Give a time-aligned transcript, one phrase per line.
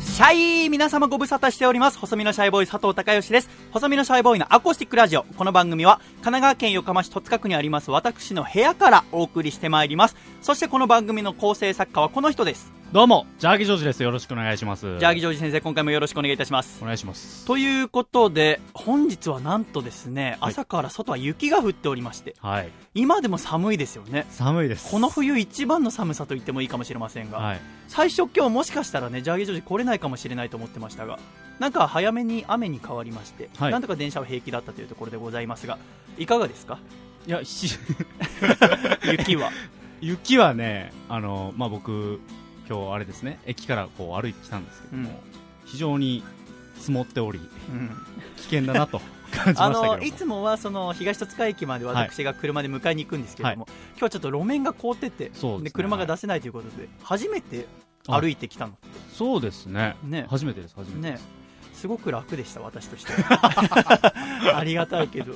[0.02, 0.34] シャ
[0.64, 1.98] イ皆様ご無沙汰しております。
[2.00, 3.48] 細身のシャイボーイ佐藤孝義です。
[3.70, 5.22] 細身のシャイボーイのアコースティックラジオ。
[5.36, 10.16] この番組は神奈川県横浜市戸塚区にあります私の部屋からお送りしてまいります。
[10.42, 12.79] そしてこの番組の構成作家はこの人です。
[12.92, 14.02] どうも、ジャーギジョージです。
[14.02, 14.98] よろしくお願いします。
[14.98, 17.46] ジャーギジョージ先生今回もよろしくお願いいたしますお願いします。
[17.46, 22.68] ということで本日はなんとですね、はい朝から外は雪が降っておりましてはい。
[22.96, 24.90] 今でも寒いですよね寒いです。
[24.90, 27.60] この冬一番の寒さと言ってもいいかもしれませんが、はい。
[27.86, 31.20] 最初今日もしかしたらねジャーゲージョージ来れないかもしれないと思ってましたが
[31.60, 35.78] なんか早めに雨に変わりまして、はいなんとか電車は平気だったというところでございますが
[36.18, 36.80] いかがですか？
[37.28, 37.68] いや、ひ
[39.12, 39.52] 雪は
[40.00, 42.20] 雪はね、あの、まあ、僕、
[42.70, 45.16] 今日あれですね、駅からこう歩いてきたんですけども、うん。
[45.66, 46.22] 非常に
[46.76, 47.90] 積もっており、うん。
[48.36, 49.00] 危険だなと
[49.34, 49.96] 感じあましたけども。
[49.96, 57.66] のいつもはその東戸塚駅まで私が車で迎えに行くんですけれども、今日はちょっと路面が凍っててそうで車が出せないということで初めて
[58.06, 58.78] 歩いてきたの。
[59.12, 59.96] そうですね。
[60.04, 60.26] ね。
[60.30, 61.80] 初めてです、初めてねです。
[61.80, 64.54] すごく楽でした私としては。
[64.56, 65.34] ありがたいけど。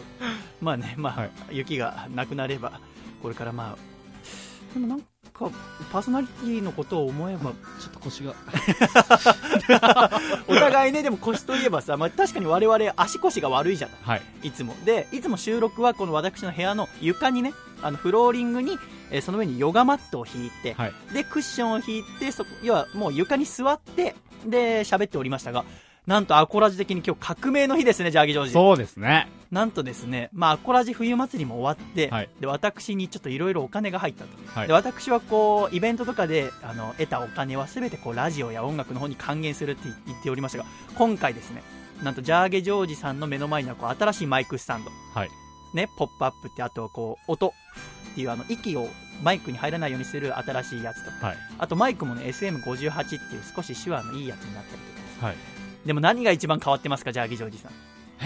[0.61, 1.31] まあねまあ、はい。
[1.51, 2.81] 雪がなくなれば
[3.21, 5.03] これからまあでもなん
[5.35, 5.51] か
[5.93, 8.35] パーソナリティのことを思えばちょっと腰が。
[10.47, 14.49] お互いねでも腰といえばさ、まあ、確かに我々足腰が悪いじゃないはい。
[14.49, 18.79] いつもでいつも収録はこの私の部屋の床にねあのフローリングに、
[19.11, 20.93] えーその上にヨガマットを引いて、はい。
[21.13, 24.15] でクッションを引いてそこ要はもう床に座って
[24.47, 25.65] で喋っておりましたが
[26.07, 29.29] なんとアコラジ的に今日革命の日ですねジャーギジョージそうですね。
[29.51, 40.65] なんとですね、まあ、アコラジ冬祭りも終わって、はいで私にちょっといろいろお金が入ったと、はいで私はこうイベントとかであの得たお金は全てこうラジオや音楽の方に還元するって言っておりましたが
[40.97, 41.63] 今回ですね
[42.03, 45.31] なんとジャーゲジョージさんの目の前にはこう新しいマイクスタンド、はい。
[45.73, 48.89] ね、ポップアップってあとこう音っていうあの息を
[49.23, 51.37] マイクに入らないようにする新しいやつとかはい。
[51.59, 54.83] あとマイクもね SM58 っていう少し手話のいいやつになったり
[55.17, 55.54] とかはい。
[55.85, 57.73] でも何が一番変わってますかジャーゲジョージさん。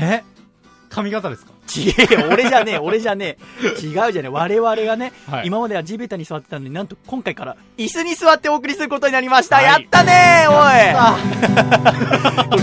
[0.03, 0.23] え？
[0.91, 1.53] 髪型ですか？
[1.67, 3.67] ちげえよ俺じゃねえ 俺じゃねえ。
[3.85, 4.29] 違うじゃねえ。
[4.29, 5.47] 我々がね、はい。
[5.47, 9.65] 今までは地べたに座ってたのになんと今回から椅子に座ってお送りすることになりました、はい。
[9.67, 10.55] やったねーお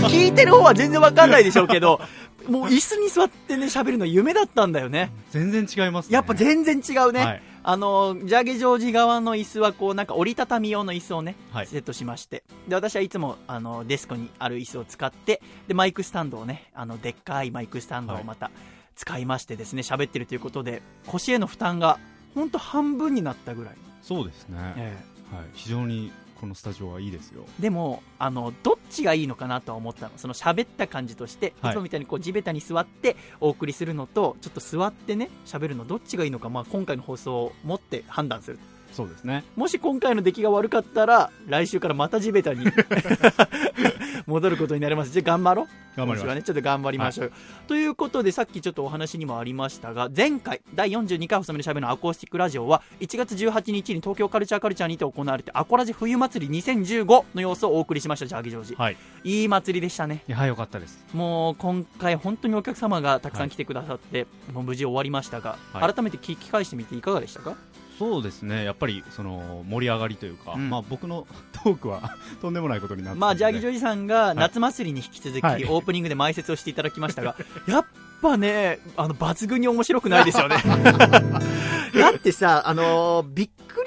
[0.00, 0.10] い。
[0.10, 2.00] 聞いてる方は全然わかんないでしょうけど
[2.48, 5.12] もう椅子に座ってね喋るの夢だったんだよね。
[5.30, 6.14] 全然違いますね。
[6.14, 7.42] やっぱ全然違うね、はい。
[7.68, 11.66] あのジャーゲジョージ側の椅子はこうなんか折りたたみ用の椅子をね、はい。
[11.66, 12.44] セットしまして。
[12.68, 18.52] で私はいつもあのデスクにある椅子を使ってでマイクスタンドをねあのでっかいマイクスタンドをまた
[18.94, 21.98] 使いましてですね喋ってるということで腰への負担が
[22.36, 24.58] 本当半分になったぐらい、そうですね。
[24.76, 24.96] え。
[25.34, 25.44] はい。
[25.54, 27.44] 非常にこのスタジオはいいですよ。
[27.58, 38.58] えでもあのどっちがいいのかなとは思ったのその喋った感じとして、はいい、つもみたいにこう地べたに座ってお送りするのとちょっと座ってね喋るのどっちがいいのか、まあ、今回の放送をもって判断する
[38.96, 39.44] そうですね。
[39.56, 42.64] もし今回の出来が悪かったら来週からまた地べたに
[44.26, 45.10] 戻ることになります。
[45.10, 45.66] じゃあ頑張ろう。
[45.96, 46.20] 頑張ります。
[46.20, 46.34] 今週は。
[46.34, 47.32] ねちょっと頑張りましょう、
[47.68, 58.26] ということでさっきちょっとお話にもありましたが前回第42回細めのしゃべのアコースティックラジオは1月18日に東京カルチャーカルチャーにて行われてアコラジ冬祭り2015の様子をお送りしました。
[58.26, 58.96] ジャーギジョージ、はい。
[59.24, 60.22] いい祭りでしたね。
[60.28, 61.04] いや、よかったです。
[61.12, 65.92] もう今回本当にお客様がたくさん来てくださって、もう無事終わりましたが、はい。
[65.94, 67.56] 改めて聞き返してみていかがでしたか？
[67.98, 70.70] そうですね、やっぱりその盛り上がりというか、うん。
[70.70, 75.64] まあ、僕のトークは とんでもないことになってまあ、ジャーギジョョージさんが夏祭りに引き続き、はい。
[75.64, 77.36] オープニングで前説をしていただきましたが、
[77.66, 77.84] やっ
[78.22, 80.56] ぱね、あの、抜群に面白くないですよね。
[81.94, 83.84] だってさ、あのーびっく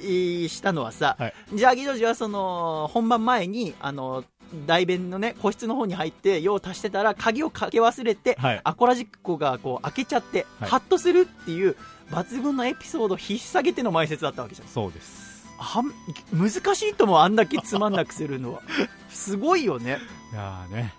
[0.00, 1.34] りしたのはさ、はい。
[1.54, 4.24] ジャーギジョージはその、本番前に、あの
[4.66, 8.60] 大便のね、個室の方に入って、用を足してたら、鍵をかけ忘れて、はい。
[8.64, 10.70] アコラジックがこう開けちゃって、はい。
[10.70, 11.76] ハッとするっていう、
[12.10, 14.68] 抜群のエピソードを引っ提げての前説だったわけじゃん。
[14.68, 15.92] そうですはん
[16.32, 18.62] 難しいともあんだけつまんなくするのは。
[19.08, 19.98] すごいよね。
[20.32, 20.90] いやーねやっ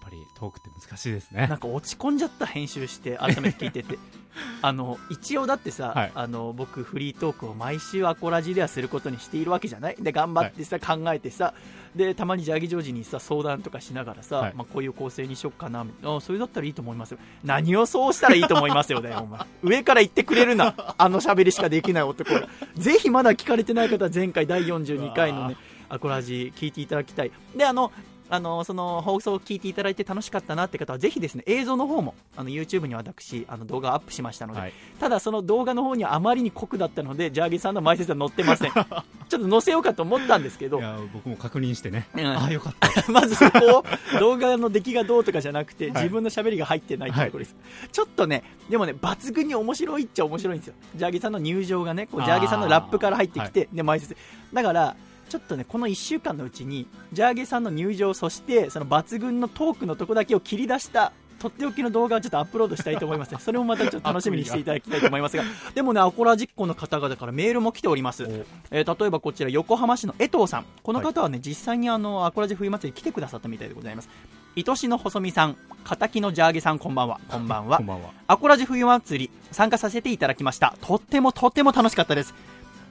[0.00, 3.98] ぱりトークって難しいですねなんか落ち込んじゃった編集して改めて聞いてて
[4.60, 11.54] あの一応だってさ、はいあの僕フリートークを毎週アコラジではすることにしているわけじゃないで頑張ってさ、考えてさ
[11.94, 14.54] でたまにジャーギジョージにさ相談とかしながらさ、はい。
[14.54, 17.18] まあ、こういう構成にしよっかなあそれだったらいいと思いますよ。
[17.44, 19.40] 何をそうしたらいいと思いますよだよお前。
[19.62, 20.94] 上から言ってくれるな。
[20.96, 22.48] あの喋りしかできない男が。
[22.76, 25.56] ぜひまだ聞かれてない方は前回第42回のね
[25.88, 27.32] アコラジ聞いていただきたい。
[27.54, 27.92] であの
[28.32, 34.72] あのその放送を聞いていただいて楽しかったなって方はぜひですね映像の方もあの YouTube に私あの動画アップしましたので、はい。
[34.98, 38.72] ただその動画の方にはあまりに酷だったのでジャーゲさんの前説は載ってません。
[38.72, 40.78] ちょっと載せようかと思ったんですけど。
[40.78, 42.26] いや僕も確認してね、うん。
[42.26, 42.88] ああよかった。
[43.12, 45.94] まずそこを動画の出来がどうとかじゃなくて、はい。
[46.04, 47.56] 自分の喋りが入ってないっていうところです、
[47.92, 50.74] ちょっとねでもね抜群に面白いっちゃ面白いんですよ。
[50.96, 54.16] ジャーゲさんの入場がねこうジャーゲさんのラップから入ってきて、で前説。
[54.54, 54.96] だから
[55.32, 63.38] ちょっとねこの1週間のうちにジャーゲさんの入場そしてその抜群のトークのとこだけを切り出したとっておきの動画をちょっとアップロードしたいと思いますね。
[63.42, 65.42] それもまたちょっと楽しみにしていただきたいと思いますが、
[65.74, 68.26] でもね、アコラ実行の方々からメールも来ております。
[68.70, 70.66] えー例えばこちら横浜市の江藤さん。
[70.84, 74.10] この方はね、実際にあの、アコラジ冬祭り来てくださったみたいでございます。
[74.54, 75.56] 愛しの細見さん、
[75.98, 77.18] 敵のジャーゲさん、こんばんは。
[77.28, 77.86] こんばんはこん。
[77.86, 80.76] ばんはアコラジ冬祭り参加させていただきました。
[80.80, 82.34] とってもとっても楽しかったです。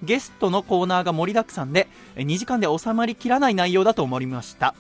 [0.04, 4.76] ゲストのコーナーが盛りだくさんで、えー2時間で収まりきらない内容だと思いました。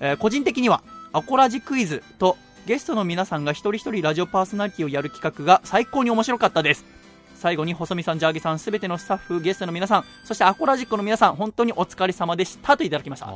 [0.00, 0.82] えー個人的には、
[1.12, 2.36] アコラジクイズと
[2.66, 6.84] ゲストの皆さんが一人一人ラジオパーソナリティをやる企画が最高に面白かったです。
[7.34, 13.32] 最後に細見さん、ジャーゲさん、すべてのスタッフ、ゲストの皆さん、そしてアコラジックの皆さん、本当にお疲れ様でしたといただきました。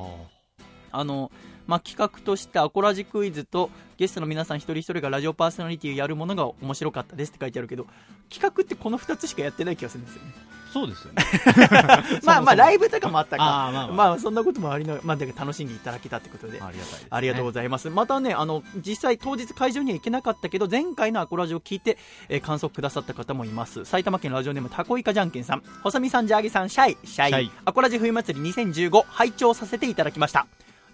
[0.90, 1.30] あの、
[1.66, 7.86] まあ、企画としてアコラジクイズとゲストの皆さん一人一人がラジオパーソナリティをやるものが面白かったですって書いてあるけど
[8.30, 10.32] 企画ってこの2つしかやってない気がするんですよね
[10.72, 11.24] そうですよね。
[12.24, 13.42] まあまあライブブとかもあったか。
[13.42, 13.86] まあまあ。
[13.88, 16.60] まあそんなこともありなまあ、だから楽しんでいただけたってことで。
[16.60, 17.88] ありがたいね、ありがとうございます。
[17.90, 21.98] またね、あの、実際当日会場には行けなかったけど、前回のアコラジを聞いて、
[22.28, 23.84] えー感想くださった方もいます。
[23.84, 27.50] 埼玉県ラジオネームタコイカじゃんけんさん、細見さん、ジャーゲさん、シャイ、シャイ、シャイ。
[27.64, 30.46] アコラジ冬祭り2015、拝聴させていただきました。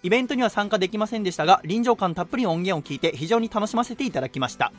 [0.02, 4.72] イベントには参加できませんでしたが、臨場感たっぷりの音源を聞いて非常に楽しませていただきました。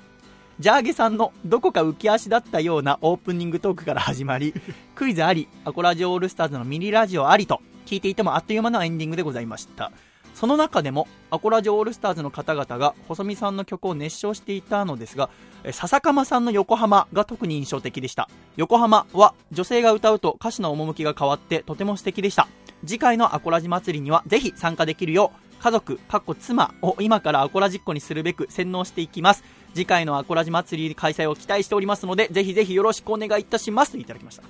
[0.59, 4.53] ジャーゲさんのどこか浮き足だったようなオープニングトークから始まり、
[4.93, 9.93] クイズあり、アコラジオオールスターズのミニラジオありと、聞いていてもあっという間のエンディングでございました。
[10.35, 15.29] その中でも、アコラジオオールスターズの方々が、細見さんの曲を熱唱していたのですが、
[15.63, 18.29] え笹鎌さんの横浜が特に印象的でした。
[18.57, 22.49] 横浜は女性が歌うと歌詞の趣が変わってとても素敵でした。
[22.85, 29.43] 次回のアコラジ祭りにはぜひ参加できるよう、家族、かっこ妻を今からアコラジっ子にするべく洗脳していきます。
[29.73, 34.43] 次回のアコラジ祭り開催を期待しておりますので、ぜひぜひよろしくお願いいたしますといただきました。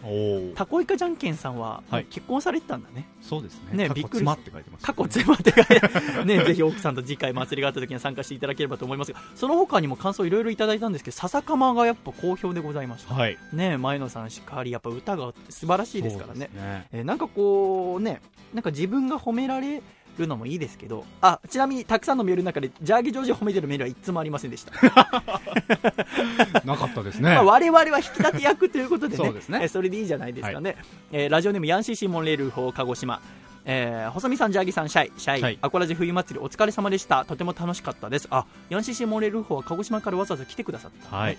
[0.55, 3.07] タコイカじゃんけんさんは、はい結婚されてたんだね。
[3.21, 13.13] そうですね過去ねびっくり妻って書いてます過去妻って書いてね、ぜひ奥さんと次回祭りがあった時には参加していただければと思いますが、その他にも感想いろいろいただいたんですけど、笹かまがやっぱ好評でございました。
[13.13, 16.33] はいね、前野さんしかり、やっぱ歌が素晴らしいですからね。
[16.33, 16.51] そうです
[16.93, 18.21] えーなんかこうね、
[18.53, 19.81] なんか自分が褒められ
[20.17, 24.71] るのもいいですけど、あ、ちなみにたくさんのメールの中で、ジャーギジョージを褒めてるメールはいつもありませんでした。
[26.65, 29.59] なかったですね、まあ、我々は引き立て役ということでねそうですね。
[29.61, 30.77] えーそれでいいじゃないですかね、
[31.11, 33.21] えーラジオネームヤンシーシーモンレール法鹿児島。
[33.65, 37.25] えー細見さん、ジャーギさん、シャイ、シャイ、シャイアコラジ冬祭りお疲れ様でした。
[37.25, 38.27] とても楽しかったです。
[38.31, 41.37] あ、ヤンシーシーモンレール法は鹿児島からわざわざ来てくださった、はい。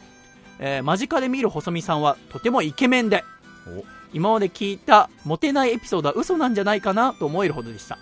[0.59, 3.25] えー間近で見る細見さんはとてもイケメンで、
[3.67, 3.85] お。
[4.13, 7.99] 今まで聞いたモテないエピソードは嘘なんじゃないかなと思えるほどでした。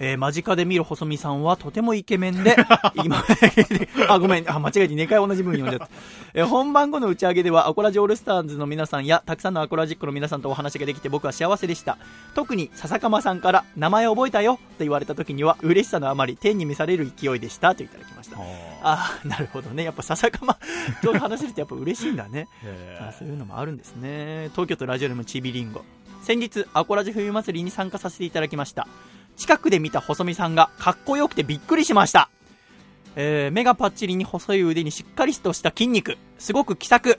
[0.00, 2.56] えー間近で見る細見さんはとてもイケメンで、
[3.04, 3.22] 今
[4.08, 5.92] あ、ごめん、あ、間違えて2回同じ文読んじゃった。
[6.34, 11.98] えー本番後の打ち上げでは、アコラジオールスターズの皆さんや、たくさんのアコラジックの皆さんとお話ができて僕は幸せでした。
[12.34, 18.36] 特に、笹かまさんから、名前覚えたよと言われた時には、嬉しさのあまり天に召される勢いでしたといただきました。
[18.38, 18.40] あ
[18.82, 19.84] あーなるほどね。
[19.84, 20.58] やっぱ笹かま
[21.02, 22.48] と話せるとやっぱ嬉しいんだね。
[23.18, 25.84] そういうのもあるんですね東京都ラジオネームちびりんご
[26.22, 28.86] 先日アコラジ冬祭りに参加させていただきました
[29.42, 32.30] 近くで見た細見さんがかっこよくてびっくりしました、
[33.16, 36.16] えー目がパッチリに細い腕にしっかりとした筋肉。
[36.38, 37.18] すごく気さく、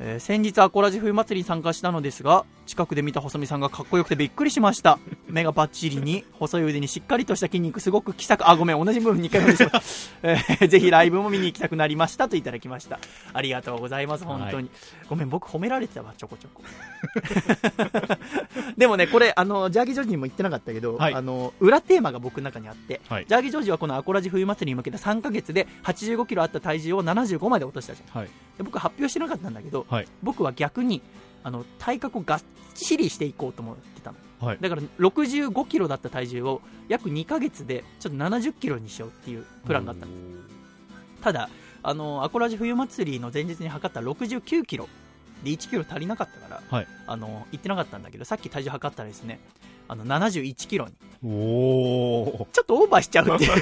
[0.00, 4.98] えー先日アコラジ冬祭りに参加したのですが近くで見た細見さんがかっこよくてびっくりしました。
[5.28, 9.82] 目がパッチリに細い腕にしっかりとした筋肉すごく気さくあごめん同じ部分2回目でした、
[10.22, 12.98] えーぜひライブも見に行きたくなりましたといただきました。
[13.32, 14.70] ありがとうございます本当に、
[15.08, 16.62] ごめん僕褒められてたわちょこちょこ
[18.76, 21.14] でもねこれあのジャーギジョージにも言ってなかったけど、はい。
[21.14, 23.26] あの裏テーマが僕の中にあって、はい。
[23.28, 28.28] ジャーギジョージはこのアコラジ冬祭りに向けて3ヶ月で8 5キロあった体重を75まで落としたじゃん。
[28.58, 30.08] 僕発表してなかったんだけど、はい。
[30.22, 31.02] 僕は逆に
[31.44, 32.42] あの体格をがっ
[32.74, 34.18] ちりしていこうと思ってたの。
[34.40, 34.58] はい。
[34.60, 40.12] だから65キロだった体重を約2ヶ月でちょっと70キロにしようっていうプランがあったの。
[41.22, 41.48] ただ
[41.82, 44.88] あのアコラジ冬祭りの前日に測った69キロ
[45.44, 46.86] で1キロ足りなかったから、はい。
[47.06, 49.38] あの行ってなかったんだけどさっき体重測ったらですね
[49.88, 50.94] あの71キロに
[51.26, 53.52] おおちょっとオーバーしちゃうっていう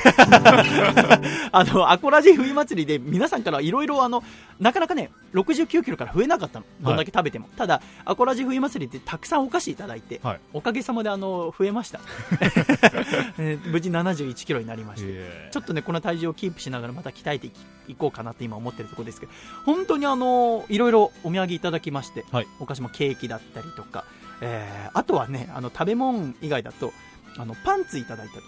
[1.52, 4.25] あの、アコラジ冬祭りで皆さんからいろいろあの、
[4.59, 6.64] なかなかね、69キロから増えなかったの。
[6.81, 7.49] どんだけ食べても。
[7.57, 12.00] ただ、アコラジ冬祭りってたくさんお菓子いただいて、はいおかげさまであの、増えました。
[13.38, 15.07] えー無事71キロになりまして。
[15.09, 17.49] えちょっとね、この体重をキープしながらまた鍛えて
[17.87, 19.33] いこうかなって今思ってるところですけど、
[19.64, 24.05] 本当にあの、いろいろお土産いただきまして、はいお菓子もケーキだったりとか、
[24.42, 26.92] えーあとはね、あの、食べ物以外だと、
[27.38, 28.44] あの、パンツいただいたり、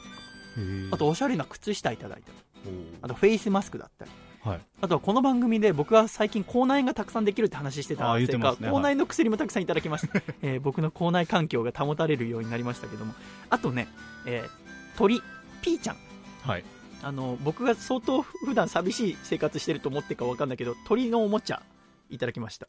[0.92, 2.70] あとおしゃれな靴下いただいたり、
[3.00, 4.10] あとフェイスマスクだったり、
[4.44, 4.60] はい。
[4.82, 13.14] あとはこの番組で僕が最近口内炎がたくさんできるって話してたあー言ってせいか、ますね口内炎の薬もたくさんいただきました、 えー僕の口内環境が保たれるようになりましたけども。
[13.48, 13.88] あとね、
[14.26, 15.22] えー鳥
[15.62, 15.96] ピーちゃん。
[16.42, 16.64] はい。
[17.02, 21.62] あの僕が相当 普段寂しい生活してると思ってるか分かんないけど鳥のおもちゃ
[22.10, 22.66] いただきました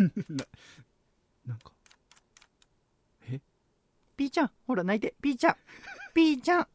[1.46, 1.72] なんか。
[4.16, 5.14] ピーちゃんほら泣いて。
[5.22, 5.56] ピーちゃん。
[6.14, 6.68] ピーちゃん。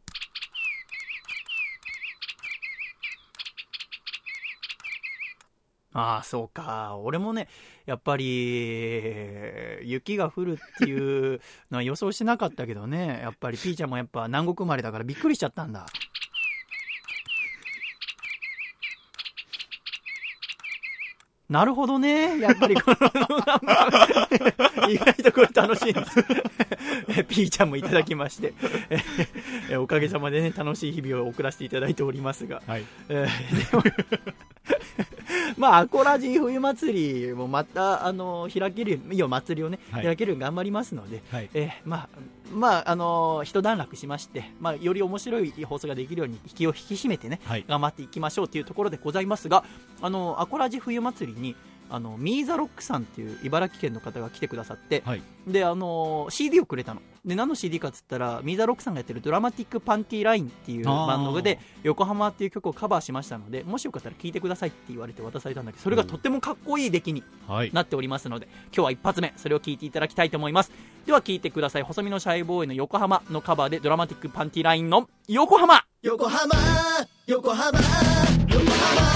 [5.94, 6.98] ああそうか。
[6.98, 7.48] 俺もね
[7.86, 11.39] やっぱり雪が降るっていう
[11.72, 13.20] のは予想してなかったけどね。
[13.22, 15.86] やっぱりピーちゃんもやっぱ南国生まれだからびっくりしちゃったんだ
[21.49, 22.39] なるほどね。
[22.39, 22.97] やっぱりこの、
[24.89, 26.25] 意外とこれ楽しいんです。
[27.09, 28.53] えピーちゃんもいただきまして、
[29.69, 33.83] えおかげさまでね、楽しい日々を送らせていただいておりますが、はいえーでも
[35.59, 40.03] まあ、アコラジ冬祭りもまた、あの、開ける、いいよ、祭りをね、はい。
[40.03, 41.50] 開けるように頑張りますので、はい。
[41.53, 42.09] えーまあ、
[42.53, 47.65] まあ、あの一段落しまして、まあ、より面白い放送ができるように気を引き締めてね、はい。
[47.67, 49.63] 頑張っていきましょうというところでございますが、
[50.01, 51.55] あの、アコラジ冬祭りに、
[51.89, 55.21] あの、ミーザロックさんっていう茨城県の方が来てくださって、はい。
[55.47, 57.01] で、あの CD をくれたの。
[57.25, 70.72] で、何の CD かっつったら、ミーザロックさんがやってるドラマティックパンティーラインっていうバンドで、横浜っていう曲をカバーしましたので、もしよかったら聴いてくださいって言われて渡されたんだけど、それがとってもかっこいい出来にはいなっておりますので、今日は一発目、それを聞いていただきたいと思います。
[71.05, 71.84] では聞いてください。
[71.84, 75.84] 細身のシャイボーイの横浜のカバーでドラマティックパンティーラインの横浜。
[76.03, 76.55] 横浜
[77.25, 77.79] 横浜
[78.48, 79.14] 横浜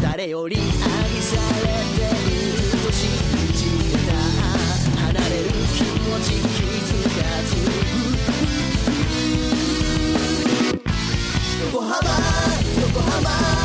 [0.00, 2.30] 誰より愛されてる
[2.84, 3.10] と信
[3.54, 4.12] じてた
[5.00, 7.50] 離れる気持ち気づかず
[11.64, 11.96] 横浜
[12.82, 13.61] 横浜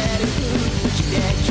[0.00, 1.49] が揺れる汽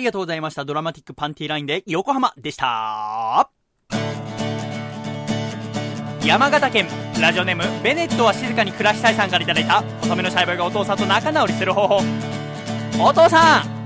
[0.00, 0.64] りがとうございました。
[0.64, 3.48] ドラマティックパンティーラインで横浜でした。
[6.24, 6.86] 山形県
[7.20, 12.00] ラジオネームベネットは静かに暮らしたいさんからいただいた細身のシャイボーイがお父さんと仲直りする方法。
[13.02, 13.80] お父さん!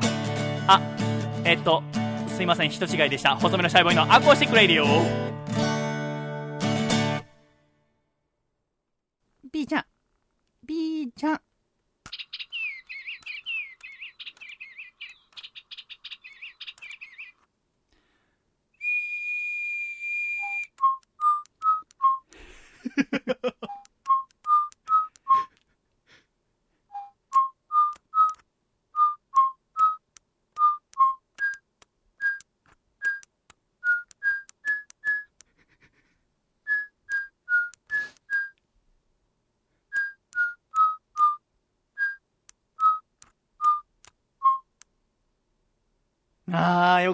[0.66, 0.80] あ
[1.44, 1.82] えっと
[2.28, 2.70] すいません。
[2.70, 3.36] 人違いでした。
[3.36, 5.33] 細身のシャイボーイの acoustic radio。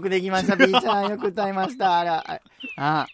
[0.00, 1.10] よくできました、B ちゃん。
[1.10, 1.98] よく歌いました。
[1.98, 2.40] あら、あ、
[2.78, 3.06] あ、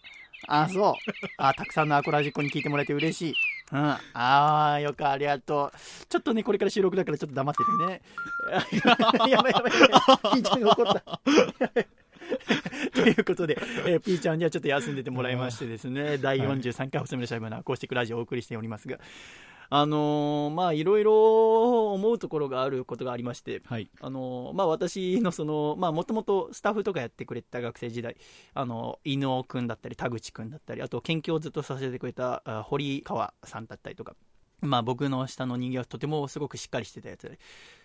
[0.46, 0.94] あそう。
[1.36, 3.34] あ、たくさんのアコラジックに聞いてもらえて嬉しい。
[3.72, 3.78] うん。
[3.80, 6.06] ああ、よくありがとう。
[6.08, 8.02] ちょっとね、これから収録だからちょっと黙っててね。
[8.84, 9.72] やばいやばいやばい。
[9.72, 11.20] ピーちゃんが怒った。
[12.94, 18.98] ということで、えー、ピーちゃんにはちょっと休んでてもらいましてですね、第43回細身のシャイブのアコースティックラジオをお送りしておりますが、
[19.68, 23.90] あのーまあ、いろいろ思うところがあることがありまして、はい。
[24.00, 28.16] あのまあ、私のその、まあ、もともとスタッフとかやってくれてた学生時代、
[28.54, 34.14] あの、伊野尾くんだったり、田口くんだったり、あと研究をずっとさせてくれたあ堀川さんだったりとか、
[34.60, 37.38] まあ、僕の下の人間はとてもすごくしっかりしてたやつで、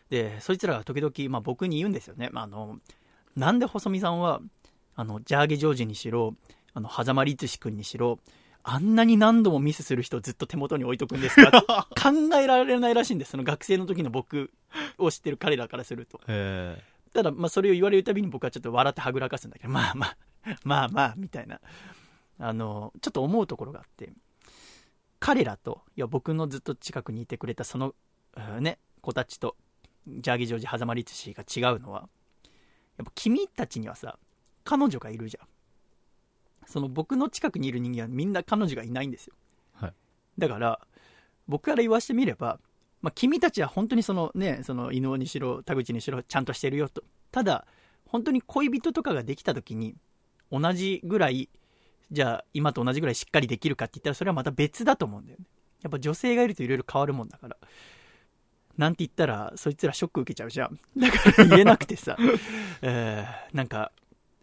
[0.10, 2.30] で、そいつらが時々、まあ、僕に言うんですよね。
[2.32, 2.80] まあ、あの、
[3.36, 4.42] なんで細見さんは、
[4.96, 6.36] あの、ジャーゲジョージにしろ、
[6.74, 8.20] あの、狭間律志くんにしろ、
[8.64, 11.88] あんなに何度もミスする人をずっと手元に置いとくんですか？
[12.00, 13.32] 考えられないらしいんです。
[13.32, 14.52] その学生の時の僕
[14.98, 16.20] を知ってる彼らからすると。
[16.28, 16.82] え
[17.14, 20.18] ただ、まあ、それを言われるたびに僕はちょっと笑ってはぐらかすんだけど、まあまあ、
[20.64, 21.60] まあまあ、みたいな。
[22.40, 24.14] あの、ちょっと思うところがあって、
[25.20, 27.94] 彼らと、いや、僕のずっと近くにいてくれたその、
[28.38, 29.58] うんね、子たちと、
[30.08, 32.08] ジャーギジョージ、狭間律師が違うのは、
[32.98, 34.18] やっぱ君たちにはさ、
[34.64, 35.48] 彼女がいるじゃん。
[36.66, 39.34] その僕の近くにいる人間はみんな彼女がいないんですよ。
[39.74, 39.94] はい
[40.38, 40.80] だから、
[41.48, 42.60] 僕から言わしてみれば、
[43.02, 47.04] まあ、君たちは本当にそのね、その伊能にしろ、田口にしろ、ちゃんとしてるよと。
[47.32, 47.66] ただ、
[48.06, 49.96] 本当に恋人とかができた時に、
[50.52, 51.50] 同じぐらい、
[52.12, 55.46] じゃあ今と同じぐらいしっかりできるかって言ったら、それはまた別だと思うんだよね。
[55.82, 57.58] やっぱ女性がいるといろいろ変わるもんだから。
[58.78, 60.80] なんて言ったら、そいつらショック受けちゃうじゃん。
[60.98, 62.18] だから言えなくてさ、
[62.82, 63.92] えーなんか、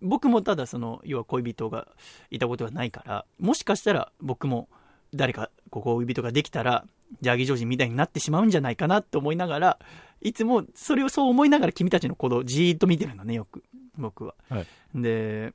[0.02, 1.88] 僕もただその、要は恋人が
[2.30, 4.68] いたことがないから、もしかしたら僕も
[5.14, 6.84] 誰か恋人ができたら、
[7.20, 9.78] ジャーギージョージみたいになってしまうんじゃないかなって思いながら、
[10.20, 13.64] いつもそれをそう思いながら君たちの行動をじーっと見てるのね、よく。
[13.96, 14.34] 僕は。
[14.48, 15.52] はいで、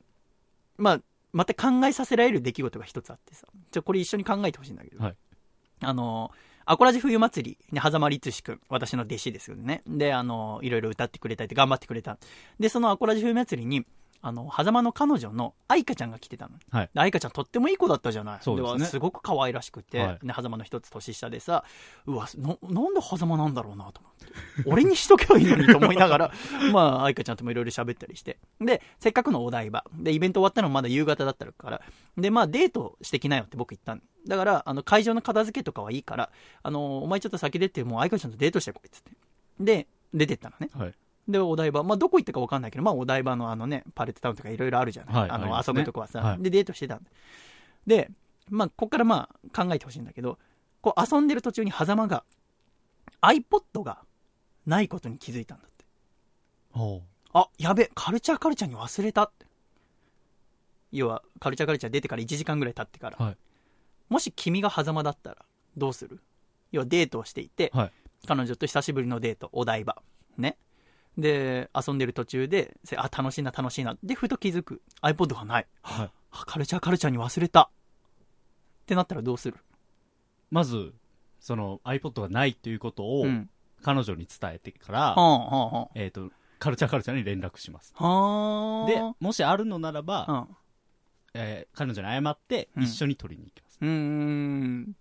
[0.77, 1.01] まあ、
[1.31, 3.47] また考えさせられる出来事が一つあってさ。
[3.71, 5.03] じゃあこれ一緒に考えてほしいんだけど。
[5.03, 5.15] はい
[5.83, 6.31] あの、
[6.65, 9.83] アコラジ冬祭りに狭間律志くん、私の弟子ですよね。
[9.85, 12.17] で、あの、いろいろ歌ってくれたり頑張ってくれた。
[12.59, 13.85] で、そのアコラジ冬祭りに、
[14.25, 16.53] あの、狭間の彼女の愛花ちゃんが来てたの。
[16.71, 18.37] はいで愛花ちゃんとってもいい子だったじゃない。
[18.41, 21.65] そうですねすごく可愛らしくて、はいね、狭間の一つ年下でさ、
[22.05, 24.69] うわ、ななんで狭間なんだろうなと思って。
[24.69, 26.31] 俺にしとけばいいのにと思いながら、
[26.71, 28.39] まあ、愛花ちゃんともいろいろ喋ったりして。
[28.61, 29.83] で、せっかくのお台場。
[29.93, 31.81] で、イベント終わったのまだ夕方だったから。
[32.17, 34.01] で、まあ、デートしてきなよって僕言ったの。
[34.25, 36.31] だから、あの、会場の片付けとかはいいから、
[36.61, 39.11] あの、お前ちょっと先出て、もう愛花ちゃんとデートしてこいっつって。
[39.59, 40.69] で、出てったのね。
[40.73, 40.93] はい。
[41.27, 41.83] で、お台場。
[41.83, 45.15] まあ、どこ行ったか分かんないけど、まあ、お台場のあのね、パレットタウンとかいろいろあるじゃない。
[45.15, 47.09] あの、はいありますね遊ぶとこはさ、はいで、デートしてたんだ。
[47.87, 48.09] で、
[48.49, 50.37] まあ、ここからまあ、考えてほしいんだけど、
[50.81, 52.23] こう、遊んでる途中に狭間が、
[53.21, 53.99] iPod が
[54.65, 55.85] ないことに気づいたんだって。
[56.71, 57.01] ほ
[57.33, 59.45] あ、やべ、カルチャーカルチャーに忘れたって。
[60.91, 63.17] 要は、カルチャーカルチャー出てから1時間ぐらい経ってから。
[63.25, 63.37] はい
[64.09, 65.37] もし君が狭間だったら、
[65.75, 66.21] どうする？
[66.71, 67.91] 要はデートをしていて、はい
[68.27, 70.03] 彼女と久しぶりのデート、お台場。
[70.37, 70.55] ね。
[71.17, 73.95] で、遊んでる途中で、せあ、楽しいな、楽しいな。
[74.03, 74.81] で、ふと気づく。
[75.01, 75.67] iPod がない。
[75.81, 76.11] はい。
[76.31, 77.61] あカルチャーカルチャーに忘れた。
[77.63, 79.57] ってなったらどうする？
[80.49, 80.93] まず、
[81.39, 83.49] その iPod がないということをうん。
[83.83, 87.93] 彼女に伝えてから、はあ、はあ、はえっ、と、カルチャーカルチャーに連絡します。
[87.97, 88.03] あ。
[88.07, 88.87] はあ。
[88.87, 90.47] で、もしあるのならば、うん。
[91.35, 93.77] えー彼女に謝ってうん一緒に取りに行きます。
[93.81, 94.95] うーん。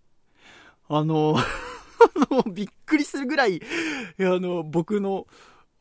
[0.88, 3.61] あの、 あの、びっくりするぐらい、
[4.18, 5.27] あの、僕の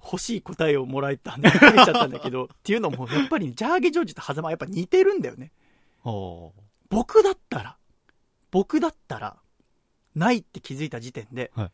[0.04, 5.52] 欲しい答えをもらえたんで、びっくりしちゃったんだけど、 っていうのも、やっぱり、ジャーゲジョージと狭間はやっぱ似てるんだよね。
[6.00, 6.54] ほ
[6.90, 7.78] 僕だったら、
[8.50, 9.38] 僕だったら、
[10.16, 11.72] ないって気づいた時点で、はい。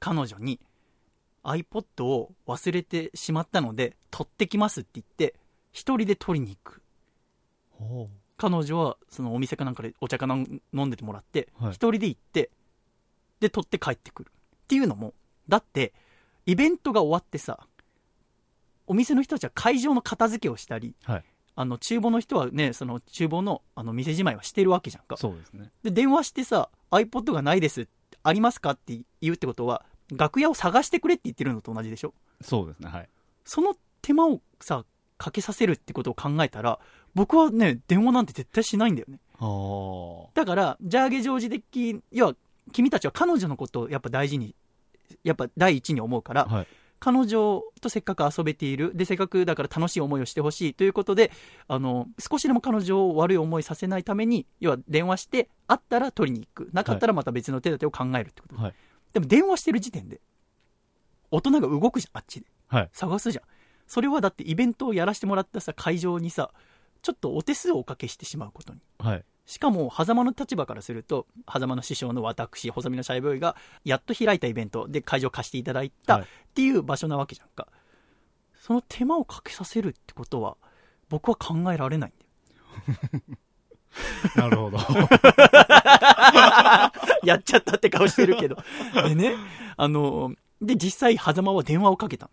[0.00, 0.58] 彼女に
[1.44, 5.34] iPod を忘れてしまったので、取ってきますって言って、
[5.72, 6.82] 一人で取りに行く。
[8.36, 11.74] 彼女はそのお店かなんかでお茶かなん飲んでてもらって、一はい。
[11.74, 12.50] 人で行って
[13.40, 14.32] で取って帰ってくる。
[14.64, 15.14] っていうのも
[15.48, 15.92] だって
[16.46, 17.66] イベントが終わってさ、
[18.86, 21.24] お店の人たちは会場の片付けをしたり、はい
[21.56, 25.18] あの厨房の人はね、その厨房のあの店じまいはしてるわけじゃんか。
[25.18, 25.70] そうですね。
[25.82, 27.86] で、電話してさ、iPod がないです、
[28.22, 29.84] ありますかって言うってことは、
[30.16, 32.88] 楽屋を探してくれって言ってるのと同じでしょそうですね。
[32.88, 33.08] はい。
[33.44, 34.84] その手間をさ、
[35.18, 36.78] かけさせるってことを考えたら、
[37.14, 39.18] 僕はね、電話なんて絶対しないんだよね。
[40.34, 42.36] だから、ジャーゲジョージ的、要は、
[42.72, 44.54] 君たちは彼女のことをやっぱ大事に、
[45.24, 46.66] やっぱ第一に思うから、はい。
[47.00, 48.92] 彼女とせっかく遊べている。
[48.94, 51.32] で、せっかくだから楽しい思いをしてほしいということで、
[51.66, 56.68] あの、少しでも彼女を悪い思いさせないために、要は電話して、会ったら取りに行く。
[56.74, 58.56] なかったらまた別の手立てを考えるってこと。
[58.56, 58.74] はい。
[59.14, 60.20] でも電話してる時点で、
[61.30, 62.46] 大人が動くじゃん、あっちで。
[62.68, 62.90] はい。
[62.92, 63.44] 探すじゃん。
[63.86, 66.52] それはだってイベントをやらせてもらったさ、会場にさ、
[67.00, 68.80] ちょっとお手数をおかけしてしまうことに。
[69.50, 69.54] はい。
[69.54, 77.68] しかも、狭間の立場からすると、狭間の師匠の私、細身のシャイボーイが、やっと開いたイベントで会場貸していただいたはいっていう場所なわけじゃんか。
[78.60, 80.56] その手間をかけさせるってことは、
[81.08, 82.24] 僕は考えられないんだ
[83.18, 83.22] よ。
[84.36, 84.78] なるほど。
[87.24, 88.56] やっちゃったって顔してるけど。
[89.08, 89.34] でね、
[89.76, 92.32] あの、で、実際、狭間は電話をかけたの。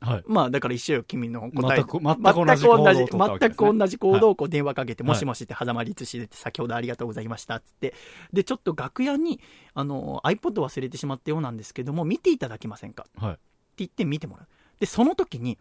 [0.00, 0.24] はい。
[0.26, 1.78] まあ、だから一緒よ、君の答え。
[1.78, 7.94] 全く全く同じ行動を取ったわけですね全く同じ行動をこう電話かけて、はいもしもしって、狭間律師で先ほどありがとうございましたってって。
[8.32, 9.40] で、ちょっと楽屋に、
[9.74, 13.06] あの、iPod 忘れてしまったようなんですけども、見ていただけませんか？
[13.08, 13.38] ってはい。
[13.78, 14.46] 言って見てもらう。
[14.80, 15.58] で、その時に、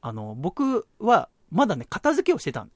[0.00, 2.70] あの、僕は、まだね、片付けをしてたの。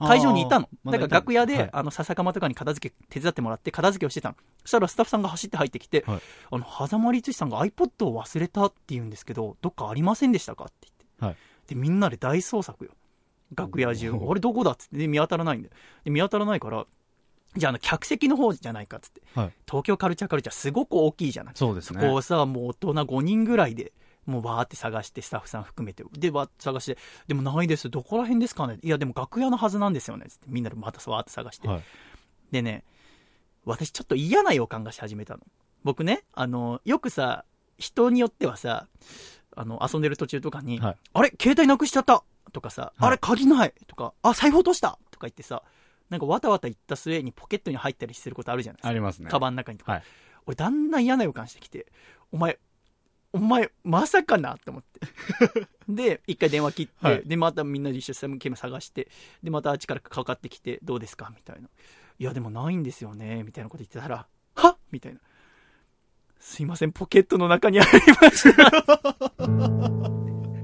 [0.00, 0.68] 会場にいたの。
[0.86, 4.34] だから楽屋で、はいあの、笹かまとかに片付け、手伝ってもらって片付けをしてたの。
[4.62, 11.24] そしたらスタッフさんが走って入ってきて、はいあの、狭間律師さんが iPod を忘れたって言うんですけど、どっかありませんでしたかって言って。
[11.26, 11.36] はい
[11.70, 12.90] で、みんなで大捜索よ。
[13.54, 14.10] 楽屋中。
[14.10, 14.98] あれどこだっつって。
[14.98, 15.74] で、見当たらないんだよ。
[16.04, 16.84] で、見当たらないから、
[17.56, 19.22] じゃあ、あの、客席の方じゃないかっつって。
[19.34, 19.52] はい。
[19.66, 21.54] 東京カルチャーカルチャーすごく大きいじゃない。
[21.54, 22.00] そうですね。
[22.00, 23.92] こうさ、もう大人5人ぐらいで、
[24.30, 26.04] もうバーって探して、スタッフさん含めて。
[26.12, 27.90] で、バーって探して、でもないです。
[27.90, 28.78] どこら辺ですかね？
[28.82, 30.26] いや、でも楽屋のはずなんですよね。
[30.28, 31.68] つってみんなでまたわーって探して。
[31.68, 31.82] はい。
[32.50, 32.84] でね、
[33.64, 35.40] 私ちょっと嫌な予感がし始めたの。
[35.84, 37.44] 僕ね、あの、よくさ、
[37.78, 38.86] 人によってはさ、
[39.56, 41.32] あの、遊んでる途中とかに、はいあれ？
[41.40, 43.18] 携帯なくしちゃったとかさ、はいあれ？
[43.18, 45.62] 鍵ないとか、あ、財布落としたとか言ってさ、
[46.08, 48.88] なんかわたわた言った末にポケットに入ったりすることあるじゃないですか。
[48.88, 49.30] ありますね。
[49.30, 49.92] カバンの中にとか。
[49.92, 50.02] はい
[50.46, 51.86] 俺、だんだん嫌な予感してきて、
[52.32, 52.58] お前、
[53.32, 54.54] お前、まさかな？
[54.54, 55.00] って思って。
[55.88, 59.08] で、一回電話切って、はいで、またみんなで一緒にサムケーム探して、
[59.42, 61.32] で、またあっちからかかってきて、どうですか？
[61.34, 61.68] みたいな。
[62.18, 64.76] いや、でもないんですよね、みたいなこと言ってたら、はっ？
[64.90, 65.20] みたいな。
[66.38, 67.90] すいません、ポケットの中にあり
[68.20, 68.70] ました。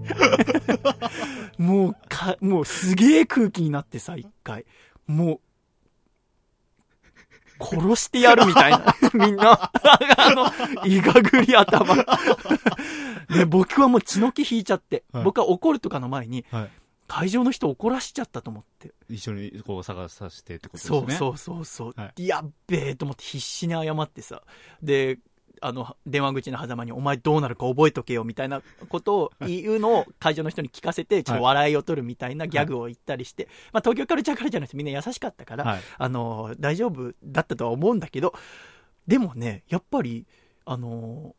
[1.59, 4.65] もう、か、もうすげえ空気になってさ、一回。
[5.07, 5.41] もう、
[7.61, 8.95] 殺してやるみたいな。
[9.15, 9.71] みんな、
[10.17, 11.95] あの、いがぐり頭。
[13.31, 16.71] で、僕はもう血の気引いちゃって、はい僕は怒るとかの前に、はい。
[17.09, 18.93] 会場の人怒らしちゃったと思って。
[19.09, 20.99] 一緒にこう探させてってことですね。
[20.99, 21.93] そうそうそうそう。
[21.97, 24.43] はやっべえと思って必死に謝ってさ。
[24.83, 25.19] で、
[25.61, 35.81] あの、電話口の狭間に、お前どうなるか覚えとけよ、みたいなことを言うのを会場の人に聞かせて、ちょっと笑いを取るみたいなギャグを言ったりして、まあ東京カルチャーカルチャーの人みんな優しかったから、はい。
[35.99, 38.35] あの、大丈夫だったとは思うんだけど、
[39.07, 40.27] でもね、やっぱり、
[40.65, 41.35] あの、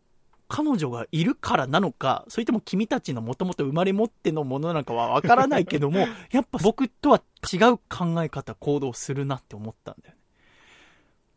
[0.48, 10.22] 彼女がいるからなのか、それとも君たちのもともと生まれ持ってのものなのかはわからないけども、 やっぱ僕とは違う考え方、行動するなって思ったんだよね。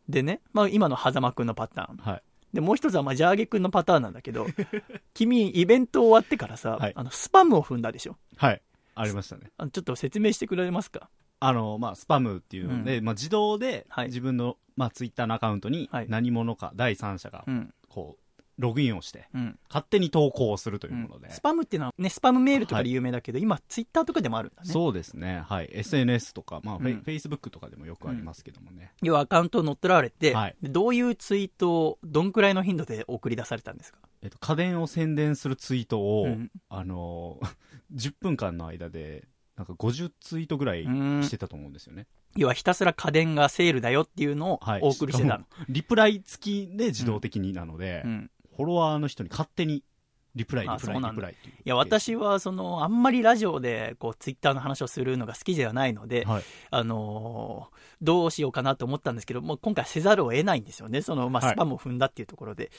[0.07, 1.97] でね、まあ今の狭間くんのパターン。
[1.97, 2.23] はい。
[2.53, 4.45] で、もう一つはまあジャーゲくんのパターンなんだけど、
[5.13, 8.17] 君、イベント終わってからさ、はいあの、スパムを踏んだでしょ？
[8.37, 8.61] はい。
[8.95, 9.51] ありましたね。
[9.57, 11.09] あのちょっと説明してくれますか？
[11.39, 17.73] あの、まあ、スパムっていうので、まあ、自動ではい自分の、まあ、ツイッターのアカウントにはい何者か、第三者がう、ん。
[17.89, 18.23] こう、
[18.57, 19.59] ログインをして、うん。
[19.69, 21.29] 勝手に投稿をするというもので。
[21.31, 24.69] スパムっていうのはね、スパムメールとかで有名だけど、今、ツイッターとかでもあるんだね。
[24.71, 25.43] そうですね。
[25.47, 25.69] はい。
[25.71, 28.93] SNS とか、まあ、フェイうんフェイスブックとかでもよくありますけどもね。
[29.01, 33.99] 要はアカウントを乗っ取られて、はいでどういうツイートを、どんくらいの頻度で送り出されたんですか？
[34.21, 37.49] えっと、家電を宣伝するツイートを、うんあのー、
[37.95, 42.07] 10分間の間で、なんか50ツイートぐらいうんしてたと思うんですよね。
[42.35, 44.81] 要はひたすら家電がセールだよっていうのをはい。
[44.81, 45.43] お送りしてたの。
[45.43, 48.31] しかもリプライ付きで自動的になので、うん
[48.61, 49.83] フォロワーの人に勝手に
[50.35, 56.43] リプライ、あリプライ、リプライいや、私は、その、あんまりラジオで、こう、ツイッターの話をするのが好きではないので、はい。
[56.69, 61.03] あのーどうしようかなと思ったんですけど、もう今回せざるを得ないんですよね。
[61.03, 62.71] その、まあ、はいスパムを踏んだっていうところで。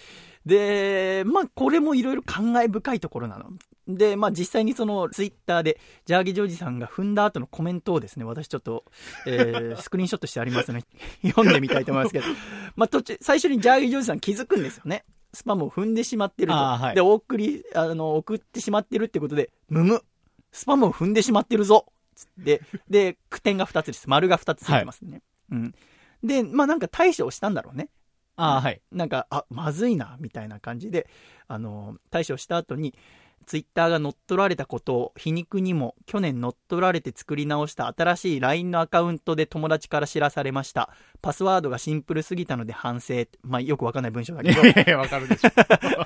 [0.44, 3.50] で、まあ、これもいろいろ感慨深いところなの。
[3.86, 8.84] で、まあ、実際にその、ツイッターで、ジャーギジョージさんが踏んだ後のコメントをですね、私ちょっと、
[9.26, 10.86] えー、 スクリーンショットしてありますので、
[11.28, 12.26] 読んでみたいと思いますけど、
[12.74, 15.04] まあ、途中、最初にジャーギジョージさん気づくんですよね。
[15.34, 16.58] スパムを踏んでしまってると。
[16.58, 20.02] はいで、お送り、あの、送ってしまってるってことで、むむ、
[20.50, 24.08] スパムを踏んでしまってるぞつって、で、句点が2つです。
[24.08, 25.22] 丸が2つついてますね。
[25.50, 25.74] うん。
[26.22, 27.88] で、まあなんか対処をしたんだろうね。
[28.36, 28.80] ああ、はい。
[28.90, 31.08] なんか、あ、まずいな、みたいな感じで、
[31.48, 32.94] あの、対処した後に、
[33.46, 40.90] ツイッターが乗っ取られたことを皮肉にも去年乗っ取られて作り直した新しい LINE のアカウントで友達から知らされました。
[41.20, 43.26] パスワードがシンプルすぎたので反省。
[43.42, 44.72] まあ、よくわかんない文章だけどい。
[44.74, 45.50] やいや、わかるでしょ。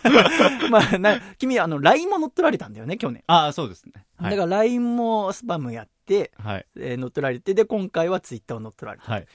[0.71, 3.23] まあ、な、君、あの、LINE も乗っ取られたんだよね、去年。
[3.27, 3.93] ああ、そうですね。
[4.17, 4.31] はい。
[4.31, 6.67] だから LINE もスパムやって、はい。
[6.79, 9.11] えー乗っ取られて、で、今回はツイッターを乗っ取られた。
[9.11, 9.27] はい。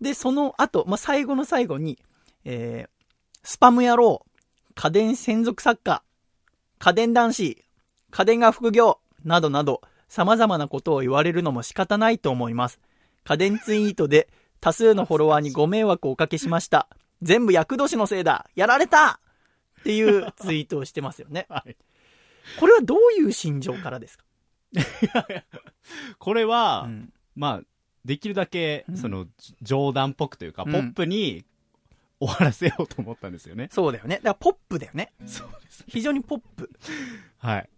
[0.00, 1.98] で、その後、まあ、最後の最後に、
[2.44, 2.90] えー、
[3.42, 4.26] スパム野郎、
[4.74, 6.02] 家電専属作家、
[6.82, 7.64] 家電男子、
[8.10, 12.80] 家電が副業、などなど、様々なことを言われるのも仕方ないと思います。
[13.22, 16.88] 家電ツイートで多数のフォロワーにご迷惑をおかけしました。
[17.22, 19.20] 全部厄年のせいだやられた
[19.80, 21.46] っていうツイートをしてますよね。
[21.48, 21.76] はい。
[22.58, 24.24] これはどういう心情からですか、
[26.18, 27.62] これは、うんまあ、
[28.04, 29.28] できるだけう、んその、
[29.60, 31.44] 冗談っぽくというか、うんポップに
[32.26, 33.68] 終わらせようと思ったんですよね。
[33.72, 34.16] そうだよね。
[34.16, 35.12] だからポップだよね。
[35.26, 35.84] そうです。
[35.88, 36.70] 非常にポップ。
[37.38, 37.68] はい。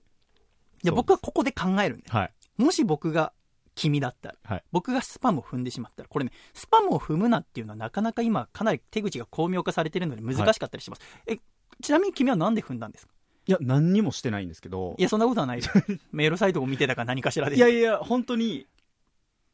[0.83, 2.33] で、僕はここで考えるんだよはい。
[2.63, 3.33] もし僕が
[3.75, 11.03] 君だったら、はい僕がスパムを踏んでしまったら、これね、スパムを踏むなっていうのはなかなか今、かなり手口が巧妙化されてるので難しかったりします。
[11.27, 11.39] え、
[11.83, 13.15] ちなみに君はなんで踏んだんですか？
[13.47, 15.65] いや、何にもしてないんですけどい、や、そんなことはないよ。
[16.13, 17.57] メールサイトを見てたか何かしらで。
[17.57, 18.67] いやいや、本当に、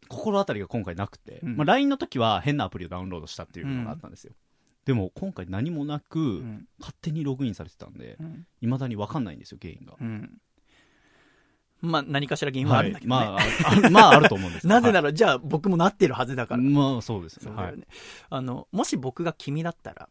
[0.09, 4.33] 心当たりが今回なくて、うんまあ、LINE の時は変なアプリをダウンロードしたっていうのがあったんですよ。
[4.91, 6.67] でも、今回何もなく、うん。
[6.81, 8.45] 勝手にログインされてたんでう、ん。
[8.61, 9.95] 未だに分かんないんですよ、原因が。
[10.01, 10.39] うん。
[11.81, 13.25] まあ、何かしら原因はあるんだけどね。
[13.25, 13.39] まあ、
[13.87, 16.63] あまあ、あると思うんです なぜなら、ら、じゃあ僕もなってるはずだから。
[16.65, 17.53] まあ、そうですね。
[17.53, 17.75] はい。
[18.31, 20.09] あの、もし僕が君だったら、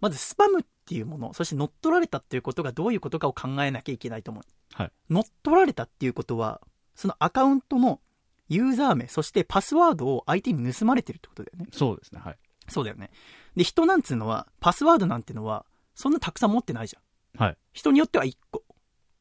[0.00, 4.44] まずスパムっていうもの、そして乗っ取られたっていうことがどういうことかを考えなきゃいけないと思う。
[4.74, 6.60] はい乗っ取られたっていうことは、
[6.96, 8.00] そのアカウントの
[8.48, 11.68] ユーザー名、そしてパスワードを相手に盗まれてるってことだよね。
[11.72, 12.20] そうですね。
[12.24, 12.38] はい。
[12.68, 13.10] そうだよね。
[13.58, 17.44] で、人なんつうのは、パスワードなんてのは、そんなたくさん持ってないじゃん。
[17.44, 17.56] はい。
[17.72, 18.62] 人によっては1個。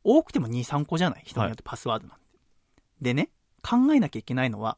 [0.03, 1.23] 多くても2、3個じゃない？
[1.25, 2.23] 人によってパスワードなんて。
[3.01, 4.77] でね、考えなきゃいけないのは、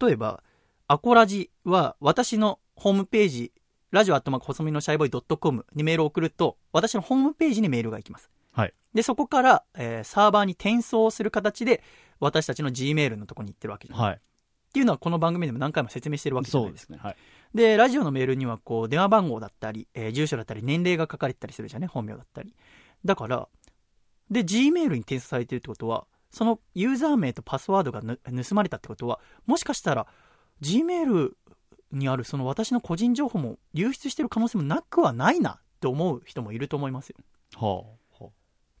[0.00, 0.42] 例えば、
[0.88, 3.52] アコラジは私のホームページ、
[3.90, 8.30] ラジオアットマーク細身のシャイボーイ .com にメールを送ると、私のホームページにメールが行きます。
[8.52, 8.72] はい。
[8.94, 11.82] で、そこから、えーサーバーに転送する形で、
[12.18, 14.06] 私たちの Gmail のとこに行ってるわけじゃない。
[14.06, 14.16] はい。
[14.16, 16.86] っていうのはこの番組でも何回も説明してるわけじゃないでか。
[16.86, 17.10] そうですすね。
[17.10, 17.16] はい。
[17.54, 22.54] で、ラジオのメールには、こう、電話番号だったり、えー住所だったり、年齢が書かれてたりするじゃんね、本名だったり。
[23.04, 23.48] だから、
[24.30, 30.06] で、Gmail に転送されてるってことは、そのユーザー名とパスワードがぬ盗まれたってことは、もしかしたら、
[30.62, 31.32] Gmail
[31.92, 37.16] にあるその私の個人情報も流出してる可能性もなくはないなって思う人もいると思いますよ。
[37.56, 37.84] は
[38.20, 38.24] あ。
[38.24, 38.30] は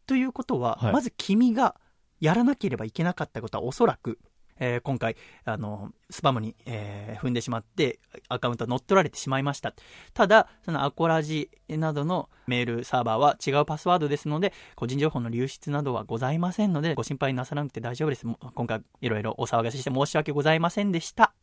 [0.06, 1.76] ということは、はいまず君が
[2.20, 4.18] やらなければいけなかったことはおそらく、
[4.60, 9.74] えー今回、あの、スパムに、えー踏んでしまって、アカウント乗っ取られてしまいました。
[10.14, 18.26] ただ、そのアコラジなどのメールサーバーは違うパスワードですので、個人情報の流出などはございませんので、ご心配なさらなくて大丈夫です。
[18.54, 21.34] 今回、いろいろお騒がせして申し訳ございませんでした。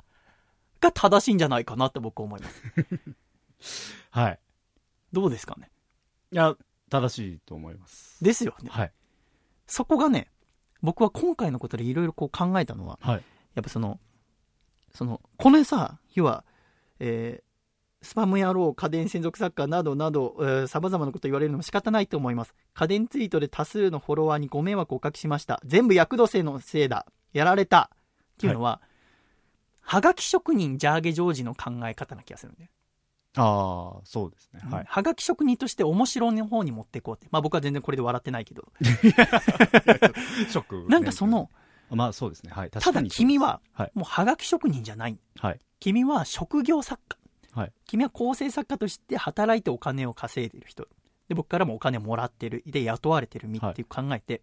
[0.80, 2.64] が正しいんじゃないかなと僕は思います。
[4.12, 4.40] あ はい。
[5.12, 5.72] どうですかね？
[6.32, 6.56] いや、
[6.90, 8.24] 正しいと思います。
[8.24, 8.70] ですよね。
[8.70, 8.92] はい。
[9.66, 10.30] そこがね、
[10.82, 13.24] 僕は今回のことでいろいろこう考えたのは、はい。
[13.56, 14.00] やっぱその、
[14.94, 16.44] その、このさ、要は、
[17.00, 17.48] えー
[18.02, 22.54] スパム野郎、家電専属作家などなど、えー、様々なこと言われるのも仕方ないと思います。
[22.74, 25.60] 家電ツイートで多数のフォロワーにご迷惑をおかけしました。
[25.66, 27.06] 全部厄年のせいだ。
[27.34, 27.90] やられた。
[28.36, 28.82] っていうのは、
[29.82, 32.70] はがき職人ジャーゲジョージの考え方な気がするんだよ。
[33.38, 34.62] ああ、そうですね。
[34.70, 34.86] はい。
[34.88, 37.28] はがき職人として面白の方に持っていこうって。
[37.32, 38.64] まあ僕は全然これで笑ってないけど。
[38.82, 40.86] ショック。
[40.90, 41.50] なんかその、、
[41.92, 42.52] まあそうですね。
[42.52, 42.70] はい。
[42.70, 43.92] 確ただ君は、はい。
[43.94, 45.18] もうはがき職人じゃない。
[45.40, 45.60] はい。
[45.80, 47.18] 君は職業作家。
[47.60, 47.72] はい。
[47.86, 50.88] 君は構成作家として働いてお金を稼いでいる人。
[51.30, 52.64] で、僕からもお金をもらってる。
[52.66, 54.42] で、雇われてる身っていう考えて、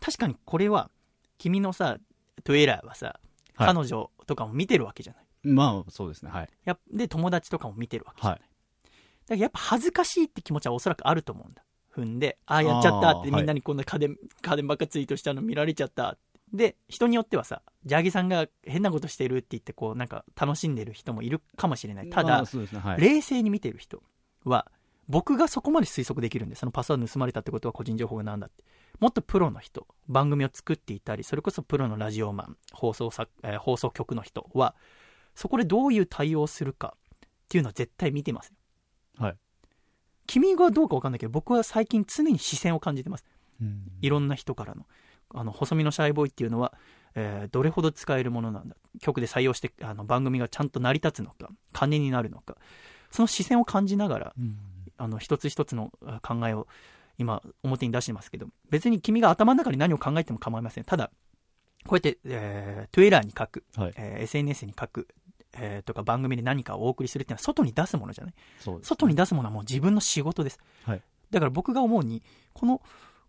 [0.00, 0.90] 確かにこれは、
[1.38, 1.98] 君のさ、
[2.44, 5.21] トゥエラーはさ、はい彼女とかも見てるわけじゃない。
[5.42, 6.30] まあそうですね。
[6.30, 6.48] はい。
[6.64, 8.40] やっで、友達とかも見てるわけじゃない。
[8.40, 8.48] はい。
[8.48, 8.90] だか
[9.28, 11.62] らやっぱ恥ずかしいって気持ちはおそらくあると思うんだ。
[11.94, 16.16] 踏んで、ああ、やっちゃったって、みんなにこんな家電、家電ばっかツイートしたの見られちゃった。
[16.52, 22.10] で、人によってはさ、ジャーギさんが変なことしてるって言って、こう、なんか楽しんでる人もいるかもしれない。
[22.10, 22.78] ただ、ね。
[22.78, 23.00] はい。
[23.00, 24.02] 冷静に見てる人
[24.44, 24.70] は、
[25.08, 28.64] 僕がそこまで推測できるんで、そのパスワード盗まれたってことは個人情報がなんだって。
[29.00, 34.74] もっとプロの人、番組を作っていたり、それこそプロのラジオマン、放送作、えー放送局の人は、
[35.34, 38.56] そこでどういう対応をするかっていうのは絶対見てますよ。
[39.18, 39.36] はい。
[40.26, 43.24] 君がどうかわかんないけど、僕は最近常に視線を感じてます。
[43.60, 44.86] うんいろんな人からの。
[45.34, 46.74] あの、細身のシャイボーイっていうのは、
[47.14, 48.76] えーどれほど使えるものなんだ。
[49.00, 52.56] 曲で採用して、あの、番組がちゃんと成り立つのか、金になるのか。
[53.10, 54.58] その視線を感じながら、うん
[54.98, 56.66] あの、一つ一つのあ考えを
[57.18, 60.84] 今、表に出してますけど、別に君が頭の中に何を考えても構いません。
[60.84, 61.10] ただ、
[61.86, 65.08] こうやって、えー、Twitter に書く、はいえー SNS に書く、
[65.54, 68.34] えーとか番組で何かをお送りするっていうのは外に出すものじゃない？
[68.60, 70.58] そうです外に出すものはもう自分の仕事です。
[70.84, 72.82] はいだから僕が思うに、この、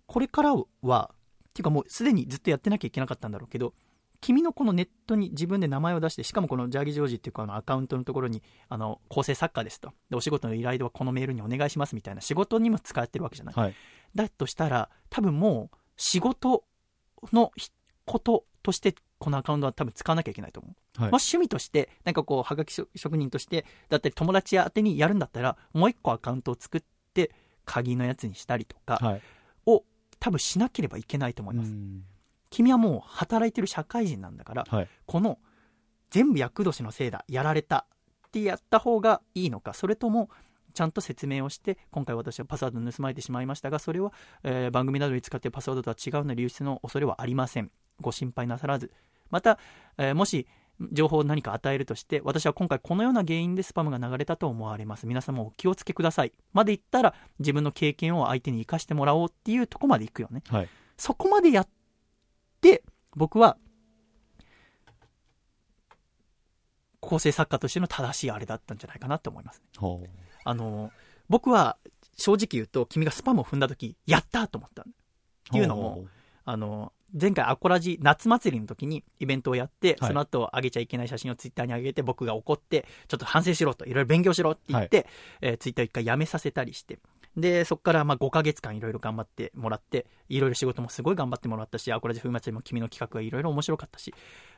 [0.08, 3.74] これからは、っていうかもうすでにずっとやってなきゃいけなかったんだろうけど、
[4.20, 9.94] 君のこのネットに自分で名前を出して、しかもこのジャーギジョージっていうかあのアカウントのところに、あの、構成作家ですと。
[10.10, 13.56] で、お仕事の依頼ではこのメールにお願いしますみたいな仕事にも使ってるわけじゃない。
[13.56, 13.76] はい
[14.16, 16.66] だとしたら、多分もう仕事
[17.32, 17.70] のひ
[18.06, 21.02] こととして、このアカウントは多分使わなきゃいけないと思う。
[21.02, 26.84] はいもし趣味として、なんかこう、はがき職職人として、だったり友達宛てにやるんだったら、もう一個アカウントを作っ
[27.14, 27.32] て、
[27.64, 29.22] 鍵のやつにしたりとかはい
[29.66, 29.86] を
[30.20, 31.72] 多分しなければいけないと思います。
[31.72, 32.04] うん
[32.50, 35.40] 君はもう働いてる社会人なんだから、はいこの
[36.10, 37.88] 全部厄年のせいだ、やられた
[38.28, 40.30] ってやった方がいいのか、それとも、
[40.74, 44.12] ちゃんと説明をして、今回私はパスワードを盗まれてしまいましたが、それは、
[44.44, 47.72] えー番組などに使っているパスワードとは違うので流出の恐れはありません。
[48.02, 48.92] ご心配なさらず。
[49.34, 49.58] また、
[49.98, 50.48] えーもし、
[50.92, 55.08] 情報を何か与えるとして、私は今回このような原因でスパムが流れたと思われます。
[55.08, 56.34] 皆様お気をつけください。
[56.52, 60.44] まで言ったら、自分の経験を相手に生かしてもらおうっていうとこまで行くよね。
[60.50, 61.68] はいそこまでやっ
[62.62, 62.84] て、
[63.16, 63.58] 僕は、
[67.00, 69.62] 構成作家としての正しいあれだったんじゃないかなと思います。
[69.78, 70.10] ほう
[70.46, 70.92] あの、
[71.30, 71.78] 僕は、
[72.16, 74.92] 正直言うと、君がスパムを踏んだ時、やったと思ったの。
[74.92, 74.94] っ
[75.52, 76.06] ていうのもほ
[76.46, 85.08] あの、前回アコラジ夏祭りの時にイベントをやって、はいその後上げちゃいけない写真をツイッターに上げて、僕が怒って、ちょっと反省しろと、いろいろ勉強しろって言って、
[85.42, 87.00] えーツイッターを一回やめさせたりして、
[87.38, 94.14] で、そこからまあ5ヶ月間いろいろ頑張ってもらって、いろいろ仕事もすごい頑張ってもらったし、アコラジ冬祭りも君の企画がいろいろ面白かったし、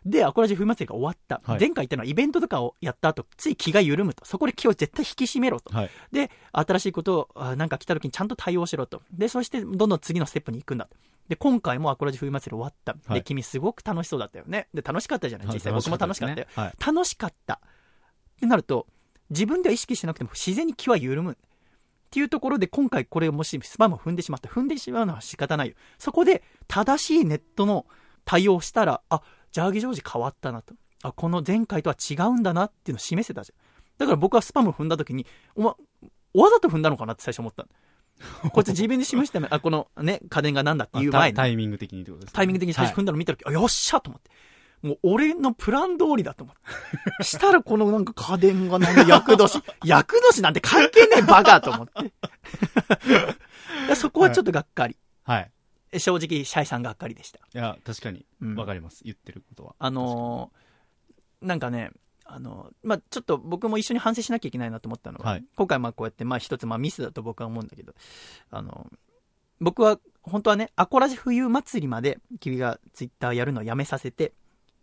[0.06, 1.41] で、アコラジ冬祭りが終わった。
[1.50, 4.26] はい前回言ったのはイベントとかをやった後、つい気が緩むと。
[4.26, 5.74] そこで気を絶対引き締めろと。
[5.76, 9.02] はいで、新しいことを、あなんか来た時にちゃんと対応しろと。
[9.12, 10.89] で、そして、どんどん次のステップに行くんだ。
[11.28, 12.94] で、今回もアコラジ冬祭り終わった。
[12.94, 14.68] で、はい君すごく楽しそうだったよね。
[14.74, 15.48] で、楽しかったじゃない？
[15.54, 15.74] 実際。
[15.74, 16.48] 僕も楽しかったよ。
[16.56, 17.56] はい楽しかった。
[17.56, 17.60] っ
[18.40, 18.88] てなると、
[19.30, 21.34] 自分では意識しなくても自然に気は緩む。
[21.34, 21.36] っ
[22.12, 24.48] ていうところで、今回これをもしスパムを踏んでしまった。
[24.48, 25.76] 踏んでしまうのは仕方ないよ。
[25.98, 27.86] そこで、正しいネットの
[28.24, 30.76] 対応をしたら、あ、ジャーギジョージ変わったなと。
[31.04, 33.60] あ、この前回とは違うんだなっていうのを示せたじゃん。
[33.98, 35.74] だから僕はスパムを踏んだ時に、お前、
[36.34, 37.70] わざと踏んだのかなって最初思ったの。
[38.51, 44.32] こいつ自分で示しため、あ、このね、家電がなんだっていう前に、タイミング的にってことですねタイミング的に最初踏んだの見た時、あ、よっしゃと思って。
[44.82, 46.56] もう俺のプラン通りだと思っ
[47.17, 47.23] て。
[47.23, 52.13] したらこのなんか家電がなんか厄年、 厄年なんて関係ねえバカと思って。
[53.88, 54.97] でそこはちょっとがっかり。
[55.23, 55.51] はい
[55.97, 57.39] 正直、シャイさんがっかりでした。
[57.39, 60.65] いや確かにうんわかります言ってることはあのー
[61.41, 61.91] なんかね、
[62.26, 67.94] あのーまあ、ちょっと僕も一緒に反省しなきゃいけないなと思ったのは、はい今回まあこうやって、まあ一つまあミスだと僕は思うんだけど、
[68.52, 68.98] あのー
[69.62, 74.34] 僕は本当はね、アコラジ冬祭りまで君がツイッターやるのをやめさせて、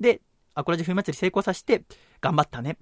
[0.01, 0.23] で、
[0.55, 1.83] アコラジ冬祭り成功させて、
[2.23, 2.79] 頑張ったね。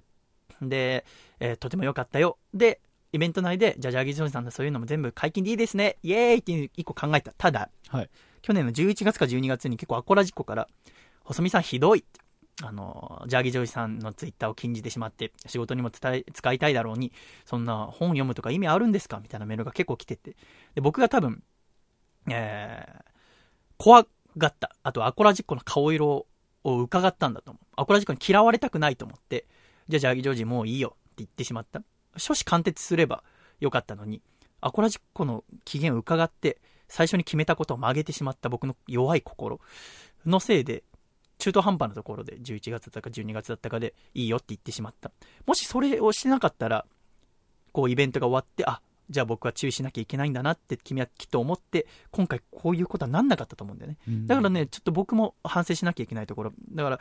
[0.61, 1.05] で、
[1.41, 2.37] えーとても良かったよ。
[2.53, 2.79] で、
[3.11, 5.97] イベント内で、じゃあジャーギー・ジョージさんのそういうのも全部解禁でいいですね。
[6.01, 7.33] イエーイっていう一個考えた。
[7.33, 8.09] ただ、はい
[8.41, 10.67] 去年の11月か12月に結構アコラジっ子から、
[11.23, 12.21] 細見さんひどいって。
[12.63, 17.11] あの、ジャーギ・ジョージさんのツイッターを禁じてしまって、仕事にも伝え、使いたいだろうに、
[17.45, 19.19] そんな本読むとか意味あるんですか？
[19.19, 20.35] みたいなメールが結構来てて。
[20.75, 21.43] で、僕が多分、
[22.29, 23.03] えー、
[23.77, 24.05] 怖
[24.37, 24.75] がった。
[24.83, 26.27] あと、アコラジっ子の顔色
[26.63, 27.67] を伺ったんだと思う。
[27.75, 29.45] アコラジっ子に嫌われたくないと思って、
[29.87, 31.81] じゃあジャーギ・ジョージもういいよって言ってしまった。
[32.17, 33.23] 諸子貫徹すれば
[33.59, 34.21] よかったのに、
[34.59, 39.59] アコラジっ子の機嫌を伺って、最初に決めたことを曲げてしまった僕の弱い心
[40.25, 40.83] のせいで、
[41.41, 45.11] 中途半端なところで11月だったか12月だったかでいいよって言ってしまった。
[45.47, 46.85] もしそれをしてなかったら、
[47.71, 53.97] こうイベントが終わって、あ、じゃあ僕は注意しなきゃいけないんだなって君はきっと思って、今回こういうことはなんなかったと思うんだよね。
[54.27, 56.53] だからね、ちょっと僕も反省しなきゃいけないところ。
[56.73, 56.99] だから、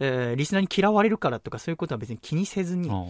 [0.00, 3.06] えーリスナーに嫌われるからとかそういうことは別に気にせずに、あ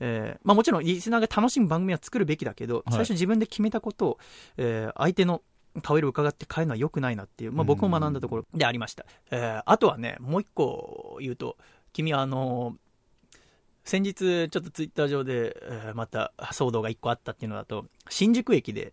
[0.00, 4.18] えーまあもちろんリスナーが楽しむ番組は作るべきだけど、はい最初自分で決めたことを、
[4.58, 5.42] えー相手の
[5.82, 9.04] 顔色を伺って変えるのは良くないなっていう、まあ僕も学んだところでありました。
[9.30, 11.56] えーあとはね、もう一個言うと、
[11.92, 12.76] 君はあの
[13.84, 14.14] 先日
[14.50, 18.92] ちょっとツイッター上で、えーまた騒動が一個あったっていうのだと、新宿駅で、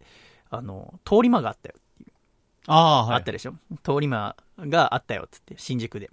[0.49, 1.75] あの、通り魔があったよ
[2.67, 6.09] あーはいあったでしょ、通り魔があったよっつって、新宿で。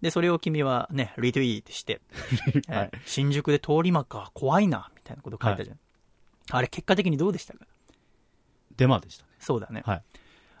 [0.00, 2.00] で、それを君はね、リツイートして、
[2.68, 5.78] はいえー新宿で通り魔か、怖いな、みたいなこと書いたじゃん。
[6.52, 7.66] あれ、結果的にどうでしたか？
[8.76, 9.29] デマでしたね。
[9.40, 9.82] そうだね。
[9.84, 10.02] はい。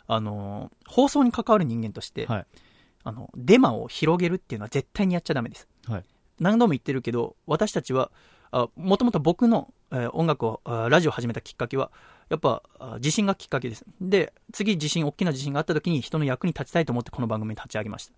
[0.08, 2.46] あのー放送に関わる人間として、はい。
[3.04, 5.68] あの、デマを広げるっていうのは絶対にやっちゃダメです。
[5.86, 6.04] はい。
[6.40, 8.10] 何度も言ってるけど、私たちは、
[8.50, 11.92] あもともと僕の、えー音楽を、あラジオを始めたきっかけは、
[12.28, 13.84] やっぱ、あ地震がきっかけです。
[14.00, 18.12] で、次地震、大きな地震があった時に人の役に立ちたいと思ってこの番組に立ち上げました。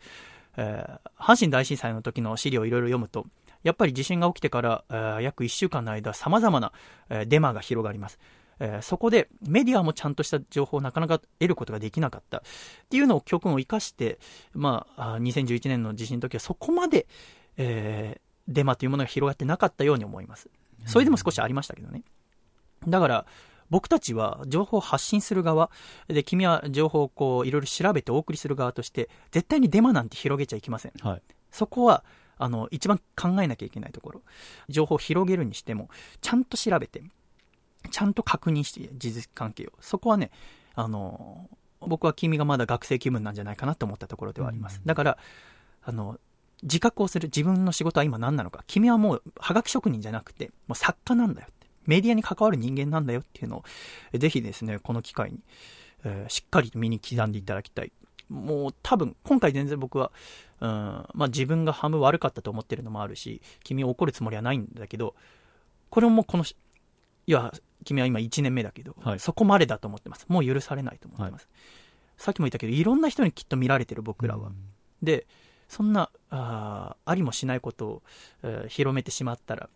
[0.56, 3.26] えー阪神大震災の時の資料をいろいろ読むと、
[3.62, 6.72] やっぱり地震が起きてから、えー約1週間の間、様々な、
[7.10, 8.18] えーデマが広がります。
[8.62, 12.40] えーそこでメディアもちゃんとした情報をなかなか得ることができなかったっ
[12.88, 14.18] ていうのを教訓を生かして、
[14.54, 17.06] まあ、あ2011年の地震の時はそこまで、
[17.56, 20.48] えーデマというものが広がってなかったように思います。
[20.86, 22.02] それでも少しありましたけどね。
[22.88, 23.26] だから、
[23.70, 25.70] 僕たちは情報を発信する側、
[26.08, 30.92] で、君は情報をこう、いろいろ調べてお送りする側として、絶対にデマなんて広げちゃいけません。
[31.00, 31.22] はい。
[31.50, 32.04] そこは、
[32.36, 34.22] あの、一番考えなきゃいけないところ。
[34.68, 35.88] 情報を広げるにしても、
[36.20, 37.02] ちゃんと調べて、
[37.92, 39.72] ちゃんと確認して、事実関係を。
[39.80, 40.30] そこはね、
[40.74, 41.48] あの、
[41.80, 44.80] 僕は君がまだ学生気分なんじゃないかなと思ったところではあります。
[44.84, 45.18] だから、
[45.82, 46.18] あの、
[46.62, 48.64] 自覚をする自分の仕事は今何なのか。
[48.66, 51.68] 君はもう、はがき職人じゃなくて、もう作家なんだよって。
[51.86, 53.64] メディアに関わる人間なんだよっていうのを、
[54.12, 55.40] えぜひですね、この機会に、
[56.04, 57.92] えーしっかりと身に刻んでいただきたい。
[58.28, 60.12] もう多分、今回全然僕は、
[60.60, 60.68] うん、
[61.14, 65.14] まあ自分が半分悪かったと思ってるのもあるし、君を怒るつもりはないんだけど、
[65.90, 66.44] これもこの
[67.38, 67.52] し、いや、
[67.84, 70.26] 君は今1年目だけど、はいそこまでだと思ってます。
[70.28, 71.48] もう許されないと思ってます。
[72.16, 74.48] さっきも言ったけど、いろんな人にきっと見られてる僕らは。
[74.48, 74.54] うん
[75.02, 75.26] で、
[75.68, 78.02] そんな、あーありもしないことを、
[78.44, 79.68] えー広めてしまったら、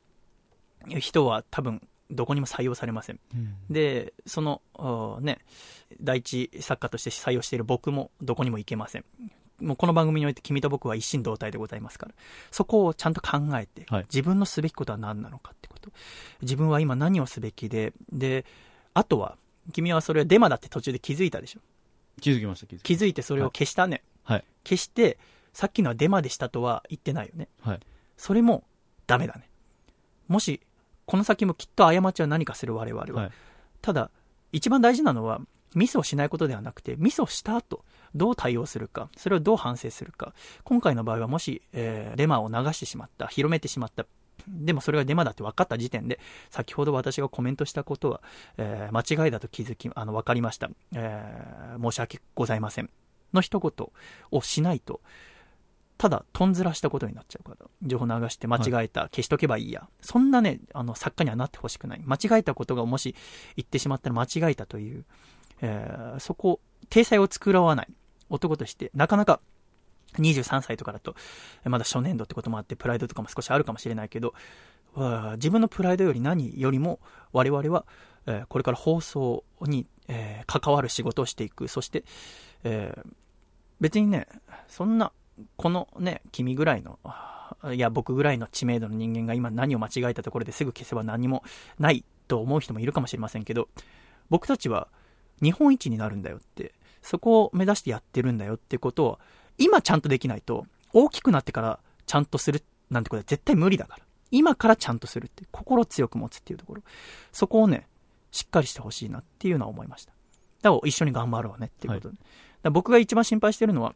[0.99, 3.19] 人は多分、どこにも採用されません。
[3.69, 5.39] で、その、ね、
[6.01, 9.05] 第一作家として採用している僕もどこにも行けません。
[9.61, 12.15] もうこの番組において君と僕は一心同体でございますから、
[12.51, 15.91] そこをちゃんと考えて、はい自分のすべきことは何なのかってこと。
[16.43, 18.45] 自分は今何をすべきで、で、
[18.95, 19.37] あとは、
[19.73, 21.61] 君はそれはデマだって途中で気づいたでしょ。
[22.21, 24.03] 気づきました、気づき気づいてそれを消したね。
[24.25, 24.45] はい。
[24.65, 25.19] 消して、
[25.53, 27.49] さっきのはデマでしたとは言ってないよね。
[27.61, 27.81] はい。
[28.17, 28.65] それも
[29.07, 29.49] ダメだね。
[30.29, 30.61] もし、
[31.07, 33.23] この先もきっと過ちは何かする我々は。
[33.23, 33.31] はい。
[33.81, 34.11] ただ、
[34.53, 35.41] 一番大事なのは、
[35.75, 37.85] ミスをしないことではなくて、ミスをした後、
[38.15, 40.33] どう対応するか、それをどう反省するか。
[40.65, 44.07] 今回の場合はもし、えーデマを流してしまった、広めてしまった。
[44.49, 48.23] でもそれがデマだって分かった時点で、先ほど私がコメントしたことは、
[48.59, 50.71] えー間違いだと気づき、あの、分かりました。
[50.95, 52.91] えー申し訳ございません。
[53.33, 53.89] の一言
[54.31, 55.01] をしないと、
[55.99, 59.89] ただ、とんずらしたことになっちゃうから、情報流して間違えた、消しとけばいいや。
[60.03, 62.03] そんなね、あの、作家にはなってほしくない。
[62.05, 63.15] 間違えたことがもし
[63.57, 65.05] 言ってしまったら間違えたという、
[65.63, 67.89] えーそこ、体裁を作らわない
[68.29, 69.41] 男として、なかなか
[70.19, 71.15] 23歳とかだと、
[71.65, 74.35] まだ初年度ってこともあって、プライドとかも少しあるかもしれないけど、
[75.35, 77.01] 自分のプライドより何よりも、
[77.33, 77.85] 我々は、
[78.27, 81.69] えこれから放送に、え関わる仕事をしていく。
[81.69, 82.05] そして、
[82.65, 82.97] え
[83.81, 84.27] 別にね、
[84.69, 85.13] そんな、
[85.57, 86.99] このね、君ぐらいの、
[87.73, 91.45] いや、僕ぐらいの知名度の人間が今何を間違えたところですぐ消せば何も
[91.79, 93.69] ないと思う人もいるかもしれませんけど、
[94.31, 94.89] 僕たちは
[95.43, 96.73] 日本一になるんだよって、
[97.03, 99.19] そこを目指してやってるんだよってことを、
[99.59, 104.03] 今ちゃんとできないと、大きくなってからちゃんとするなんてことは絶対無理だから。
[104.31, 106.83] 今からちゃんとするって、心を強く持つっていうところ。
[107.33, 107.87] そこをね、
[108.33, 110.13] しっかりしてほしいなっていうのは思いました。
[110.63, 112.17] だから一緒に頑張ろうねっていうことで。
[112.17, 112.25] だか
[112.65, 113.95] ら僕が一番心配してるのは、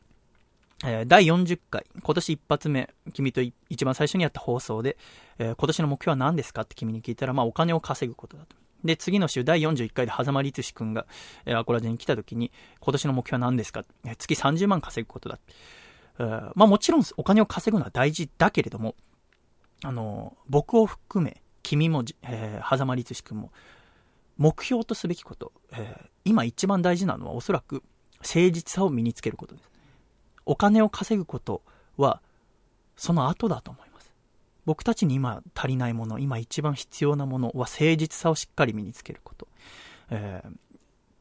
[0.84, 4.97] えー第40回、今年一発目、君とい一番最初にやった放送で、
[5.38, 8.57] えー今年の目標は何ですかって君に聞いたら、まあお金を稼ぐことだと。
[8.85, 11.07] で、次の週、第41回で狭間律志くんが、
[11.45, 12.51] えーアコラジに来た時に、
[12.81, 15.39] 今年の目標は何ですか、えー月30万稼ぐことだ。
[16.18, 18.95] えーまあもちろんお金を稼ぐのは大事だけれども、
[19.83, 23.53] あの僕を含め、君も、えー、狭間律志くんも、
[24.39, 27.83] 目標とすべきこと、えー今一番大事なのはおそらく
[28.18, 29.70] 誠実さを身につけることです。
[30.45, 31.62] お金を稼ぐこと
[31.97, 32.20] は、
[32.97, 33.89] その後だと思います。
[34.65, 39.49] 僕たちに今足りないもの、今一番必要なものは誠実さをしっかり身につけること。
[40.11, 40.51] えー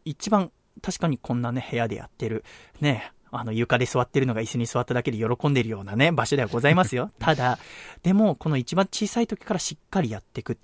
[0.06, 2.44] 一番確かにこんなね、部屋でやってる、
[2.80, 7.12] ね、あの床で座ってるのが椅子に座っただけで喜んでるようなね、場所ではございますよ。
[7.20, 7.60] ただ、
[8.02, 10.58] でもこの一番小さい時からしっかりやっていく。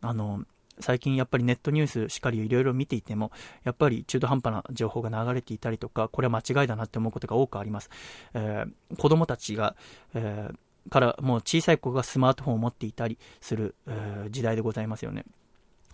[0.00, 0.44] あの、
[0.80, 3.32] 最近やっぱりネットニュースしっかりいろいろ見ていても、
[3.64, 7.90] やっぱり中途半端な情報が流れていたりとか、これは間違いだなって思うことが多くあります。
[8.34, 9.76] えー子供たちが、
[10.14, 10.58] えー
[10.90, 15.24] からもう小さい子がスマートフォンを持っていたりする、えー時代でございますよね。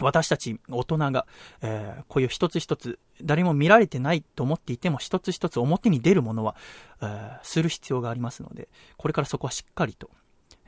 [0.01, 1.26] 私たち大人が、
[1.62, 6.57] えーこういう一つ一つ、誰も見られてないと思っていても、一つ一つ表に出るものは、
[7.01, 10.11] えーする必要がありますので、これからそこはしっかりと、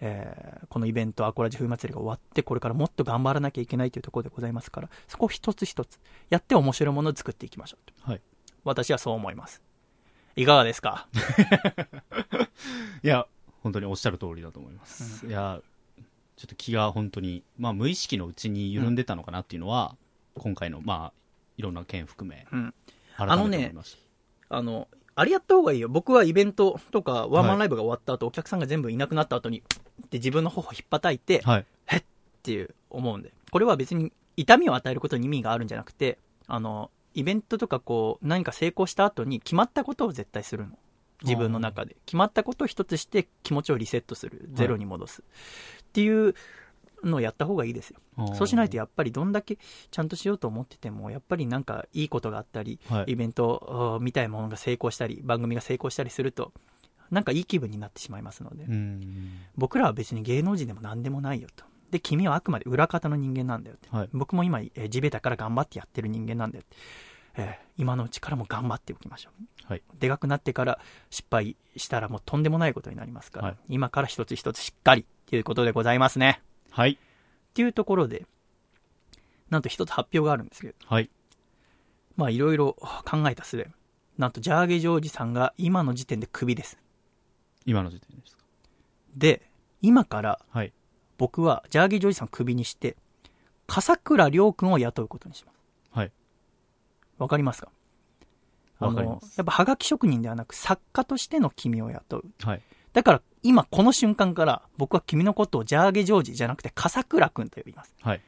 [0.01, 5.99] えーこのイベント、アコラジ冬祭りが終わって、これからもっと頑張らなきゃいけないというところでございますから、そこを一つ一つ
[6.31, 8.11] やって面白いものを作っていきましょうと。
[8.11, 8.21] はい。
[8.65, 9.63] 私はそう思います。
[10.37, 11.09] いかがですか？
[13.03, 13.27] いや、
[13.67, 15.27] 本当におっしゃる通りだと思います。
[15.27, 15.61] いや、
[16.37, 19.97] ちょっと気が本当に、まあ無意識のうちに緩んでたのかなっていうのは、
[20.37, 21.13] 今回の、まあ、
[21.57, 22.75] いろんな件含め、うん。
[23.17, 23.75] 改あのね。
[24.49, 24.87] あの、
[25.17, 25.89] あれやった方がいいよ。
[25.89, 29.65] 僕はイベントとかワンマンライブが終わった後、お客さんが全部いなくなった後に、
[30.11, 31.67] で自分の頬を引っ叩いて、はい。
[31.97, 32.03] っ
[32.45, 33.33] ていう思うんで。
[33.51, 40.79] これは別に痛みを与えることに意味があるんじゃなくて、あの、イベントとかこう、何か成功した後に決まったことを絶対するの。
[41.23, 41.97] 自分の中で。
[42.07, 44.49] 決まったことを一つして気持ちをリセットする。
[44.53, 45.23] ゼロに戻す。
[45.23, 46.35] っていう
[47.05, 48.01] のをやった方がいいですよ。
[48.35, 49.59] そうしないとやっぱりどんだけ
[49.91, 56.53] ちゃんとしようと思ってても、やっぱりなんかいいことがあったり、はいイベントみたいなものが成功したり、番組が成功したりすると、
[57.11, 59.31] なんかいい気分になってしまいますので、うん。
[59.57, 61.65] 僕らは別に芸能人でも何でもないよと。
[61.91, 63.89] で、君はあくまで裏方の人間なんだよって。
[63.91, 64.09] はい。
[64.13, 66.77] 僕も今、えー地べたから頑張ってやってる人間なんだよって。
[67.37, 69.67] えー今のうちからも頑張っておきましょう。
[69.67, 69.83] はい。
[69.99, 70.79] でかくなってから
[71.11, 76.41] 失敗したらもうとんでもないことになりますから、はい今から一つ一つしっかりということでございますね。
[76.71, 76.93] はい。
[76.93, 76.97] っ
[77.53, 78.25] ていうところで、
[79.51, 81.11] なんと一つ発表があるんですけど、はい。
[82.17, 83.69] まあいろいろ考えた末、
[84.17, 86.79] なんとジャーゲジョージさんが今の時点でクビです。
[87.67, 88.43] 今の時点ですか。
[89.15, 89.43] で、
[89.83, 90.73] 今からはい。
[91.19, 92.97] 僕はジャーゲジョージさんをクビにして、
[93.67, 95.56] 笠倉亮君を雇うことにします。
[97.19, 97.23] はい。
[97.23, 97.71] わかりますか？
[98.79, 99.37] わかりまあのす。
[99.37, 102.25] やっぱハガキ職人ではなく作家としての君を雇う。
[102.43, 102.63] はい。
[102.93, 107.95] だから今この瞬間から僕は君のことをジャーゲジョージじゃなくて笠倉君と呼びます。
[108.01, 108.21] はい。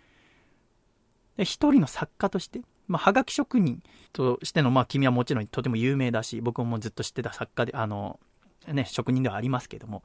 [1.37, 3.83] で一人の作家として、まあ、はがき職人
[4.13, 8.19] としての、まあ、君はもちろんとても有名だし、僕もずっと知ってた作家で、あの、
[8.67, 10.03] ね、職人ではありますけども、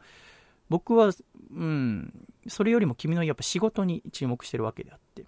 [0.70, 2.14] 僕は、うん、
[2.48, 5.26] それよりも君のやっぱ仕事に注目してるわけであって、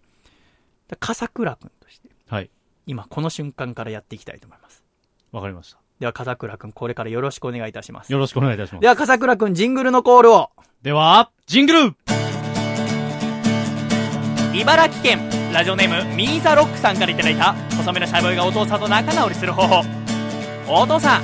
[0.87, 2.49] だ笠倉君として、はい。
[2.85, 4.83] 今この瞬間からやっていきたいと思います。
[5.31, 5.79] わかりました。
[5.99, 8.11] では、笠倉君、これからよろしくお願いいたします。
[8.11, 8.87] よろしくお願いいたしますで。
[8.87, 10.49] は、笠倉君、ジングルのコールを。
[10.81, 11.95] では、ジングル
[14.53, 15.19] 茨城県
[15.51, 19.83] ラジオネームミーザロックさんからいただいた細めのシャイボーイがお父さんと仲直りする方法
[20.67, 21.23] お父さん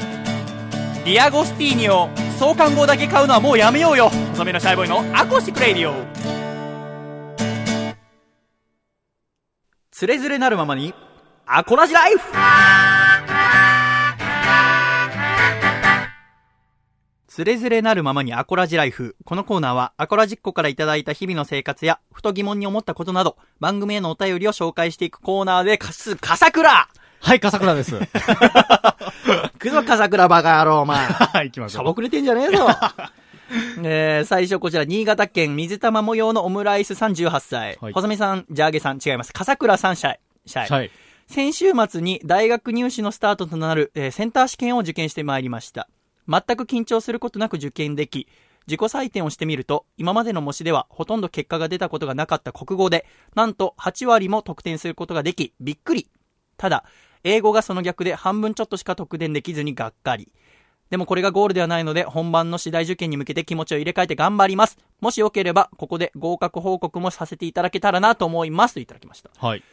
[1.06, 5.94] ディアゴスティーニを創刊号だけ買うのはもうやめようよ細身のシャイボーイの acoustic radio 。
[9.92, 10.94] つれづれなるままに
[11.54, 12.20] アコラジライフ
[17.28, 19.18] つれづれなるままにアコラジライフ。
[19.26, 26.70] このコーナーは、アコラジっ子からいただいた日々の生活や、ふと疑問に思ったことなど、番組へのお便りを紹介していくコーナーで、かす、笠倉
[27.20, 28.00] はい、笠倉です。
[29.60, 31.06] くぞ笠倉バカ野郎、お前。
[31.06, 31.82] はい、行きましょう。
[31.82, 32.66] しょぼくれてんじゃねえぞ。
[33.84, 37.78] えー、最初こちら、新潟県水玉模様のオムライス38歳。
[37.82, 39.34] はい細見さん、ジャーゲさん、違います。
[39.34, 40.20] 笠倉さん、シャイ。
[40.46, 40.70] シャイ。
[40.70, 40.92] はい。
[41.32, 45.88] 先週末に大学入試のスタートとなる、えーセンター試験を受験してまいりました。
[46.28, 48.28] 全く緊張することなく受験でき、
[48.68, 56.10] 自己採点をしてみると、今までの模試ではほとんど結果が出たことがなかった国語で、なんと8割も得点することができ、びっくり。
[56.58, 56.84] ただ、
[57.24, 60.34] 英語がその逆で半分ちょっとしか得点できずにがっかり。
[60.90, 64.78] でもこれがゴールではないので、本番の次第受験に向けて気持ちを入れ替えて頑張ります。
[65.00, 68.74] もしよければ、ここで合格報告もさせていただけたらなと思います。
[68.74, 69.30] といただきました。
[69.38, 69.64] はい。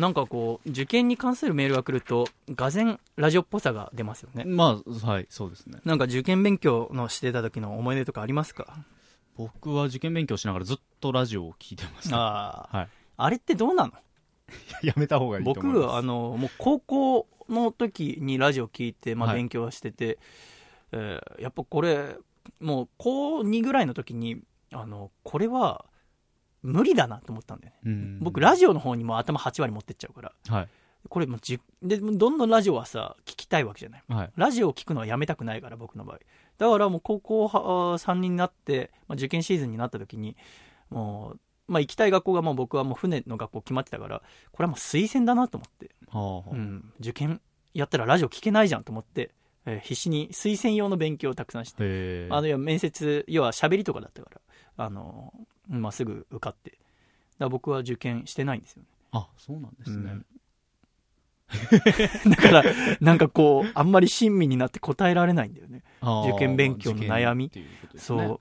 [0.00, 4.44] なんかこう、受験に関するメールが来ると、がぜんラジオっぽさが出ますよね。
[4.44, 5.78] まあ、はい、そうですね。
[5.84, 8.78] なんか受験勉強のしてた時の思い出とかありますか？
[9.36, 12.16] 僕は受験勉強しながらずっとラジオを聞いてました。
[12.16, 12.76] ああ。
[12.78, 12.88] はい。
[13.18, 13.92] あれってどうなの？
[14.82, 15.80] やめた方がいいと思います。
[15.82, 20.18] 僕、あの、もう高校の時にラジオ聞いて、まあはい勉強してて、
[20.92, 22.16] えーやっぱこれ、
[22.58, 24.42] もう高2ぐらいの時に、
[24.72, 25.84] あの、これは
[26.62, 27.78] 無理だなと思ったんだよね。
[27.84, 30.68] うん僕、ラジオの方にも頭8割持ってっちゃうから、はい。
[31.08, 34.02] これもうじで、どんどんラジオはさ、聞きたいわけじゃない？
[34.08, 34.30] はい。
[34.36, 36.18] ラジオを聞くのはやめたくないから、僕の場合。
[36.58, 40.36] だからもう高校3人になって、まあ、受験シーズンになった時に、
[40.90, 41.40] もう、
[41.72, 47.40] まあ行きたい学校がもう僕はもう船の学校決まってたから、これはもう推薦だなと思って、はあ、うん、受験
[47.72, 49.30] やったらラジオ聞けないじゃんと思って、
[49.66, 52.26] えー必死に推薦用の勉強をたくさんして。
[52.30, 54.40] あのいや面接、要は喋りとかだったから、
[54.84, 55.32] あの、
[55.78, 56.78] まあ、すぐ受かって、
[57.38, 58.88] だ僕は受験してないんですよね。
[59.12, 60.12] あ、そうなんですね。
[60.12, 60.26] うん
[62.30, 62.64] だから、
[63.00, 65.82] なんかこう、あんまり親身になって答えられないんだよね。
[66.28, 68.40] 受験勉強の悩みねそ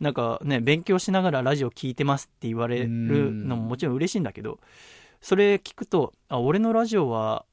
[0.00, 0.02] う。
[0.02, 4.58] なんかね、勉強しながらラジオ聞いてますって言われるのももちろん嬉しいんだけど、
[5.20, 7.44] それ聞くと、あ、俺のラジオは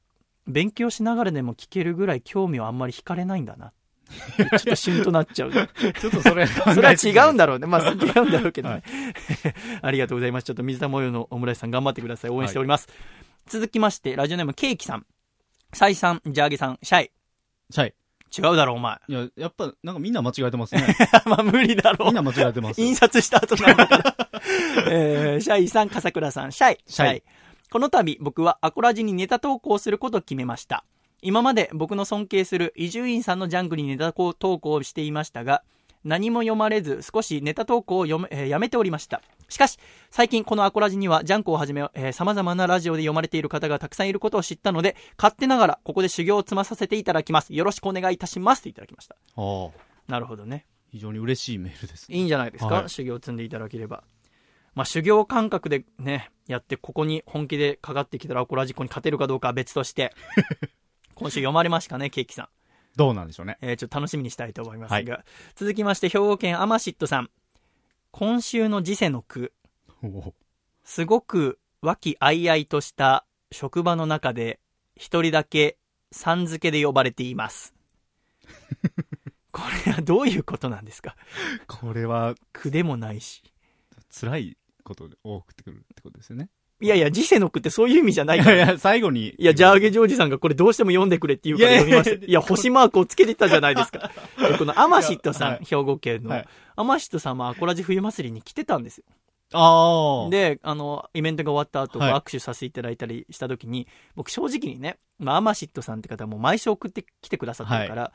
[0.48, 3.74] 勉強しながらでも聞けるぐらい興味はあんまり惹かれないんだなっ
[4.06, 5.52] ちょっとシュンとなっちゃう。
[5.52, 5.68] ちょっ
[6.12, 7.68] とそれそれは違うんだろうね。
[7.68, 8.84] まあ、違うんだろうけどね。
[9.82, 10.44] ありがとうございます。
[10.46, 12.32] ちょっと水溜模様のオムライスさん頑張ってください。
[12.32, 12.88] 応援しております。
[13.48, 15.06] 続きまして、ラジオネームケーキさん。
[15.74, 17.12] サイさん、ジャーゲさん、シャイ。
[17.70, 17.94] シャイ。
[18.38, 19.00] 違うだろ、お前。
[19.08, 20.96] いや、やっぱ、なんかみんな間違えてますね。
[21.26, 22.16] まあ、無理だろみん。
[22.16, 22.82] な間違えてます。
[22.82, 24.16] 印刷した後なんだから。
[24.90, 26.78] えー、シャイさん、笠倉さん、シャイ。
[26.88, 27.24] シャイ
[27.70, 30.86] この度、僕はアコラジにネタ投稿することを決めました。
[31.26, 35.64] 今まで僕の尊敬する伊集院さんのジャンクにネタ投稿をしていましたが、
[36.04, 39.24] 何も読まれず少しネタ投稿を読め、えーやめておりました。
[39.50, 39.80] しかし、
[40.12, 47.56] 最近このアコラジにはジャンクをはじめ、えー様々なラジオで読まれている方がたくさんいることを知ったので、勝手ながらここで修行を積まさせていただきます。
[47.56, 48.62] よろしくお願いいたします。
[48.62, 49.16] といただきました。
[49.16, 49.70] ああ、
[50.08, 50.68] なるほどね。
[50.92, 52.18] 非常に嬉しいメールですね。
[52.18, 54.04] いいんじゃないですか、はい修行を積んでいただければ。
[54.76, 60.14] まあ、修行感覚でね、やって、ここに本気でかかってきたら、アコラジコに勝てるかどうかは別として、
[61.16, 62.48] 今週読まれましたかね、ケーキさん。
[62.96, 63.58] どうなんでしょうね。
[63.62, 64.96] えーちょっと楽しみにしたいと思いますが。
[64.96, 65.24] はい
[65.56, 67.30] 続きまして、兵庫県アマシットさん。
[68.12, 69.52] 今週の時世の句、
[70.84, 74.60] すごく和気あいあいとした職場の中で、
[74.96, 75.78] 一人だけ
[76.12, 77.74] さん付けで呼ばれています。
[79.52, 81.16] これはどういうことなんですか？
[81.68, 83.44] これは、句でもないし。
[84.10, 86.50] 辛いことで多くってくるってことですよね。
[86.86, 88.56] いやいや、時世の句ってそういう意味じゃないから。
[88.56, 89.34] いやいや、最後に。
[89.40, 92.12] いや、ジャーゲジョージさんがこれどうしても読んでくれって言うから読みました。
[92.12, 94.12] いやいやいや、星マークをつけてたじゃないですか。
[94.38, 99.06] でこのアマシットさん、はい兵庫県の、はいアマシットさんはアコラジ冬祭りに来てたんですよ。
[99.54, 108.12] ああ。、で、あの、イベントが終わった後、はい握手させていただいたりした時に、僕正直にね、まあ、アマシットさんって方はもう毎週送ってきてくださってるから、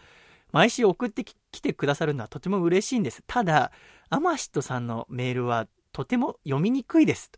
[0.52, 3.22] 毎週送ってき来てくださるのはとても嬉しいんです。
[3.26, 3.72] ただ、
[4.10, 7.30] アマシットさんのメールはとても読みにくいです。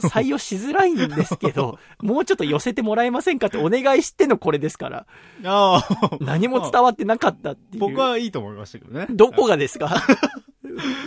[0.00, 5.06] 採用しづらいんですけど、 もうちょっと寄せてもらえませんかってお願いしてのこれですから、
[5.44, 6.18] ああ。
[6.20, 7.80] 何も伝わってなかったっていう。
[7.80, 9.06] 僕はいいと思いましたけどね。
[9.10, 10.02] どこがですか？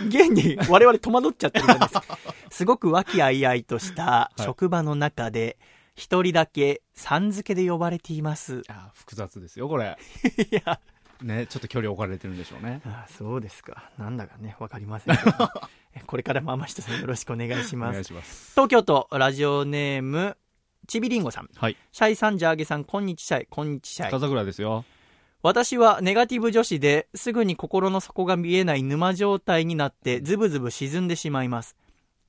[0.08, 2.18] 現に我々戸惑っちゃってるじゃないですか。
[2.50, 5.56] すごく和気あいあいとしたはい職場の中で、
[5.94, 8.62] 一人だけさん付けで呼ばれています。
[8.68, 9.96] ああ複雑ですよ、これ。
[10.50, 10.80] いや、
[11.22, 12.82] ね、ちょっと距離置かれてるんでしょうね。
[12.84, 13.90] あそうですか。
[13.98, 15.32] なんだかね、わかりませんけど
[16.06, 18.04] これからも天下さんよろしくお願いしお願います。
[18.04, 18.50] します。
[18.52, 20.36] 東京都ラジオネーム、
[20.86, 21.48] ちびりんごさん。
[21.54, 21.76] はい。
[21.92, 24.10] シャイさん、ジャーゲさん、こんにちシャイ、こんにちシャイ。
[24.10, 24.84] 風桜ですよ。
[25.42, 31.76] 私はネガティブ女子ですぐに心の底が見えない沼状態になってズブズブ沈んでしまいます。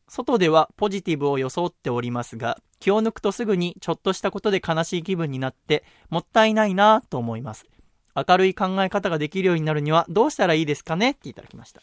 [0.07, 7.65] 外ではポジティブを装っておりますが、気を抜くとすぐにちょっとしたことで悲しい気分になってもったいないなぁと思います。
[8.15, 11.11] 明るい考え方ができるようになるにはどうしたらいいですかね？
[11.11, 11.81] っていただきました。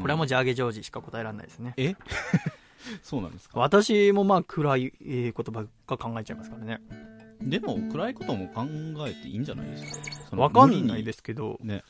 [0.00, 1.74] これはもうジャーゲジョージしか答えられないですね。
[1.76, 1.94] え？
[3.02, 3.58] そうなんですか？
[3.60, 6.80] 私もまあ暗いえーことばっか考えちゃいますからね。
[7.40, 8.64] でも、暗いことも考
[9.06, 10.36] えていいんじゃないですか？
[10.36, 11.84] わかんないですけど、ね。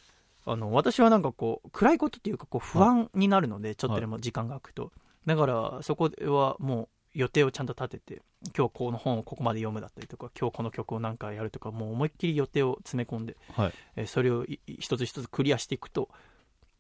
[0.44, 4.92] あの、私はなんかこう、暗いことっていうか、こう、不安になるので、ちょっとでも時間が空くと。
[5.26, 8.22] だから、そこはもう、予定をちゃんと立てて、
[8.56, 13.72] 今日この本をここまで読むだったりとか、今日この曲を何かやるとか、もう思いっきり予定を詰め込んで、はい。
[13.96, 16.11] えーそれをいい一つ一つクリアしていくと、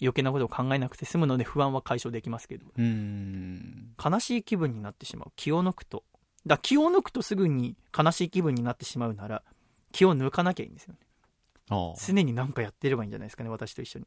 [0.00, 2.66] 余計なことを考えなくて済むので、不安は解消できますけど。
[4.02, 5.32] 悲しい気分になってしまう。
[5.36, 6.04] 気を抜くと。
[6.46, 9.42] だ気を抜くとすぐに悲しい気分になってしまうなら、
[9.92, 11.00] 気を抜かなきゃいいんですよね。
[12.00, 14.06] 常に何かやってればいいんじゃないですかね、私と一緒に。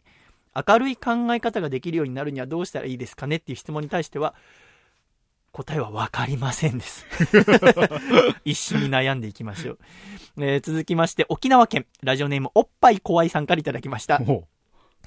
[0.68, 4.36] 明るい考え方ができるようになるにはどうしたらいいですかねっていう質問に対しては、
[5.52, 7.06] 答えは分かりませんです。
[8.46, 9.80] 一緒に悩んでいきましょう。
[10.38, 14.20] えー続きまして、沖縄県、ラジオネームおっぱい怖いさんからいただきました。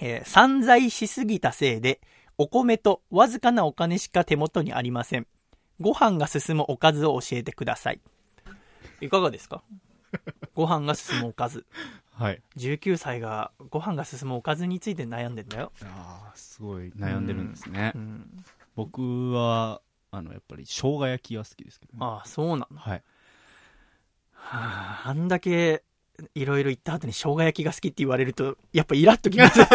[0.01, 2.01] えー散財しすぎたせいで、
[2.39, 5.27] お米とわずかなお金しか手元にありません。
[5.81, 8.01] ご飯が進むおかずを教えてください。
[9.01, 9.63] いかがですか？
[10.55, 11.67] ご飯が進むおかず。
[12.13, 12.43] はい。
[12.57, 15.73] 19歳がご飯が進むおかずについて悩んでんだよ。
[15.83, 17.93] ああ、すごい悩んでるんですね。
[17.95, 18.45] うん。
[18.77, 19.81] 僕は、
[20.13, 21.99] あの、やっぱり、生姜焼きが好きですけどね。
[22.01, 22.79] ああ、そうなの。
[22.79, 23.03] はい。
[24.33, 25.83] はあ、あんだけ、
[26.35, 29.61] いろいろ言った後に生姜焼きが好きって言われると、やっぱイラッときます。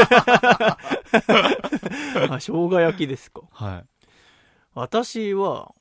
[2.29, 3.41] あ生姜焼きですか。
[3.51, 3.85] はい。
[4.73, 5.73] 私は、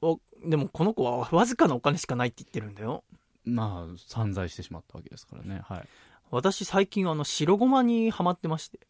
[0.00, 3.02] おでもこの子はわずかなお金しかないって言ってるんだよ。
[3.44, 5.62] まあ、散財してしまったわけですからね。
[5.64, 5.88] はい。
[6.30, 8.80] 私最近あの白ごまにハマってまして。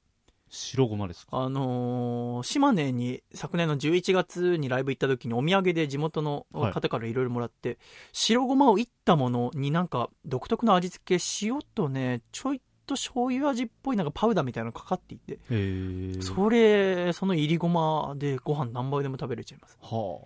[0.55, 1.36] 白ごまですか？
[1.42, 7.12] あのー島根に昨年の11月にライブ行った時にお土産で地元の方からい。
[7.12, 7.78] ろいろもらって、
[8.12, 16.22] 白ごまをいったものになんか独特の味付け塩とねちょいと醤油味っぽいなんかパウダーみたいなのがかかっていて、へえ。
[16.22, 19.78] それそのいりごまでご飯何杯でも食べれちゃいます。
[19.80, 20.20] は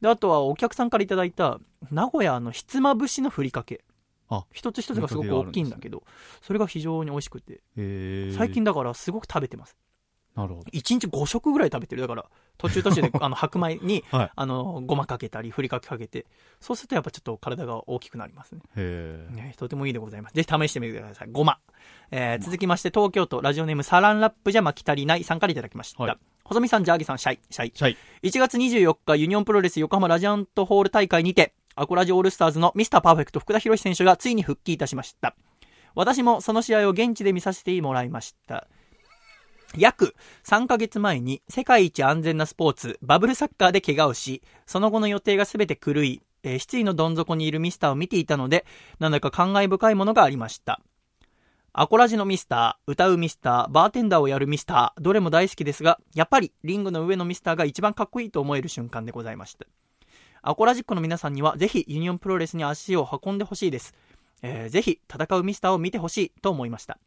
[0.00, 1.58] であとはお客さんからいただいた
[1.90, 3.84] 名古屋のひつまぶしのふりかけ
[4.28, 6.02] あ一つ一つがすごく大きいんだけど、
[6.42, 7.60] それが非常に美味しくて。
[8.36, 9.76] 最近だからすごく食べてます。
[10.38, 10.70] なるほど。
[10.72, 12.02] 1日5食ぐらい食べてる。
[12.02, 12.24] だから、
[12.58, 16.26] 途中途中で あの白米に、はいあの、ごまかけたり、ふりかけかけて、
[16.60, 18.60] そうするとやっぱちょっと体が大きくなりますね。
[18.76, 20.34] ね、とてもいいでございます。
[20.34, 21.28] ぜひ試してみてください。
[21.32, 21.58] ごま。
[22.12, 26.02] えー、続きまして、東京都ラジオネームサランラップじゃ巻き足りないさんからいただきました。
[26.02, 26.18] はい
[26.48, 27.72] 細身さん、ジャーギさん、シャイ、シャイ。
[27.74, 27.96] シャイ。
[28.22, 35.36] 1月24日、ユニオンプロレス横浜ラジアントホール大会にて、アコラジオールスターズのミスターパーフェクト福田博選手がついに復帰いたしました。
[35.94, 38.66] 私もその試合を現地で見させてもらいました。
[39.76, 48.66] 約3ヶ月前に世界一安全なスポーツ、バブルサッカーで怪我をし、その後の予定が全て狂い、えー失意のどん底にいるミスターを見ていたので、
[48.98, 50.80] なんだか感慨深いものがありました。
[51.72, 59.66] アコラジのミスター、歌うミスター、バーテンダーをやるミスター、どれも大好きですが、やっぱりリングの上のミスターが一番かっこいいと思える瞬間でございました。
[60.42, 63.94] アコラジっ子の皆さんには、ぜひユニオンプロレスに足を運んでほしいです。
[64.42, 66.98] えーぜひ戦うミスターを見てほしいと思いました。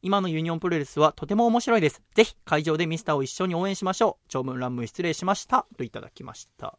[0.00, 2.02] 今のユニオンプロレスはとても面白いです。
[2.14, 4.24] ぜひ会場でミスターを一緒に応援しましょう。
[4.28, 5.66] 長文乱文失礼しました。
[5.76, 6.78] といただきました。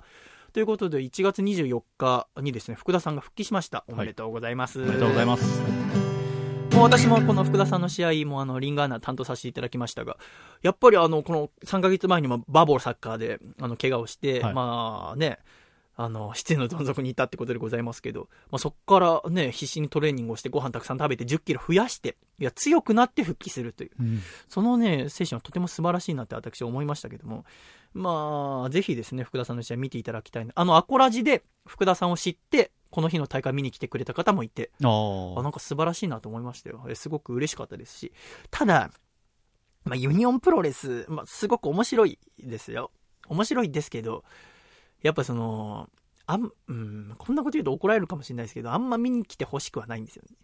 [0.53, 3.84] ということで、1月24日にですね、福田さんが復帰しました。
[3.88, 4.82] おめでとうございます。
[4.82, 5.62] おめでとうございます。
[6.74, 10.18] もう私もこの福田さんの試合もあのリンガーナ担当させていただきましたが、
[10.62, 15.39] やっぱりあのこの3ヶ月前にもバボーサッカーであの怪我をして、はいまあね、
[16.02, 27.43] あの、失意のどん底にいたってことでございますけど、まあ、そこからね、必死にトレーニングをしてご飯たくさん食べて10キロ増やして、いや、強くなって復帰するという、うんそのね、精神はとても素晴らしいなって私は思いましたけども、
[27.93, 30.54] まあ、ぜひですね、福田さんの試合見ていただきたいな。
[30.56, 35.41] あの、アコラジで福田さんを知って、この日の大会見に来てくれた方もいて、あ。
[35.43, 36.82] なんか素晴らしいなと思いましたよ。
[36.88, 38.14] えすごく嬉しかったですし。
[38.52, 38.89] ただ、
[39.84, 42.91] まあ、ユニオンプロレス、まあ、すごく面白いですよ。
[43.28, 44.24] 面白いですけど、
[45.02, 45.89] やっぱその、
[46.26, 50.36] あん、うん、こんなこと言うと怒られるかもしれないですけど、あんま見に来てほしくはないんですよね。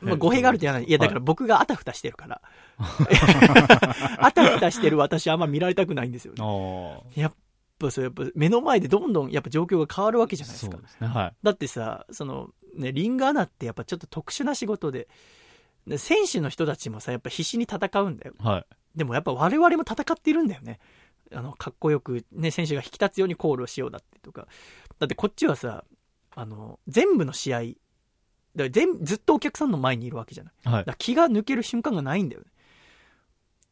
[0.00, 0.88] まあ、語弊があると言わない。
[0.88, 2.40] いや、だから僕があたふたしてるから。
[4.18, 7.20] あたふたしてる私あんま見られたくないんですよね。
[7.20, 7.34] やっ
[7.78, 11.06] ぱそう、やっぱ目の前でどんどんやっぱ状況が変わるわけじゃないですかすね。
[11.06, 11.34] はい。
[11.42, 15.08] だってさ、その、ね、リングアナってやっぱちょっと特殊な仕事で、
[15.86, 18.34] で選手の人たちもさ、やっぱ必死に戦うんだよ。
[18.38, 18.66] はい。
[18.96, 20.78] でもやっぱ我々も戦っているんだよね。
[21.32, 24.46] あの、かっこよくね、選手が引き立つようにコールをしようだってとか。
[24.98, 25.84] だってこっちはさ、
[26.34, 27.62] あの、全部の試合、
[28.54, 30.54] だ全ずっとお客さんの前にいるわけじゃない。
[30.64, 32.46] はいだ気が抜ける瞬間がないんだよね。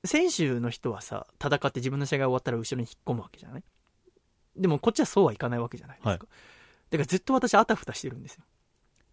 [0.04, 3.62] 選手の人はさ、戦って自分の試合が終わったら後ろに引っ込むわけじゃない
[4.54, 6.10] でもこっちはそうはいかないわけじゃないですか。
[6.10, 6.18] はい
[6.90, 8.44] だからずっと私あたふたしてるんですよ。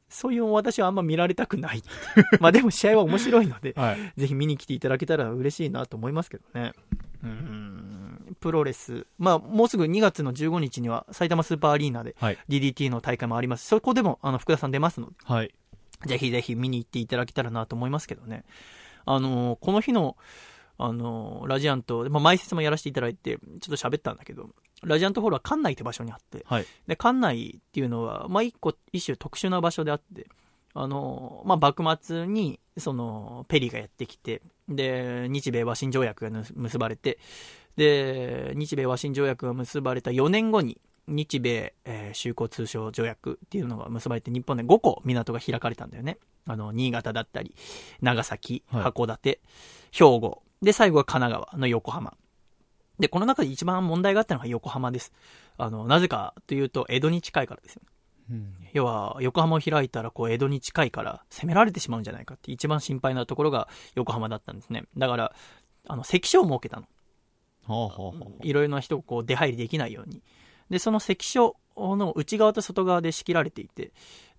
[0.08, 1.82] そういう私はあんま見られたくない。
[2.40, 4.14] まあでも試合は面白いので、はい。
[4.18, 6.74] ぜひ見に来ていただけたら嬉しいなと思いますけどね。
[7.24, 8.01] うーん、
[8.42, 9.08] プロレス。
[9.18, 12.38] まあもうすぐ2月の15日には埼玉スーパーアリーナではい。
[12.50, 13.66] DDT の大会もあります。
[13.68, 15.54] そこでもあの福田さん出ますので、はい。
[16.06, 18.44] ぜひぜひ見に行っていただけたらなと思いますけどね。
[19.06, 20.18] あのーこの日の、
[20.78, 24.50] あのーラジアント、まあ、前説もやらせていただいて、ちょっと喋ったんだけど、
[24.84, 26.66] ラジアントホールは館内って場所にあって、はい。
[26.88, 30.28] で、館内っていうのは、まあ、一個、一種特殊な場所であって、
[30.74, 37.20] あのーまあ、幕末に、その、ペリーがやってきて、で、日米和親条約がぬ結ばれて、
[37.78, 46.18] で、日米和親条約が結ばれた4年後に、日米、えー修好通商条約っていうのが結ばれて、日本で5個港が開かれたんだよね。
[46.46, 47.56] あの、新潟だったり、
[48.02, 49.40] 長崎、はい函館、
[49.92, 52.14] 兵庫、で、最後は神奈川の横浜。
[53.00, 55.12] で、この中で一番問題があったのが横浜です。
[55.58, 57.82] あの、なぜかというと、江戸に近いからですよ。
[58.30, 58.54] うん。
[58.74, 64.84] 要は、横浜を開いたら、こう、江戸に近いから、攻められてしまうんじゃないかって、一番心配なところが横浜だったんですね。
[64.98, 65.34] だから、
[65.88, 66.88] あの、関所を設けたの。
[68.42, 70.22] いろいろな人がこう、出入りできないように。
[70.70, 73.92] で、その関所の内側と外側で仕切られていて、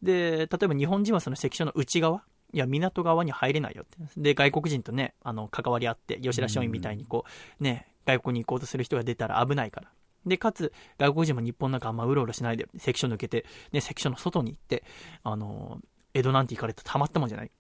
[0.03, 4.21] で、例えば日本人はその関所の内側、いや、港側に入れないよって。
[4.21, 7.25] で、外国人とね、あの、関わり合って、吉田松陰みたいにこ
[7.61, 9.89] う、ね、外国に行こうとする人が出たら危ないから。
[10.27, 14.85] で、かつ、外国人も日本なんかあんまうろうろしないで、関所抜けて、ね、関所の外に行って、
[15.23, 15.81] あの、
[16.15, 17.47] 江戸なんて行かれたらたまったもんじゃない。
[17.47, 17.51] っ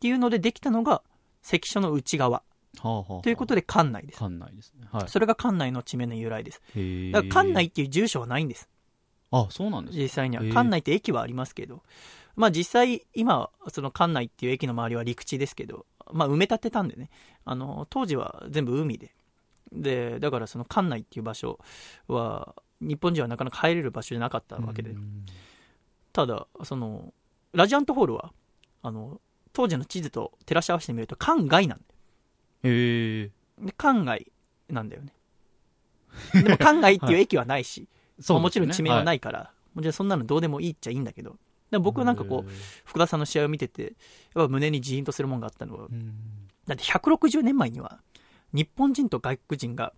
[0.00, 1.02] ていうのでできたのが、
[1.42, 2.42] 関所の内側。
[3.22, 4.18] ということで、館内です。
[4.18, 4.86] 館内ですね。
[4.90, 5.08] はい。
[5.08, 6.60] それが館内の地名の由来です。
[7.12, 8.68] だから館内っていう住所はないんです。
[9.30, 10.42] あ、そうなんですね実際には。
[10.42, 11.82] 館内って駅はありますけど。
[12.36, 17.10] まあ実際、今、その館内っていう駅の周りは陸地ですけど、まあ埋め立てたんでね。
[17.44, 19.14] あの、当時は全部海で。
[19.72, 21.58] で、だからその館内っていう場所
[22.08, 24.94] は、日本人はなかなか入れる場所じゃなかったわけでう。
[24.94, 25.24] ん
[26.12, 27.12] ただ、その、
[27.52, 28.32] ラジアントホールは、
[28.82, 29.20] あの、
[29.52, 31.93] 当時の地図と照らし合わせてみると、館外なんだよ。
[32.64, 33.30] へえ。
[33.58, 34.32] で、館外
[34.68, 35.12] なんだよね。
[36.32, 37.88] でも館外っていう駅はないし、
[38.28, 41.36] まあもちろん地名はないいから、もちろんそんなのどうでもいいっちゃいいんだけど、
[41.70, 42.50] で僕はなんかこう、
[42.84, 43.92] 福田さんの試合を見てて、やっ
[44.34, 46.14] ぱ胸にジーンとするもんがあったのは、うん
[46.66, 48.00] だって160年前には、
[48.54, 49.92] 日本人と外国人が、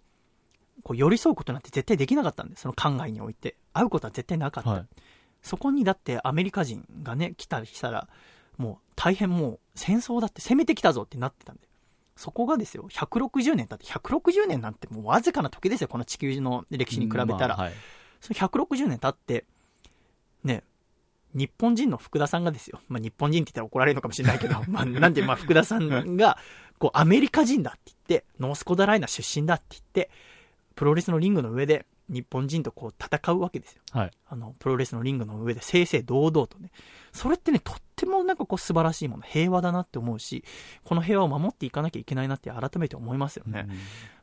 [0.82, 3.56] こう寄り添うことなんて絶対できなかったんで、その考えにおいて。
[3.72, 4.70] 会うことは絶対なかった。
[4.70, 4.86] はい
[5.46, 8.08] そこにだってアメリカ人がね、来たりしたら、
[8.56, 11.65] もう大変もう戦争だって攻めてきたぞってなってたんで。
[12.16, 17.56] そこがですよ、160年だって160年なんてもうわずかな時ですよ、この地球の歴史に比べたら。
[17.56, 17.72] まあはい
[18.20, 19.44] その160年経って、
[20.44, 20.64] ね、
[21.34, 26.38] 日本人の福田さんがですよ、まあ、日本人って言ったら怒られるのかもしれないけど、 まあ、なんで、まあ、福田さんが、
[26.78, 30.10] こう、アメリカ人だって言って、ノースコダライナ出身だって言って、
[30.76, 33.82] プロレスのリングの上で、日本人とこう戦うわけですよ。
[33.90, 36.70] はいあの、プロレスのリングの上で正々堂々とね。
[37.12, 40.44] それってね、とってもなんかこう素晴らしいもの、平和だなって思うし、
[40.84, 43.66] この平和を守っていかなきゃいけないなって改めて思いますよね。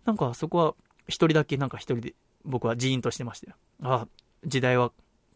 [0.06, 0.76] なんかそこは
[1.08, 2.14] 一人だけなんか一人で
[2.46, 3.58] 僕はジーンとしてましたよ。
[3.82, 4.08] ああ、
[4.46, 4.92] 時代は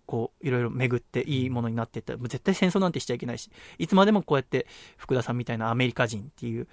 [0.05, 2.15] こういろいろ巡っていいものになっていった。
[2.15, 6.68] もう絶対戦争なんてしちゃいけないし、いつまでもこうやって福田さんみたいなアメリカ人っていう、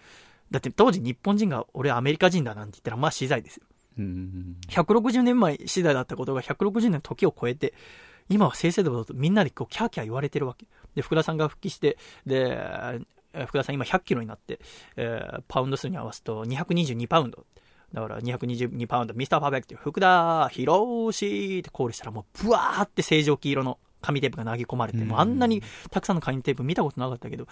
[0.50, 3.64] だって当時日本人が俺アメリカ人だなんて言ったらまあ死罪ですよ。
[3.98, 7.74] うん160年前死罪だったことが160年の時を超えて、
[8.28, 10.66] 今は正々堂々とみんなでこうキャーキャー言われてるわけ。
[10.94, 13.06] で、福田さんが復帰して、で、えー
[13.46, 14.60] 福田さん今100キロになって、
[14.96, 17.44] えーパウンド数に合わすと222パウンド。
[17.92, 27.46] だから222パウンド、ミスターパーフェクト、福田博士ってコールしたらもうブワーって正常期色の紙テープが投げ込まれて、うんもうあんなにたくさんの紙テープ見たことなかったけど、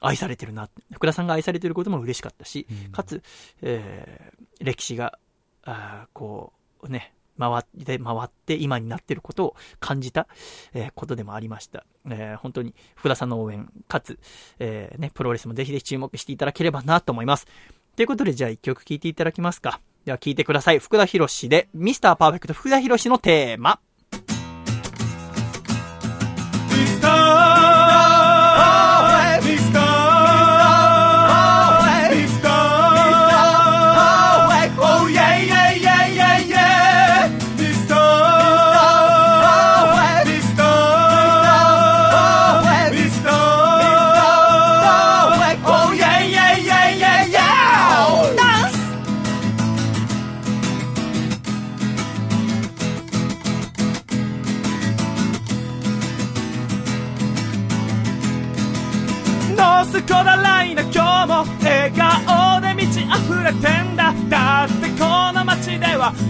[0.00, 0.68] 愛されてるな。
[0.92, 3.22] 福田さんが愛されてることも嬉しかったし、うんかつ、
[3.62, 5.18] えー歴史が、
[5.64, 6.52] あこ
[6.82, 10.26] う、ね、回って、回って今になってることを感じた、
[10.74, 11.84] えーことでもありました。
[12.08, 14.18] えー本当に福田さんの応援、かつ、
[14.58, 17.46] えーね、プロレスもぜひぜひ注目していただければなと思います。
[17.96, 19.80] ということで、じゃあ一曲聴いていただきますか。
[20.04, 20.78] では聴いてください。
[20.78, 23.80] 福田博士で、ミスターパーフェクト福田博士のテーマ。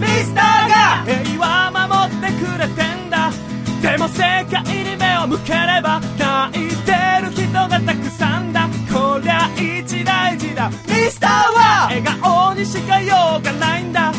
[0.01, 3.31] ミスターが平和守ってくれてんだ。
[3.81, 6.91] でも世界に目を向ければ泣いて
[7.21, 8.67] る人がたくさんだ。
[8.91, 10.69] こりゃ一大事だ。
[10.69, 14.11] ミスターは笑顔にしか用がないんだ。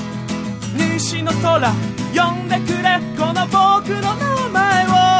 [0.76, 1.72] 西の空
[2.14, 3.00] 呼んでくれ。
[3.18, 5.11] この僕の名前を。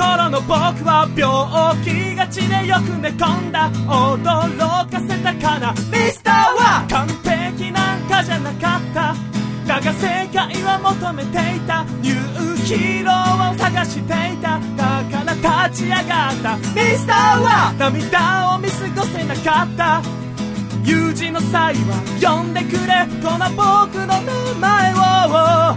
[0.00, 0.56] 頃の僕
[0.88, 1.28] は病
[1.84, 5.72] 気がちでよく寝込んだ驚かせたかな。
[5.92, 9.14] ミスターは完璧なんかじゃなかった。
[9.68, 11.84] だが世界は求めていた。
[12.00, 14.58] ニューヒーローを探していた。
[14.74, 16.56] だから立ち上がった。
[16.56, 20.02] ミスターは涙を見過ごせなかった。
[20.82, 23.04] 有事の際は呼んでくれ。
[23.20, 24.32] この僕の名
[24.64, 25.76] 前を。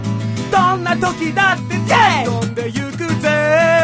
[0.50, 1.74] どんな時だって
[2.24, 3.83] 飛んでゆくぜ。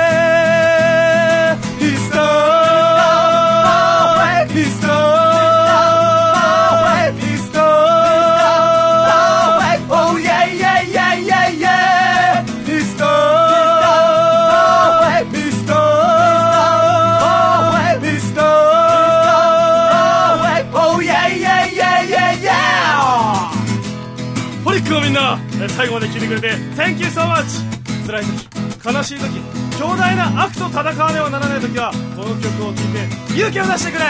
[27.21, 28.33] Thank you so much 辛い時
[28.97, 29.41] 悲しい時
[29.79, 34.05] 強大な悪と戦わねばならない時はこの曲を聴いて勇気を出してくれ。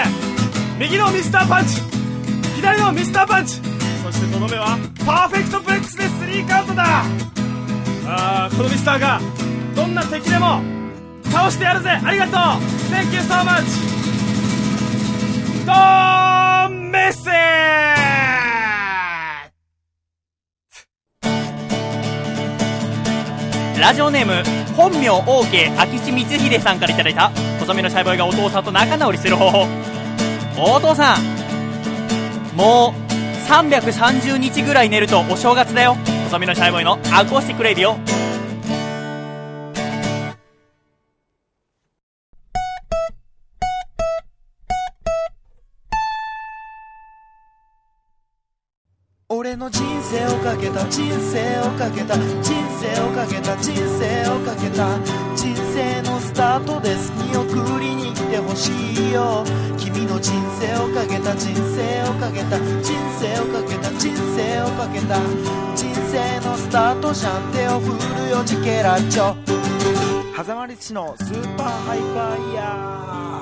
[0.79, 1.83] 右のミスターパンチ
[2.57, 3.57] 左のミスターパンチ
[4.03, 7.05] そしてとどめはパーフェクトブレックスでスリーカウントだ。
[8.07, 9.21] あーこのミスターが
[9.75, 10.63] どんな敵でも
[11.25, 11.91] 倒してやるぜ。
[11.91, 12.35] ありがとう。
[12.91, 13.65] Thank you so much
[15.67, 16.91] ドーン
[23.91, 24.45] ラジオネーム
[24.77, 29.67] 本名 OK 明智光秀さんから頂いた細身のシャイボーイがお父さんと仲直りする方法。
[30.77, 35.97] お父さんもう330日ぐらい寝るとお正月だよ。
[36.27, 38.20] 細身のシャイボーイの acoustic radio。
[49.41, 54.99] 俺の人生をかけた人生をかけた人生をかけた人生をかけた
[55.35, 57.11] 人生のスタートです。
[57.13, 59.43] 見送りに来てほしいよ。
[59.79, 65.19] 君の人生をかけた人生をかけた人生をかけた人生をかけた
[65.75, 67.51] 人生のスタートじゃん。
[67.51, 69.35] 手を振るよジケラチョ。
[70.37, 73.40] 狭間つ師のスーパーハイパーイヤー。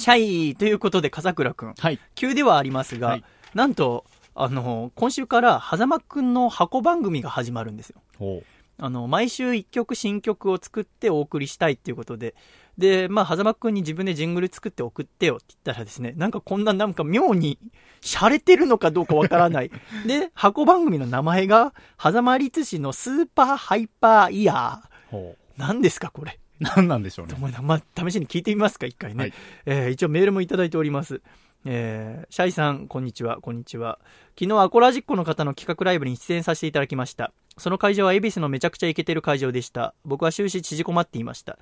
[0.00, 1.74] シャイということで、笠倉くん。
[1.74, 1.98] はい。
[2.14, 3.24] 急ではありますが、はい、
[3.54, 8.42] なんと、あの、今週から、狭間くんの箱番組が始まるんですよ。
[8.78, 12.34] あの、毎週1曲新曲を作ってお送りしたいっていうことで、
[12.78, 17.58] で、まあ、狭間くんに自分でジングル作って送ってよって言ったらですね、なんかこんななんか妙に、
[18.00, 19.70] 洒落てるのかどうかわからない。
[20.06, 25.34] で、箱番組の名前が、狭間律師のスーパーハイパーイヤー。
[25.58, 26.39] 何ですかこれ。
[26.60, 27.34] 何なんでしょうね。
[27.62, 29.20] まあ、試しに聞いてみますか、一回ね。
[29.20, 29.32] はい、
[29.66, 31.22] えー、一応メールもいただいております。
[31.64, 33.98] えー、シャイさん、こんにちは、こんにちは。
[34.38, 37.32] 昨日、アコラジッコの方の企画ライブに出演させていただきました。
[37.56, 39.94] その会場は恵比寿のめちゃくちゃイケてる会場でした。
[40.04, 41.58] 僕は終始縮こまっていました。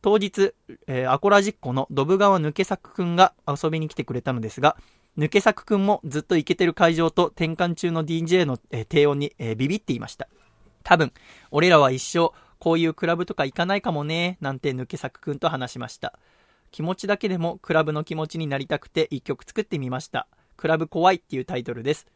[0.00, 0.54] 当日、
[0.88, 4.76] えー、アコラジッコのドブ川抜け作くんが遊びに来てくれたのですが、
[5.16, 10.28] 抜け作くんもずっとイケてる会場と転換中の DJ の、えー、低音に、えー、ビビっていました。
[10.82, 11.12] 多分、
[11.50, 12.32] 俺らは一生
[12.62, 16.16] こういうクラブとか行かないかもね、なんて抜け作くんと話しました。
[16.70, 20.28] 気持ちだけでもクラブの気持ちになりたくて一曲作ってみました。
[20.56, 22.06] クラブ怖いっていうタイトルです。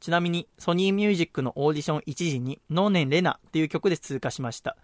[0.00, 4.76] ちなみに、ソニーミュージックのオーディション1時に、ノーネンレナっていう曲で通過しました。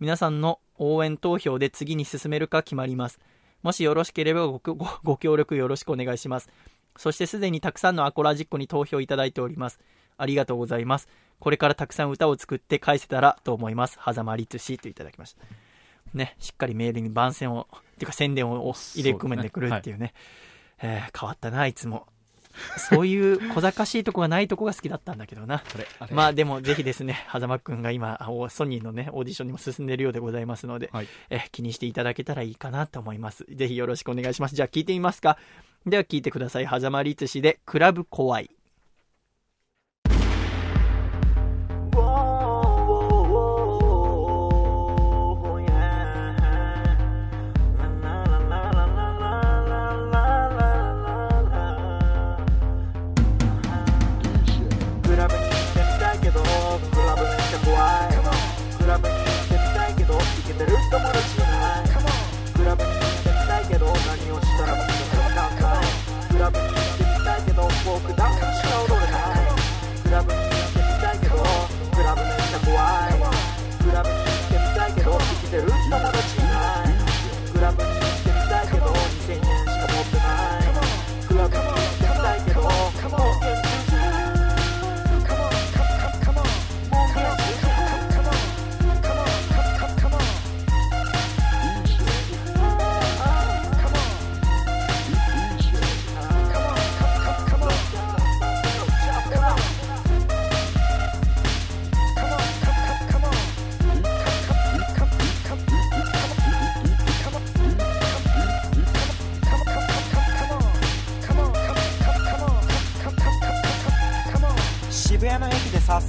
[0.00, 3.20] 皆さんの応援投票で次に進めるか決まります。
[3.62, 4.60] もしよろしければご
[5.04, 6.50] ご協力よろしくお願いします。
[6.96, 9.78] そしてすでにたくさんのアコラジックに投票いただいております。
[10.16, 11.08] ありがとうございます。
[11.38, 13.98] これからたくさん歌を作って返せたらと思います。
[14.04, 15.42] 狭間律師といただきました。
[16.14, 20.14] ね、しっかりメールに番宣を、っていうか宣伝を入れ込めてくるっていうね。
[20.82, 22.06] う、ねはい、えー、変わったな、いつも。
[22.78, 25.62] そういう小賢しいとこがないとこが好きだったんだけどな。
[26.10, 33.44] まあでもぜひですね、狭間くんが今、ソニーのね、オーディションにも進んでいるようでございますので、はい、え気にしていただけたらいいかなと思います。
[33.50, 34.54] ぜひよろしくお願いします。
[34.54, 35.38] じゃあ聞いてみますか。
[35.84, 36.66] では聞いてください。
[36.66, 38.50] 狭間律師で、クラブ怖い。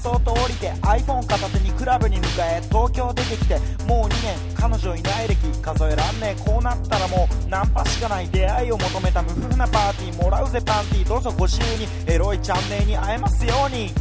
[0.07, 6.41] でさっと降りて iPhone 片手にクラブに向かえ東京出てきてもう2年彼女いない歴数えらんねえ。
[6.49, 13.91] こうなったらもうナンパしかない出会いを求めた無夫婦なパーティーもらうぜパンティーどうぞご自由にエロいチャンネルに会えますように。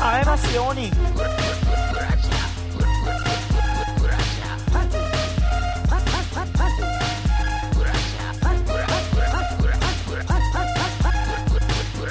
[0.00, 0.90] 会えますように。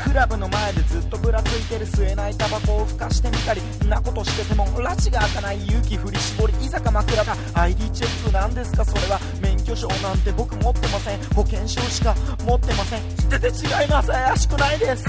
[0.04, 0.57] クラブの前
[1.08, 8.86] っとぶらついてる吸えないタバコをふかしてみたりんなことしてても拉致が開かない勇気振り絞りいざか枕か ID チェックなんですか？
[8.86, 11.20] それは免許証なんて僕持ってません。
[11.36, 12.14] 保険証しか
[12.46, 13.02] 持ってません。
[13.16, 14.10] 知ってて違います。
[14.10, 15.06] 怪しくないです。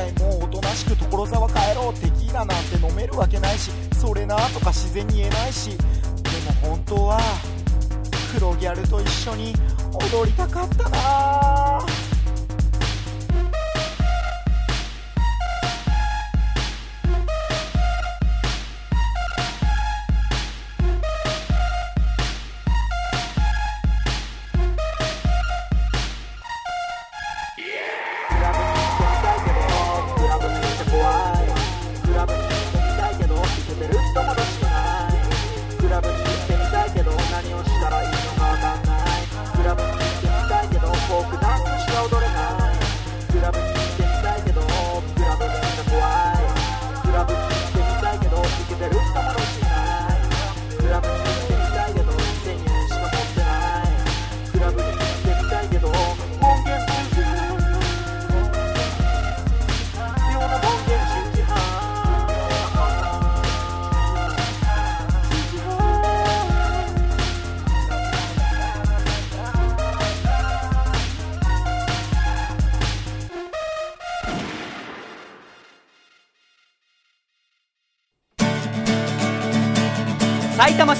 [0.00, 1.94] 体もうおとなしく所沢帰ろう。
[1.94, 3.70] テキーラなんて飲めるわけないし。
[3.98, 5.76] それなとか自然に言えないし。
[5.76, 5.84] で
[6.62, 7.20] も本当は
[8.32, 9.54] 黒ギャルと一緒に
[9.92, 11.80] 踊りたかったな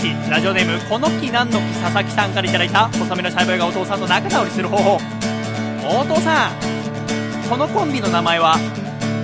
[0.01, 4.99] 市ラジオネームこの木なんの木佐々木さんからいただいた細身のシャイボーイがお父さんと仲直りする方法。
[5.85, 6.53] お父さん
[7.51, 8.57] このコンビの名前は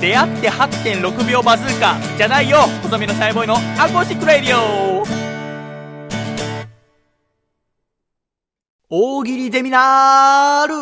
[0.00, 5.06] 出会って8.6秒バズーカじゃないよ細身のシャイボーイの acoustic radio。
[8.90, 10.74] 大喜利ゼミナール。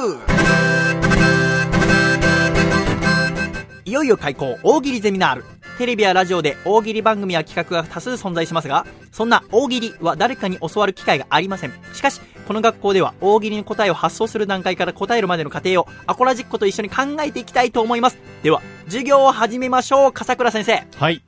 [3.85, 5.54] いよいよ開講大喜利ゼミナール。
[5.79, 11.73] テレビやラジオで大喜利番組や企画が多数存在しますが、そんな大喜利は誰かに教わる機会がありません。
[11.93, 18.19] しかし、この学校では大喜利の答えを発想する段階から答えるまでの過程をアコラジッコと一緒に考えていきたいと思います。
[18.43, 20.87] では、授業を始めましょう、笠倉先生。
[20.97, 21.23] はい。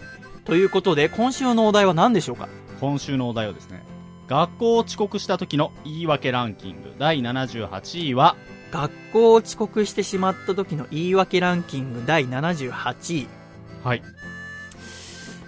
[0.44, 2.48] ということで、今週のお題は何でしょうか？
[2.80, 3.82] 今週のお題はですね、
[4.28, 8.36] 学校を遅刻した時の言い訳ランキング第78位は、
[8.70, 13.28] 学校を遅刻してしまった時の言い訳ランキング第78位。
[13.82, 14.02] はい。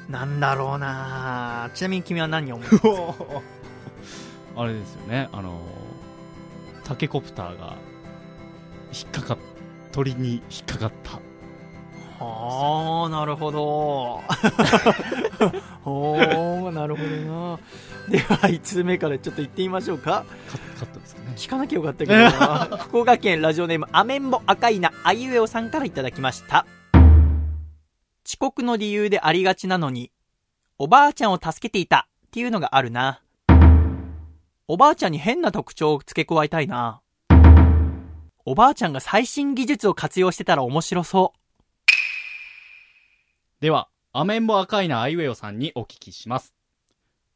[0.08, 2.70] なんだろうなちなみに君は何を思う？
[4.60, 5.60] あれですよね、あの
[6.84, 7.76] タケコプターが、
[8.92, 9.38] 引っかかっ、
[9.92, 11.20] 鳥に引っかかった。
[12.24, 14.20] はあ、なるほど。
[15.84, 17.58] ほー、なるほどな。
[18.08, 20.24] では、5つ目からちょっと行ってみましょうか。
[20.50, 21.32] カカットですかね。
[21.36, 22.78] 聞かなきゃよかったけどな。
[22.88, 26.66] 福岡県ラジオネーム、アメンボ赤いなあいうえおさんからいただきました。
[28.28, 30.12] 遅刻の理由でありがちなのに、
[30.76, 33.22] おばあちゃんを助けていたっていうのがあるな。
[34.66, 37.00] おばあちゃんに変な特徴を付け加えたいな。
[38.44, 41.38] おばあちゃんが最新技術を活用してたら面白そう。
[43.62, 46.54] では、アメンボ赤いなアイウェイオさんにお聞きします。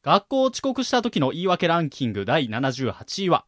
[0.02, 3.46] 学校を遅刻した時の言い訳ランキング第78位は、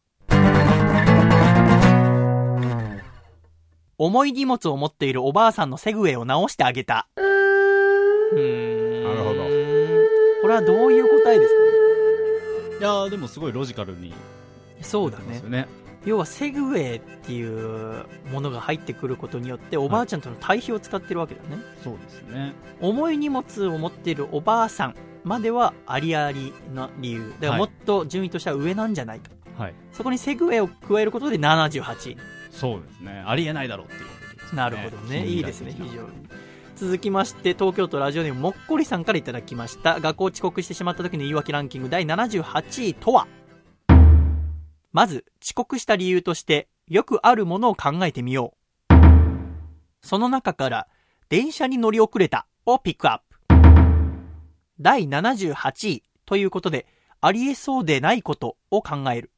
[3.99, 7.07] 重い荷物を持っているおばあさんのセグウェイを直してあげた。
[8.31, 9.43] うーんなるほど
[10.41, 12.79] これはどういう答えですかね？
[12.79, 14.13] いやーでもすごいロジカルに
[14.81, 15.49] そうだねですよ。
[15.49, 15.67] ね。
[16.05, 21.57] 要はセグウェイっていうものが入ってくることによっておばあちゃんとの対比を使ってるわけだね。
[21.83, 22.53] そうですね。
[22.79, 27.33] 重い荷物を持っているおばあさんまではありありな理由。
[27.39, 29.31] だからもっと順位としては上なんじゃないか。
[29.57, 29.73] はい。
[29.93, 32.17] そこにセグウェイを加えることで78。
[32.51, 33.23] そうですね。
[33.25, 34.57] ありえないだろうっていうことですね。
[34.57, 35.25] なるほどね。
[35.25, 36.07] いいですね、非非常に。
[36.75, 40.01] 続きまして、東京都ラジオネームもっこりさんからいただきました。
[40.01, 43.27] 学校遅刻してしまった時の言い訳ランキング第78位とは？
[44.91, 48.53] まず、遅刻した理由として、よくあるものを考えてみよ
[48.89, 48.95] う。
[50.01, 50.87] その中から、
[51.29, 53.55] 電車に乗り遅れたをピックアップ。
[54.79, 56.87] 第78位ということで、
[57.21, 59.31] ありえそうでないことを考える。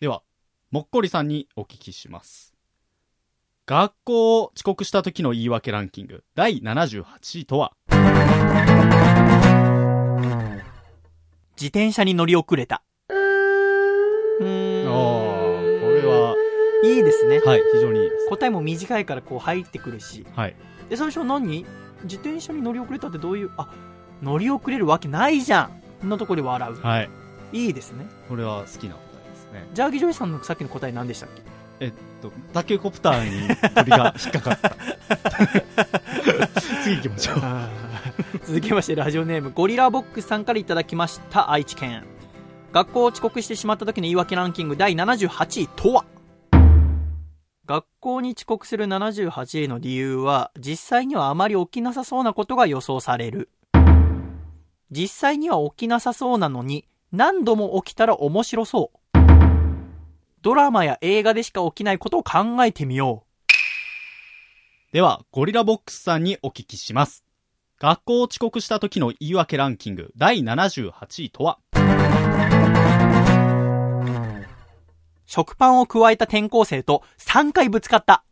[0.00, 0.22] では、
[0.70, 2.53] もっこりさんにお聞きします。
[3.66, 7.04] 学校を遅刻した時の言い訳ランキング第78
[7.40, 7.72] 位とは？
[11.56, 12.82] 自転車に乗り遅れた。
[13.08, 14.84] うーん。
[14.84, 14.90] こ
[15.88, 16.34] れは、
[16.84, 17.38] いいですね。
[17.38, 18.28] はい、非常にいいです。
[18.28, 20.26] 答えも短いからこう入ってくるし。
[20.36, 20.56] はい。
[20.90, 21.64] で、最初何？
[22.02, 23.70] 自転車に乗り遅れたってどういう、あ、
[24.20, 25.70] 乗り遅れるわけないじゃん。
[26.02, 26.82] こんなところで笑う。
[26.82, 27.08] はい。
[27.54, 28.04] いいですね。
[28.28, 29.66] これは好きな答えですね。
[29.72, 31.40] ジャーギージョイさんのさっきの答え何でしたっけ？
[31.80, 31.92] えっ
[32.22, 34.76] と、タケコプターに鳥が引っかかった。
[36.82, 37.36] 次行きましょう。
[38.44, 42.04] 続きましてラジオネームゴリラボックスさんからいただきました愛知県
[42.72, 46.04] 学校を遅刻してしまった時の言い訳ランキング第78位とは？
[47.66, 53.48] 学校に遅刻する 78A の理由は、実際にはあまり起きなさそうなことが予想される。
[54.90, 58.98] 実際には起きなさそうなのに、何度も起きたら面白そう。
[60.44, 63.24] ドラマや映画でしか起きないことを考えてみよ
[64.92, 67.24] では、ゴリラボックスさんにお聞きします。
[67.80, 70.92] 学校を遅刻した時の言い訳ランキング第78
[71.22, 71.60] 位とは？
[71.72, 71.78] う。
[75.24, 78.22] 食パンを加えた転校生と3回ぶつかった。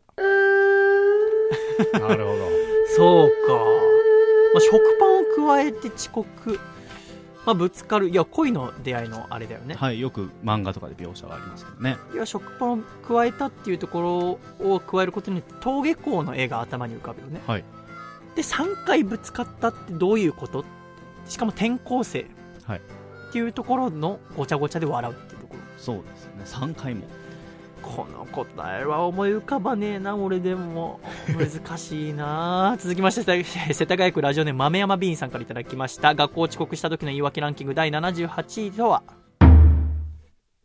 [1.94, 2.51] なるほど。
[2.94, 3.55] そうか。
[4.52, 6.60] まあ、食パンを加えて遅刻。
[7.44, 8.10] まあ、ぶつかる。
[8.10, 9.74] いや、恋の出会いのあれだよね。
[9.74, 11.97] はい、よく漫画とかで描写がありますけどね。
[12.14, 17.40] いや、食パンを加えたっていうところを加えることによって、登下校の絵が頭に浮かぶよね。
[17.47, 17.64] はい。
[18.36, 20.64] で、3回ぶつかったってどういうこと？
[21.27, 22.27] しかも転校生。
[22.64, 22.81] はい
[23.31, 25.60] っていうところのごちゃごちゃで笑うっていうところ。
[25.78, 26.32] そうですね。
[26.44, 27.06] 3回も。
[27.82, 31.00] この答えは思い浮かばねえな、俺でも。
[31.28, 33.44] 難しいな 続きまして、
[33.74, 36.14] 世田谷区ラジオネーム豆山ビーンさんからいただきました。
[36.14, 39.02] 学校遅刻した時の言い訳ランキング第78位とは、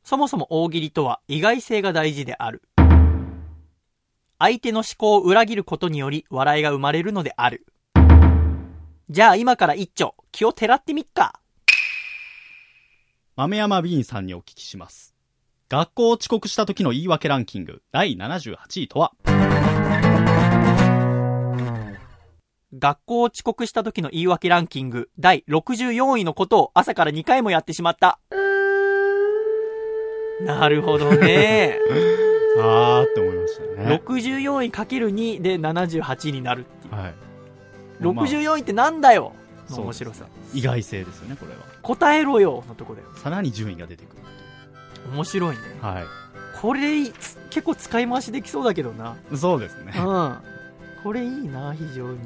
[0.03, 2.61] そもそも大喜利とは意外性が大事である。
[4.39, 7.65] 相手の思考を裏切ることにより笑いが生まれるのである。
[9.10, 11.41] じゃあ今から一丁、気をてらってみっか。
[13.35, 15.16] 豆山ビーンさんにお聞きします。
[15.69, 19.11] 学校を遅刻した時の言い訳ランキング第78位とは？
[22.72, 28.18] 学校を遅刻した時の言い訳ランキング第64位のことを朝から2回もやってしまった。
[30.39, 31.77] なるほどね。
[32.61, 34.02] あーって思いましたね。
[34.06, 36.95] 64位かける2で78になるっていう。
[36.95, 37.14] はい。
[37.99, 39.34] 64位ってなんだよ
[39.69, 40.27] のそう面白さ。
[40.53, 41.57] 意外性ですよね、これは。
[41.81, 43.07] 答えろよのとこだよ。
[43.18, 44.27] さらに順位が出てくる。
[45.12, 45.62] 面白いね。
[45.82, 46.06] は
[46.62, 49.16] これ、つ結構使い回しできそうだけどな。
[49.32, 49.38] い。
[49.38, 49.94] そうですね。
[49.98, 50.38] うん。
[51.04, 52.18] これいいな、非常に。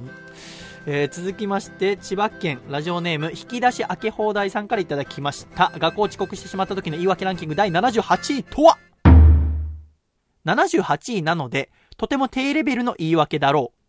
[0.88, 5.72] えー続きまして、千葉県ラジオネーム、引き出し開け放題さんからいただきました。
[5.78, 8.78] 学校遅刻してしまった時の言い訳ランキング第78位とは
[10.46, 13.82] ?78 位なので、とても低レベルの言い訳だろう。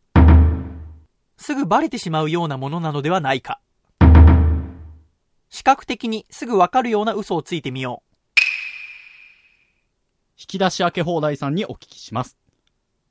[1.38, 3.60] すぐバレてしまうようなものなのではないか。
[5.48, 8.11] 視覚的にすぐわかるような嘘をついてみよう。
[10.42, 12.36] 引き出し開け放題さんにお聞きします。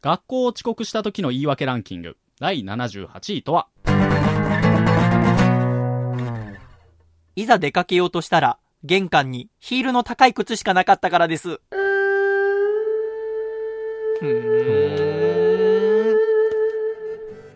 [0.02, 3.70] 学校を遅刻した時の言い訳ランキング第78位とは？
[7.38, 11.62] いざ出かけようとしたら、玄関にヒールの高い靴しかなかったからです。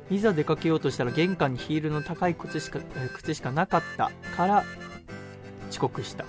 [0.10, 4.64] いざ出かけようとしたら玄関にヒールの高い靴しか、えー靴しかなかったから、
[5.70, 6.24] 遅刻した。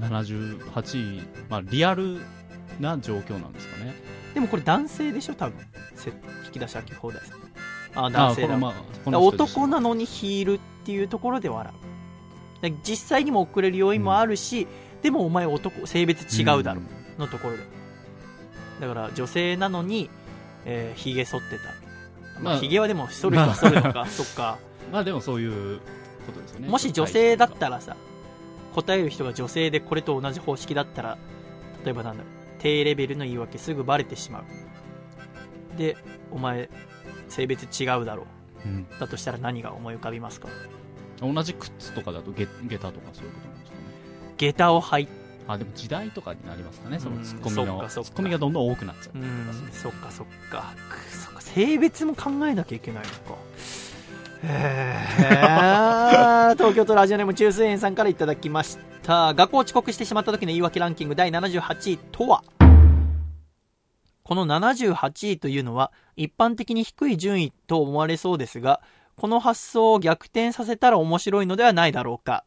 [0.00, 2.18] 78位、まあリアル
[2.80, 3.94] な状況なんですかね。
[4.34, 5.34] でもこれ男性でしょ？
[5.34, 5.58] 多分。
[5.94, 6.10] せ
[6.46, 8.06] 引き出し開き放題さん。
[8.06, 8.56] あ、男性だ。
[8.56, 8.74] ま
[9.06, 12.72] あ男なのにヒールっていうところで笑う。
[12.84, 14.66] 実際にも遅れる要因もあるし、
[15.02, 16.80] でもお前男、性別違うだろ。
[16.80, 16.86] ん
[17.18, 17.68] のところだよ
[18.80, 20.08] だから女性なのに、
[20.64, 21.64] えー、髭剃ってた。
[22.40, 24.58] まあ、まあ髭はでも剃る人は剃るのか、そっか。
[24.92, 25.80] まあでもそういう
[26.26, 26.68] ことですよね。
[26.68, 27.96] もし女性だったらさ、
[28.74, 31.18] 答える人が女性でこれと同じ方式だったら、
[31.84, 32.32] 例えばなんだろう、
[32.62, 34.44] 低レベルの言い訳すぐバレてしまう。
[35.76, 35.96] で、
[36.30, 36.70] お前、
[37.28, 38.26] 性別違うだろ
[38.64, 39.00] うんう。
[39.00, 40.48] だとしたら何が思い浮かびますか？
[41.20, 43.84] 同じ靴とかだと下下駄とかそういうことなんですかね？
[44.36, 45.08] 下駄を履い
[45.48, 47.88] あ、でも時代とかになりますかね、そのうんツッコミの。
[47.88, 49.18] ツッコミがどんどん多くなっちゃう。
[49.18, 50.72] うん、そっかそっか。
[50.88, 53.40] くそっか、性別も考えなきゃいけないのか。
[54.42, 54.50] 東
[56.74, 59.34] 京都ラジオネーム中水園さんからいただきました。
[59.34, 62.42] 学校遅刻してしまった時の言い訳ランキング第78位とは？
[64.24, 68.80] この78位というのは一般的に低い順位と思われそうですが、
[69.16, 72.44] この発想を逆転させたら面白いのではないだろうか。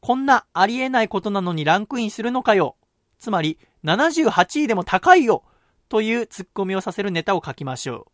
[0.00, 2.74] こんなありえないことなのにランクインするのかよ。
[3.18, 5.44] つまり、78位でも高いよ
[5.88, 8.10] というツッコミをさせるネタを書きましょう。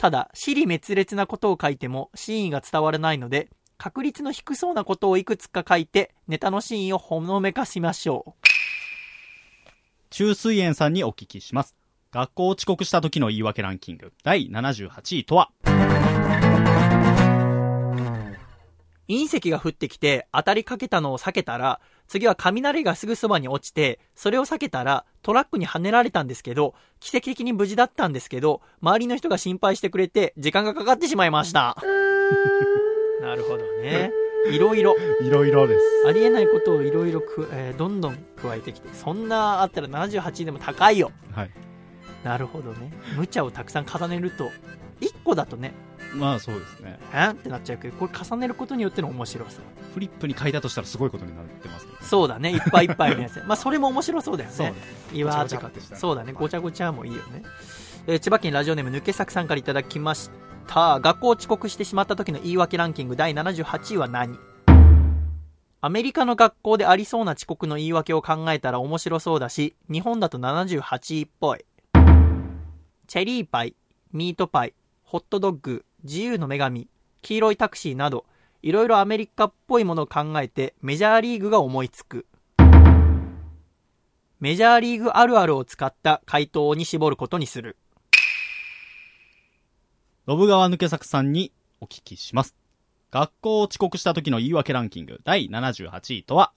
[0.00, 8.46] ただ、尻滅裂なことを書いても真意が伝わらないので、確率の低そうなことをいくつか書いて、ネタの真意をほのめかしましょう。
[10.08, 11.76] 中水園さんにお聞きします。
[12.12, 15.50] 学校遅刻した時の言い訳ランキング第78位とは？
[19.10, 31.76] 隕石が降ってきて当たりかけたのを避けたら、次は雷がすぐそばに落ちて、それを避けたらトラックに跳ねられたんですけど、奇跡的に無事だったんですけど、周りの人が心配してくれて、時間がかかってしまいました。
[33.20, 34.12] なるほどね。
[34.50, 36.08] いろいろいろいろです。
[36.08, 41.50] ありえないことをいろいろく、えーどんどん加えてきてそんなあったら78でも高いよはい。
[42.24, 44.50] なるほどね無茶をたくさん重ねると
[45.00, 45.72] 1個だとね
[46.14, 46.98] まあそうですね。
[47.12, 49.60] えーってなっちゃうけどこれ重ねることによっての面白さ。
[49.94, 52.02] フリップに書いたとしたらすごいことになってますけど。
[52.02, 52.52] そうだね。
[52.52, 53.42] いっぱいいっぱいのやつ。
[53.46, 54.56] まあそれも面白そうだよね。
[54.56, 54.74] そうね。
[55.12, 55.94] 岩ごちゃごちゃってした。
[55.94, 56.32] らそうだね。
[56.32, 57.42] ごちゃごちゃもいいよね、
[58.06, 60.30] えー千葉県ラジオネーム抜け作さんからいただきまし
[60.66, 61.00] た。
[61.00, 64.38] 学校遅刻してしまった時の言い訳ランキング第78位は何？
[65.82, 71.64] アメリカの学校でありそうな遅刻の言い訳を考えたら面白そうだし日本だと78位っぽい。
[73.06, 73.74] チェリーパイ
[74.12, 74.74] ミートパイ
[75.04, 76.88] ホットドッグ自由の女神
[77.22, 78.24] 黄色いタクシーなど
[78.62, 82.26] いろいろアメリカっぽいものを考えてメジャーリーグが思いつく
[84.38, 87.76] メジャーリーグあるあるを使った回答に絞ることにする。
[90.24, 91.52] ロブ川抜け作さんに
[91.82, 92.54] お聞きします。
[93.10, 96.52] 学校を遅刻した時の言い訳ランキング第78位とは？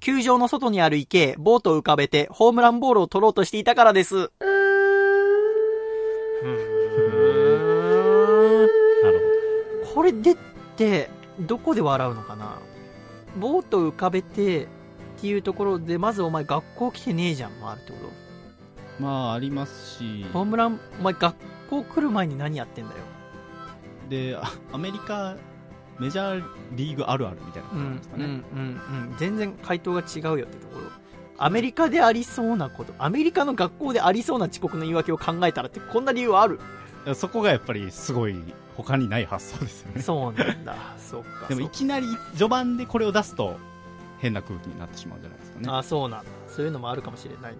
[0.00, 4.30] 球場の外にある池へボートを浮かべてホームランボールを取ろうとしていたからです。
[6.42, 6.48] な
[9.10, 9.20] る
[9.94, 10.36] これでっ
[10.76, 11.10] て、
[11.40, 12.58] どこで笑うのかな？
[13.38, 14.68] ボートを浮かべてっ
[15.20, 18.04] ていうところで、まずお前学校来てねえじゃんもあるってこと？
[18.04, 18.14] ほど。
[19.00, 21.36] まあありますし、ホームラン、お前学
[21.68, 23.00] 校来る前に何やってんだよ。
[24.08, 25.36] で、あアメリカ
[25.98, 28.24] メジャーリーグあるあるみたいなこうん、うん、となんですかね。
[28.24, 28.32] うん、う
[29.14, 29.14] ん。
[29.18, 30.90] 全然回答が違うよってところ。
[31.42, 36.60] アメリカでありそうなこと、アメリカの学校でありそうな遅刻の言い訳を考えたらってこんな理由ある？
[37.14, 38.36] そこがやっぱりすごい
[38.76, 40.02] 他にない発想ですよね。
[40.02, 40.76] そうなんだ。
[40.98, 41.46] そうか。
[41.48, 43.56] でもいきなり序盤でこれを出すと
[44.18, 45.68] 変な空気になってしまうんじゃないですかね。
[45.70, 46.30] あそうなんだ。
[46.46, 47.54] そういうのもあるかもしれない。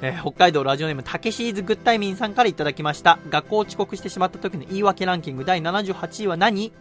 [0.00, 3.18] えー北海道ラジオネームたけしーずグッタイミンさんからいただきました。
[3.28, 6.72] 学校遅刻してしまった時の言い訳ランキング第78位は何？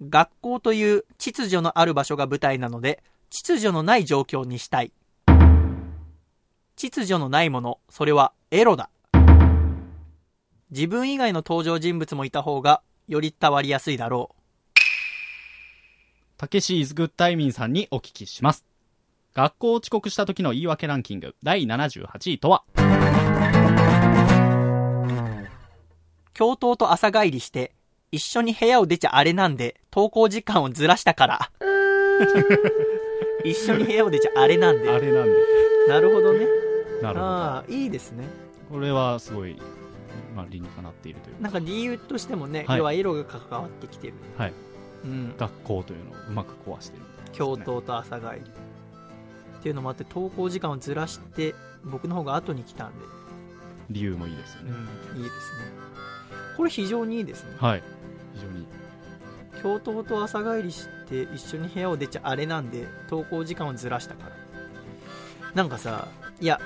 [0.00, 4.92] 学校という秩序のある場所が舞台なので、秩序のない状況にしたい。
[6.76, 8.88] 秩序のないもの、それはエロだ。
[10.70, 14.36] 自分以外の登場人物もいた方が、より伝わりやすいだろう。
[16.38, 18.64] たけしイズグッタイミンさんにお聞きします。
[19.34, 22.64] 学校遅刻した時の言い訳ランキング第78位とは？
[26.32, 27.72] 教頭と朝帰りして、
[28.10, 31.50] 一緒に部屋を出ちゃあれなんで、登校時間をずらしたから。
[33.44, 34.90] 一緒に部屋を出ちゃあれなんで。
[34.90, 35.32] あれなんで。
[35.88, 36.46] なるほどね。
[37.02, 37.20] なるほど。
[37.20, 38.24] ああ、いいですね。
[38.70, 39.56] これはすごい、
[40.36, 44.14] まあ、理にかなっているというなんか理由としてもね、はい要はエロが関わってきてる。
[44.36, 44.52] はい。
[45.04, 45.34] うん。
[45.38, 47.02] 学校というのをうまく壊してる
[47.32, 48.40] 教頭と朝帰り。
[49.58, 51.54] っていうのもあって、登校時間をずらして、
[51.84, 53.04] 僕の方が後に来たんで、
[53.90, 54.72] 理由もいいですよね。
[55.14, 55.38] うん、いいですね。
[56.56, 57.50] これ非常にいいですね。
[57.58, 57.82] はい。
[58.34, 58.66] 非常に。
[59.62, 64.36] 教頭と朝帰りして一緒に部屋を出ちゃあれなんで登校時間をずらしたから。
[65.54, 66.08] なんかさ
[66.40, 66.60] いや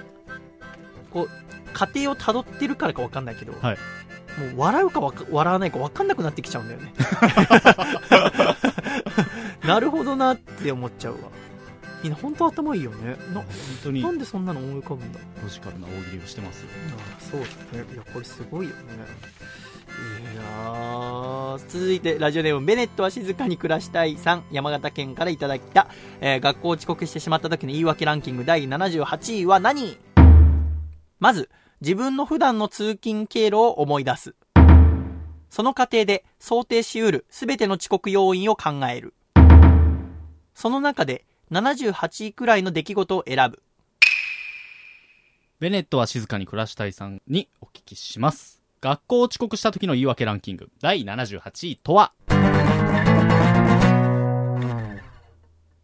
[1.11, 1.29] こう
[1.73, 3.79] 家庭をたどってるからか分かんないけど、はい。
[4.39, 6.93] もう笑うか笑わないか分かんなくなってきちゃうんだよね。
[9.65, 11.21] なるほどなって思っちゃうわ。
[12.03, 13.17] みんな本当頭いいよね。
[13.33, 13.47] な本
[13.85, 14.03] 当に。
[14.03, 15.21] ロなんでそんなの思い浮かぶんだ？
[15.49, 16.69] ジカルな大喜利をしてますよ。
[16.99, 17.47] ああそうだ
[17.79, 17.87] ね。
[17.93, 18.83] いやこれすごいよね。
[20.33, 20.43] いや
[21.59, 25.89] 続いてラジオネームベネットは静かに暮らしたいさん山形県からいただいた、
[26.21, 29.97] えー学校遅刻してしまった時の言い訳ランキング第78位は何？
[31.19, 31.51] まず
[31.81, 34.35] 自分の普段の通勤経路を思い出す。
[35.51, 39.15] その過程で想定しうる全ての遅刻要因を考える。
[40.55, 43.63] その中で78位くらいの出来事を選ぶ。
[45.61, 48.62] ベネットは静かに暮らしたいさんにお聞きします。
[48.83, 52.13] 学校遅刻した時の言い訳ランキング第78位とは？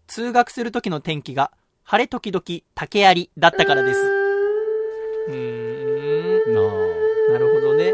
[0.09, 1.53] 通学する時の天気が
[1.85, 2.43] 晴れ時々
[2.75, 4.01] 竹槍だったからです。
[4.01, 6.61] うーん、な
[7.35, 7.93] なるほどね。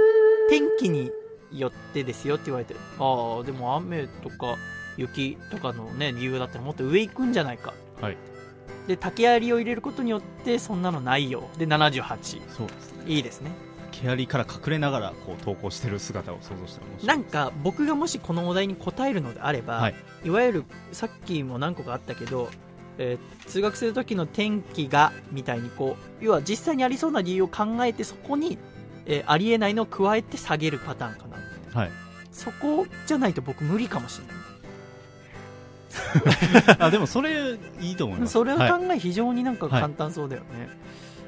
[0.49, 1.11] 天気に
[1.53, 4.57] よってですよって言われて、ああ、でも雨とか
[4.97, 7.75] 雪とかのね、理由だったらもっと上行くんじゃないか。
[8.01, 8.17] はい。
[8.89, 11.51] で、竹槍を入れることによって、そんなのないよ。
[11.59, 12.41] で、78。
[12.49, 13.05] そうですね。
[13.07, 13.51] いいですね。
[14.03, 19.95] 毛槍から隠れながらこう投稿してる姿を想像したら面白いなんか、僕がもしこのお題に答えるのであれば、はい。
[20.25, 22.51] い、わゆるさっきも何個かあったけど、
[22.99, 28.57] えー通学する時の天気がみたいにこう要は実際にありそうな理由を考えてそこに、
[29.05, 31.81] えーありえないのを加えて下げるパターンかな。
[31.81, 31.91] はい。
[32.33, 34.35] そこじゃないと僕無理かもしれない。
[36.81, 38.33] あ、でもそれいいと思います。
[38.33, 38.71] それのはい。
[38.71, 40.69] 考え非常になんか簡単そうだよね、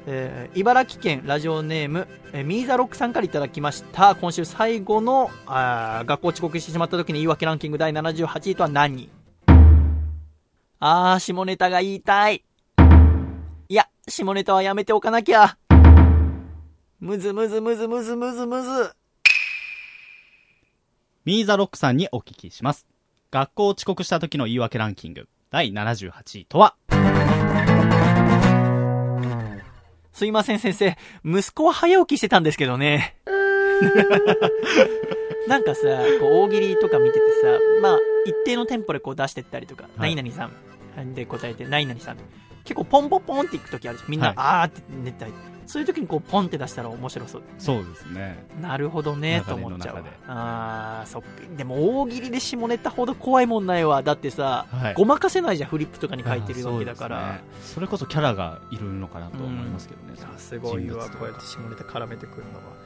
[0.09, 4.15] えー茨城県ラジオネーム、えーミーザロックさんからいただきました。
[4.15, 9.09] 今週最後のあー学校遅刻してしまった時の言い訳ランキング第78位とは何？
[10.79, 12.45] あー下ネタが言いたい。
[13.67, 15.57] いや下ネタはやめておかなきゃ。
[17.01, 18.95] むずむずむずむずむずむず。
[21.25, 22.87] ミーザロックさんにお聞きします。
[23.29, 26.75] 学校遅刻した時の言い訳ランキング、第78位とは？
[30.17, 30.97] すいません先生。
[31.23, 33.15] 息子は早起きしてたんですけどね。
[35.47, 35.81] なんかさ、
[36.19, 40.15] こう大喜利とか見ててさ、まあ、一定のテンポでこう出してったりとか、はい。
[40.15, 40.49] 何々さ
[41.03, 41.13] ん。
[41.13, 42.17] で答えて、何々さん。
[42.63, 44.09] 結構ポンポンポンっていくときあるじゃん。
[44.09, 44.35] みんな、はい。
[44.37, 45.33] あーって寝たり。
[45.67, 47.41] そういう時にこうポンって出したら面白そう。
[47.59, 48.43] そうですね。
[48.61, 50.03] なるほどね、と思っちゃう。
[50.27, 51.27] あー、そっか。
[51.55, 54.01] でも大喜利で下ネタほど怖いもんないわ。
[54.01, 57.33] だってさ、はいごまかせないじゃん、フリップとかに書いてるわけだから。
[57.33, 60.13] ねそれこそキャラがいるのかなと思いますけどね。
[60.17, 62.77] いやすごいわ、こうやって下ネタ絡めてくるのは。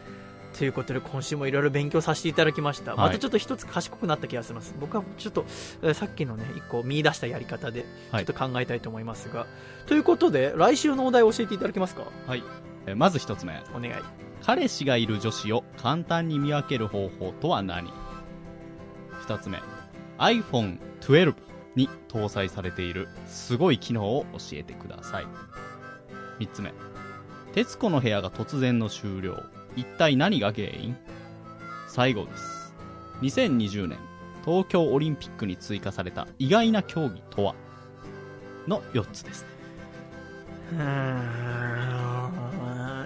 [0.58, 5.46] ということで今週もいろいろ勉強させていただきました、はいまたちょっと一つ賢くなった気がします僕はちょっと
[5.82, 9.48] えーさっきのね一個見出したやり方でちょはいっと考えたいと思いますが、
[9.86, 12.04] ということで来週のお題を教えていただけますか？
[12.28, 12.44] はい。
[12.88, 13.62] えまず一つ目。
[13.76, 13.94] お願い
[14.44, 17.92] 彼氏がいる女子を簡単に見分ける方法とは何？
[19.20, 19.60] 二つ目。
[20.18, 21.36] iPhone12
[21.76, 25.28] に搭載されているすごい機能を教えてください。
[26.40, 26.74] 三つ目。
[27.54, 29.44] 徹子の部屋が突然の終了。
[29.76, 30.98] 一体何が原因？
[31.88, 32.74] 最後です。
[33.22, 34.00] 2020年
[34.44, 37.54] 東京オリンピックに追加された意外な競技とは？
[38.68, 39.46] の4つです。
[40.72, 41.71] うーん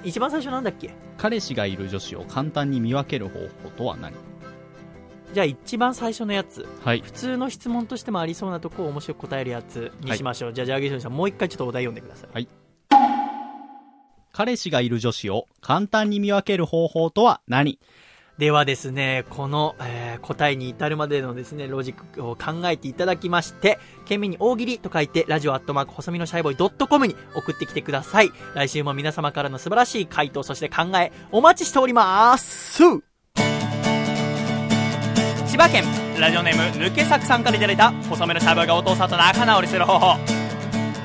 [0.06, 0.91] 一番最初なんだっけ？
[1.18, 4.14] 彼氏がいる女子を簡単に見分ける方法とは何？
[5.34, 6.65] じゃあ一番最初のやつ。
[6.84, 7.02] はい。
[7.02, 12.48] 普通の質問としてもありそうなとこを面白く答えるやつにしましょう、じゃあジャーギーさんもう一回ちょっとお題読んでください。
[14.32, 17.80] 彼氏がいる女子を簡単に見分ける方法とは何？
[18.38, 28.32] ではですね、この、えー答えに至るまでのですね、ロジックを考えていただきまして、懸命に大喜利と書いて、ラジオアットマーク細身のシャイボーイドットコムに送ってきてください。
[28.56, 32.82] 来週も皆様からの素晴らしい回答、そして考え、お待ちしております
[35.45, 35.84] 千葉県、
[36.20, 40.18] ラジオネーム、抜け作さんからいただいた、細めのシャイボーイがお父さんと仲直りする方法。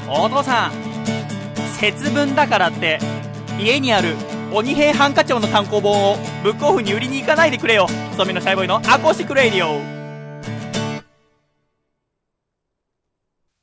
[0.09, 0.73] お父さん、
[1.79, 2.99] 節分だからって、
[3.59, 4.15] 家にある
[4.53, 9.81] 鬼平犯科帳の単行本をブックオフに売りに行かないでくれよ細身のシャイボーイのアコースティックレイディオ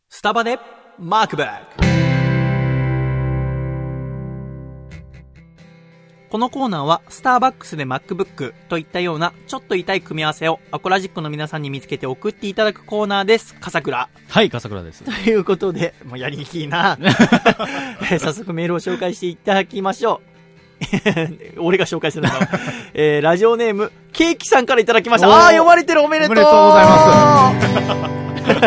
[0.08, 0.58] スタバで
[0.98, 1.88] マックブック
[6.30, 13.56] このコーナーはスターバックスで MacBook といったようなちょっと痛い組み合わせをアコラジックの皆さんに見つけて送っていただくコーナーです。
[13.56, 14.10] 笠倉。
[14.28, 15.04] はい、笠倉です。
[15.06, 16.98] ということで、もうやりにきいな。
[17.00, 17.06] え
[18.18, 20.37] ー早速メールを紹介していただきましょう。
[21.58, 22.48] 俺が紹介するのか。
[22.94, 25.28] えー、ラジオネーム、ケーキさんからいただきました。
[25.28, 27.52] ああー、読まれてるおめでとうおめでとうございま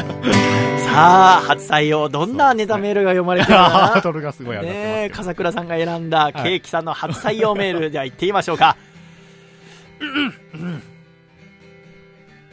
[0.07, 0.85] す。
[0.85, 8.77] さあ、初採用、どんなネタメールが読まれてるか ドルがすごいな上がってます笠倉さんが選んだケーキさんの初採用メール、じゃあ行ってみましょうか。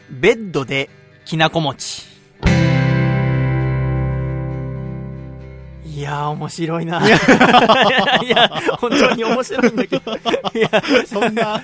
[0.09, 0.89] ベッドで
[1.25, 2.16] きなこ餅。
[5.97, 7.03] いやー、面白いな。
[7.07, 7.17] いや、
[8.23, 8.47] いや
[8.79, 10.13] 本当に面白いんだけど。
[10.13, 10.17] い
[10.59, 10.69] や、
[11.07, 11.59] そんな。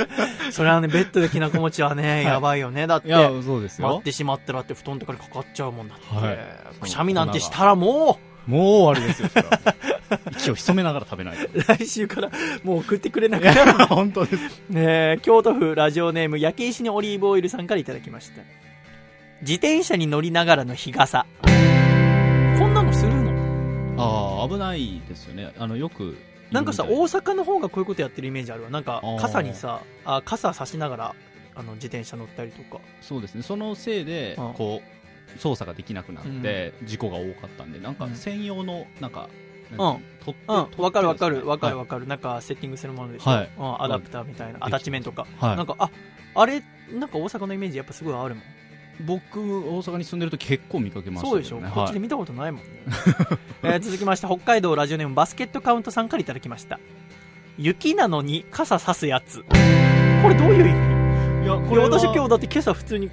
[0.52, 2.86] それはね、ベッドできなこ餅はね、やばいよね。
[2.86, 3.08] だって。
[3.08, 4.02] いや、そうですよ待っ。
[4.02, 6.38] てしまったらって布団とかにかかっちゃうもんだって、はい
[6.82, 9.74] くしゃみなんてしたらももう終わりですよ、それは
[10.38, 11.36] 息を潜めながら食べない
[11.78, 12.30] 来週から
[12.64, 14.62] もう送ってくれなくなる本当です。
[14.68, 14.82] ね
[15.16, 18.42] え京都府ラジオネーム焼け石にオリーブオイルさんからいただきました
[19.40, 21.24] 自転車に乗りながらの日傘
[23.98, 25.52] ああ、危ないですよね。
[25.58, 26.16] あの、よく。
[26.50, 28.70] なんかさ大阪の方がこういうことやってるイメージあるわ。
[28.70, 31.14] なんか傘にさあ傘差しながら
[31.54, 32.80] あの自転車乗ったりとか。
[33.02, 33.42] そうですね。
[33.42, 34.80] そのせいでうん、こ
[35.36, 38.14] う、操作ができなくなって、事故が多かったんで、なんかうん。
[38.14, 39.28] 専用の、なんか、
[39.72, 39.76] うん。
[39.76, 40.82] なんて取ってうん。
[40.82, 41.46] わかるわかる。
[41.46, 42.06] わかるはわかる。
[42.06, 43.50] なんかセッティングするものでしょ、はい。
[43.58, 44.58] うん、アダプターみたいな。
[44.60, 45.56] アタッチメントか、いはい。
[45.56, 45.90] なんかあ
[46.34, 46.62] あれ
[46.92, 48.44] なんか大阪のイメージやっぱすごいあるもん
[49.06, 51.60] 僕、大阪に住んでると結構見かけましたそうでしょ。
[51.60, 51.70] はい。
[51.70, 52.68] こっちで見たことないもんね、
[53.62, 56.78] えー続きまして北海道ラジオネームバスケットカウントさんからいただきました。
[57.56, 59.42] 雪なのに傘さすやつ。
[59.42, 61.44] これどういう意味？
[61.44, 63.10] いや、いや私今日だって今朝普通に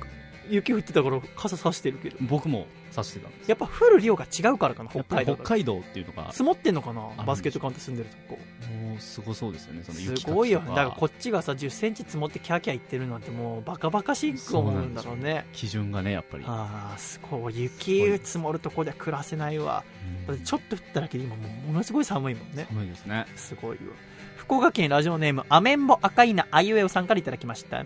[0.49, 2.17] 雪降ってたから傘さしてるけど。
[2.21, 3.49] 僕もさしてたんです。
[3.49, 8.39] やっぱ降る量が違うからかな北海道北海道っていうのが、積もってんのかなあバスケットカウント住んでるとこ。
[8.71, 10.35] もうすごそうですよねそのす雪かきとか。
[10.35, 15.45] ごいよだからこっちがさ1 0センチ積もってキャーキャー言ってるなんてもうバカバカしいと思うんだろうね。
[15.53, 16.43] 基準がねやっぱり。
[16.47, 17.59] ああすごい。
[17.59, 19.83] 雪積もるとこでは暮らせないわ。
[20.27, 20.43] うん。
[20.43, 22.65] ちょっと降っただけで今もうものすごい寒いもんね。
[22.69, 23.25] 寒いですね。
[23.35, 23.83] すごいわ
[24.45, 27.83] 福岡県ラジオネームアメンボ赤いなあいうえおさんからいただきました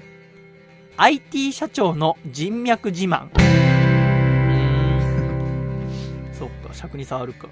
[1.01, 3.29] IT 社長の人脈自慢。
[6.33, 7.47] そっか尺に触るか。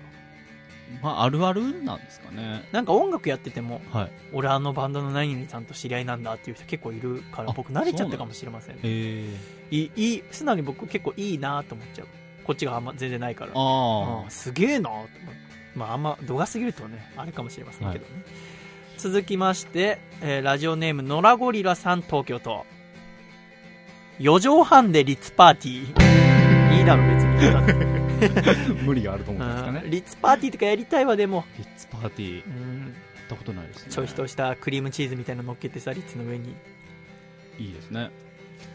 [1.02, 2.68] まああるあるなんですかね。
[2.74, 4.12] なんか音楽やっててもはい。
[4.34, 8.82] 俺あのバンドの何々さんと知り合いなんだっていう人結構いるからあ僕慣れちゃったかもしれませんね。
[8.84, 9.30] え
[9.72, 12.08] えいいいい素直に僕結構いいなと思っちゃう。
[12.44, 13.52] こっちがあんま全然ないから。
[13.56, 14.30] あうん。
[14.30, 15.16] すげえなと思って。
[15.74, 18.12] まああんま度が過ぎるとねあれかもしれませんけどね、
[18.98, 22.66] 続きまして、えーラジオネームノラゴリラさん東京都
[24.20, 26.78] 4畳半でリッツパーティー。
[26.78, 27.52] いいだろ別に。
[27.52, 29.82] だってあ無理があると思うんですかね。
[29.86, 29.92] うん。
[29.92, 32.46] リッツパーティーとかやりたいわでも、リッツパーティー。
[32.46, 32.96] うん、
[33.30, 33.92] たことないですね。
[33.92, 36.56] ちょいとしたクリームチーズみたいなの乗っけてさリッツの上に。
[37.60, 38.10] いいですね。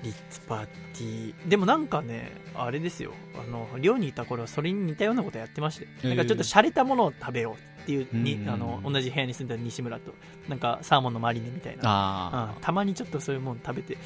[0.04, 1.48] リッツパーティー。
[1.48, 3.12] でもなんかねあれですよ。
[3.34, 6.08] あの寮にいた頃はそれに似たようなことやってまして、へー。
[6.08, 8.48] なんかちょっと洒落たものを食べようっていうにうん。
[8.48, 10.14] あの同じ部屋に住んでた西村と
[10.48, 11.82] なんかサーモンのマリネみたいな。
[11.84, 12.62] あうん。
[12.62, 13.98] たまにちょっとそういうもの食べて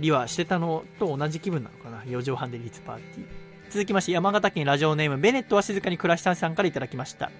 [0.00, 2.02] リはしてたのと同じ気分なのかな。
[2.02, 3.26] 4畳半でリッツパーティー。
[3.70, 7.30] 続きまして山形県ラジオネームベネットは静かに暮らしたさんからいただきました。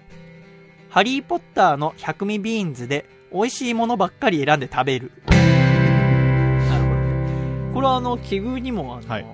[0.91, 5.13] ハリー・ポッターの百味ビーンズで美味しいものばっかり選んで食べる。
[5.27, 6.95] なるほど。
[6.97, 9.27] ねこれはあの奇遇にもあの、はい。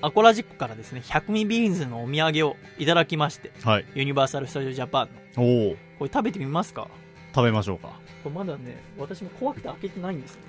[0.00, 3.84] アコラジックからですね百味ビーンズのお土産をいただきましてあはい。
[3.94, 5.42] ユニバーサル・スタジオ・ジャパンの。
[5.44, 6.88] おおこれ食べてみますか？
[7.34, 7.88] 食べましょうか。
[8.22, 10.40] これまだね私も怖くて開けてないんですよ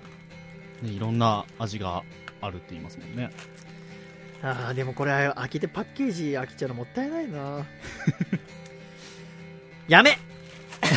[0.82, 2.04] ねいろんな味が
[2.42, 3.30] あるって言いますもんね。
[4.42, 7.66] ああでもこれ開けてパッケージ開けちゃうのもったいないな。
[9.90, 10.18] やめ！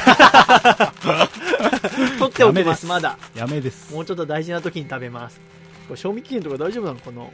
[2.19, 2.87] 取っておきます。
[2.87, 3.19] まだ。
[3.35, 3.93] やめです。
[3.93, 5.41] もうちょっと大事な時に食べます。
[5.89, 7.25] これ賞味期限とか大丈夫なのかな？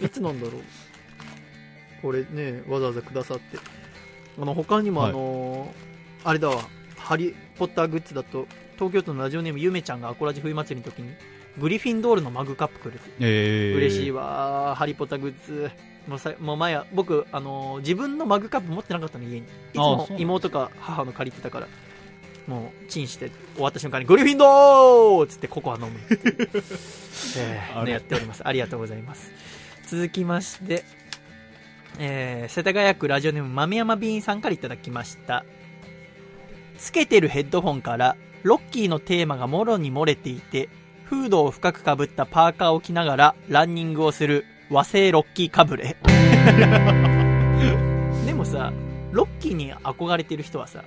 [0.06, 0.62] いつなんだろう？
[2.02, 3.58] これねわざわざくださって。
[4.40, 5.10] あの他にもはい。
[5.10, 5.90] あのー
[6.22, 6.62] あれだわ。
[6.98, 11.12] ハリー・ポッターグッズだと東京都のラジオネームゆめちゃんがアコラジ冬祭りの時に
[11.60, 15.70] グリフィンドールのマグカップくれてえー、嬉しいわーハリー・ポッターグッズ。
[16.08, 19.38] もうさもう前は僕、あのー自分のマグカップ持ってなかったの家に。
[19.38, 19.42] い
[19.74, 21.68] つも妹か母の借りてたから。
[22.46, 25.90] もうチンして終わった瞬間にグリフィンドールっつってココア飲む
[27.38, 28.42] えーね、やっております。
[28.44, 29.30] ありがとうございます。
[29.86, 30.82] 続きまして、
[31.98, 35.44] えー世田谷区ラジオネーム豆山ビーンさんからいただきました。
[36.78, 40.70] つけてるヘッドホンからロッキーのテーマがもろに漏れていて
[41.10, 45.96] フードを深くかぶったパーカーを着ながらランニングをする和製ロッキーかぶれ。
[48.24, 48.72] でもさ
[49.10, 50.84] ロッキーに憧れてる人はさ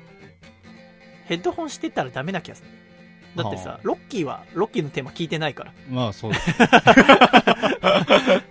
[1.26, 2.70] ヘッドホンしてたらダメな気がする。
[3.36, 3.80] だってさはあ。
[3.84, 5.74] ロッキーはロッキーのテーマ聞いてないから。
[5.90, 6.52] まあそうです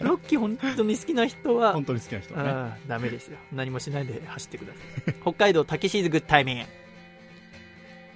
[0.01, 2.51] ロッキー本当に好きな人は本当に好きな人はね。
[2.51, 3.39] うんダメですよ。
[3.51, 4.79] 何もしないで走ってくださ
[5.11, 5.15] い。
[5.23, 6.65] 北海道タケシーズグッタイミング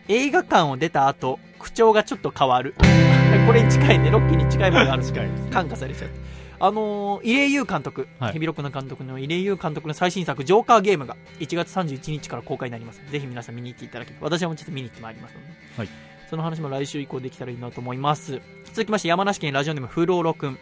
[0.09, 2.75] 映画館を出た後口調がちょっと変わる。
[3.47, 4.11] これに近いね。
[4.11, 5.05] ロッキーに近いものがある。
[5.05, 6.11] 近い感化されちゃう
[6.59, 8.33] あのー、入江優監督、はい。
[8.33, 13.01] ヘビロックの監督の入江優監督の最新作「ジョーカーゲーム」が1月31日から公開になります。
[13.11, 14.27] ぜひ皆さん見に行っていただければ。
[14.27, 15.47] 私はもうちょっと見に行ってまいりますので、
[15.77, 15.89] はい。
[16.31, 18.41] その話も来週以降できたらいいなと思います。
[18.73, 20.59] 続きまして山梨県ラジオネームフローロくん。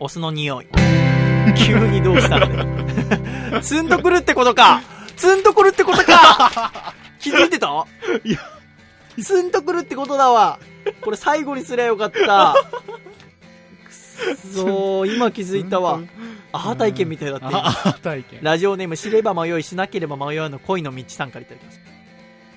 [0.00, 0.66] お酢の匂い。
[1.56, 4.82] 急にどうしたんだよツンとくるってことか。
[5.16, 7.86] ツンとくるってことか気づいてた？
[8.24, 8.38] いや。
[9.22, 10.58] ツンとくるってことだわ。
[11.00, 12.54] これ最後にすりゃよかった。
[13.84, 15.14] くそー。
[15.14, 16.00] 今気づいたわ。
[16.52, 18.40] アハ体験みたいだった今ああ体験。
[18.42, 21.82] ラジオネーム知れば迷いしなければ迷わぬ恋の道さんからいただきました。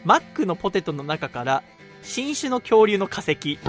[0.06, 1.64] マックのポテトの中から
[2.04, 3.60] 新種の恐竜の化石。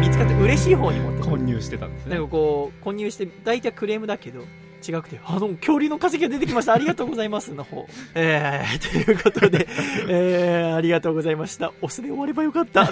[0.00, 2.16] 見つかって嬉しい方に持って混入してたんですね。
[2.16, 4.44] なんかこう混入して大体クレームだけど
[4.86, 6.74] 違くてあの恐竜の化石が出てきました。
[6.74, 7.86] ありがとうございますの方。
[8.14, 9.68] えー、ということで、
[10.08, 11.72] えー、ありがとうございました。
[11.80, 12.82] お酢で終わればよかった。
[12.84, 12.86] い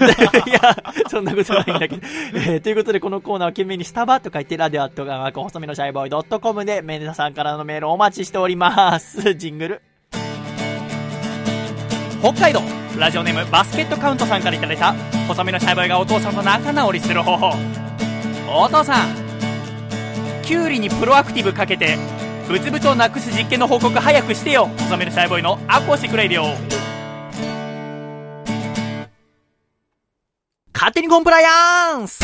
[0.52, 0.76] や
[1.08, 1.96] そんなことないんだけど、
[2.34, 9.34] えー、ということでこのコーナーは懸命にスタバと書いてラデオアットガーマ細身のシャイボーイドットコムで皆さんからのメールをお待ちしております。
[9.34, 9.82] ジングル。
[12.20, 12.60] 北海道。
[12.98, 14.92] ラジオネームバスケットカウントさんからいただいた
[15.28, 17.52] 細身のシャイボーイがお父さんと仲直りする方法。
[18.50, 19.27] お父さん
[20.48, 21.98] キュウリにプロアクティブかけて
[22.48, 26.44] ブツブツをなくす実験の報告早くしてよ細めるシャイボーイのアコーしてくれるよ
[30.72, 32.20] 勝手にコンプライアンス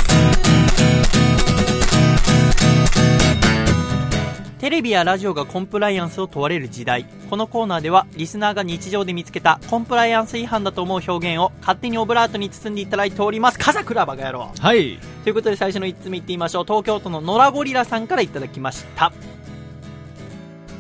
[4.65, 7.05] テレビやラジオがコンプライアンスを問われる時代。
[7.29, 13.59] このコーナーではリスナーが日常で見つけたコンプライアンス違反だと思う表現を勝手にオブラートに包んでいただいております。
[13.59, 14.51] 笠倉バカ野郎。
[14.59, 14.99] はい。
[15.23, 16.65] ということで最初の1つ目いってみましょう。
[16.65, 19.13] 東京都の野良ゴリラさんからいただきました。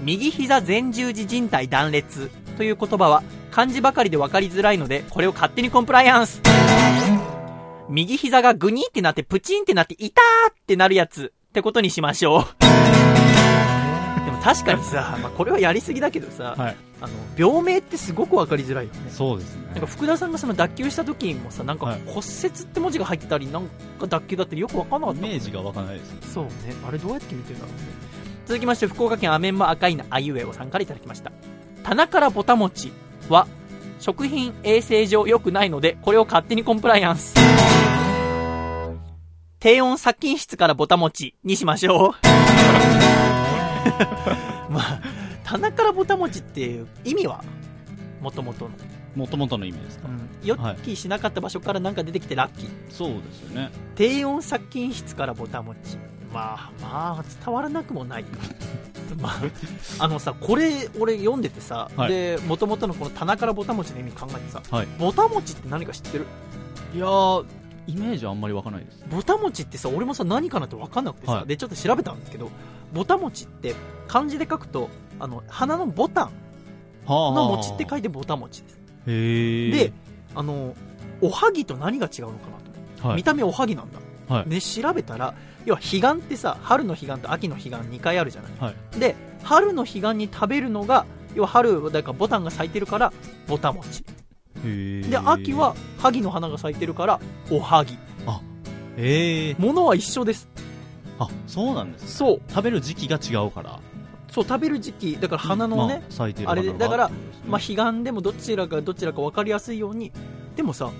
[0.00, 6.40] 右膝前十字靭帯断裂という言葉は漢字ばかりで分かりづらいのでこれを勝手にコンプライアンス。
[7.90, 12.44] 右膝がグニーってなってプチンってなって痛ーってなるやつってことにしましょう。
[14.24, 16.76] でも確かにさ、 まあ、これはやりすぎだけどさ、はい。
[17.00, 19.02] あの病名ってすごく分かりづらいよね。
[19.08, 19.66] そうですね。
[19.70, 22.00] なんか福田さんがその脱臼した時もさなんかはい。
[22.06, 23.68] 骨折って文字が入ってたりなん
[24.00, 25.28] か脱臼だったりよく分かんなかったね。
[25.28, 26.50] イメージがわかんないですよそうね。
[26.88, 27.86] あれどうやって見てるんだろうね
[28.46, 31.30] 続きまして福岡県アメンマ赤いなあいうえおさんからいただきました。
[31.84, 32.92] 棚からぼたもち
[33.28, 33.46] は
[34.00, 37.34] 食品衛生上良くないのでこれを勝手にコンプライアンス
[39.64, 42.10] 低温殺菌室からぼたもちにしましょう。
[44.70, 45.00] まあ
[45.42, 47.42] 棚からぼたもちっていう意味は
[48.20, 48.72] もともとの、
[49.16, 50.08] もともとの意味ですか、
[50.42, 50.54] 予
[50.84, 52.68] 期しなかった場所からなんか出てきてラッキー。
[52.90, 53.70] そうですよね。
[53.94, 55.96] 低温殺菌室からぼたもち。
[56.30, 58.24] まあまあ伝わらなくもない。
[59.18, 59.40] まあ
[59.98, 62.10] あのさこれ俺読んでてさ、はい。
[62.10, 64.88] でもともとのこの棚からぼたもちの意味考えてさはい。
[64.98, 66.26] ぼたもちって何か知ってる？
[66.94, 67.46] いやー
[67.86, 69.04] イメージはあんまりわかんないです。
[69.10, 71.46] ぼたもちってさ俺もさ何かなって分かんなくてさ、はい。
[71.46, 72.50] でちょっと調べたんですけど
[72.92, 73.74] ぼたもちって
[74.08, 74.88] 漢字で書くと
[75.18, 76.32] あの花のボタン
[77.06, 78.80] はの餅って書いてぼたもちです。
[79.06, 79.70] へえ。
[79.70, 79.92] で
[80.34, 80.74] あの
[81.20, 83.08] おはぎと何が違うのかなと。
[83.08, 83.16] はい。
[83.16, 84.48] 見た目おはぎなんだ、はい。
[84.48, 85.34] で調べたら
[85.64, 88.98] 要は彼岸ってさ春の彼岸と秋の彼岸2回あるじゃない、はい。
[88.98, 93.12] で春の彼岸に食べるのが要は春だからボタンが咲いてるから
[93.46, 94.04] ぼたもち
[94.64, 97.20] で秋は萩の花が咲いてるから
[97.50, 97.98] おはぎ。
[98.96, 100.48] へえものは一緒です。
[101.18, 102.40] あそうなんですそう。
[102.48, 103.80] 食べる時期が違うから。
[104.30, 107.10] そう食べる時期だから花のね、まあ咲いてるあれだから
[107.46, 110.10] まあ、彼岸でもどちらかどちらか分かりやすいように
[110.56, 110.90] でもさ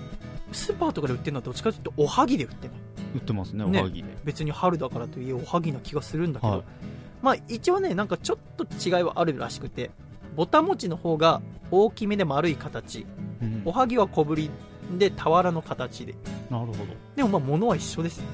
[0.53, 2.73] スーパーとかで売ってるのはどっちかというとおはぎで売ってる
[3.15, 6.63] 売ってますねおねはぎで、別に春だからといえおはぎな気がするんだけど、はい。
[7.21, 9.91] まあ一応ねなんかちょっと違いはあるらしくて
[10.37, 13.05] ぼたもちの方が大きめで丸い形
[13.41, 13.61] うん。
[13.65, 14.49] おはぎは小ぶり
[14.97, 16.15] で俵の形で。
[16.49, 16.77] なるほど。
[17.15, 18.29] でもまあ物は一緒ですよね。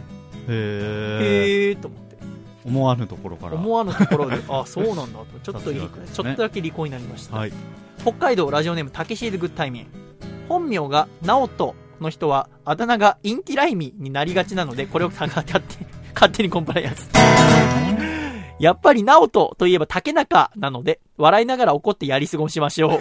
[0.49, 2.17] へえへえーと思って。
[2.63, 3.55] 思わぬところから。
[3.55, 5.25] 思わぬところで あそうなんだと。
[5.43, 5.79] ちょっとね。
[6.13, 7.53] ちょっとだけ利口になりました、はい。
[8.01, 9.87] 北海道ラジオネームたけしーズグッタイミン
[10.49, 17.09] 本名が直人の人はあだ名がインティライミになりがちなのでこれを勝手に 勝手にコンプライアンス
[18.59, 22.99] やっぱり直人といえば竹中なので笑いながら怒ってやり過ごしましょう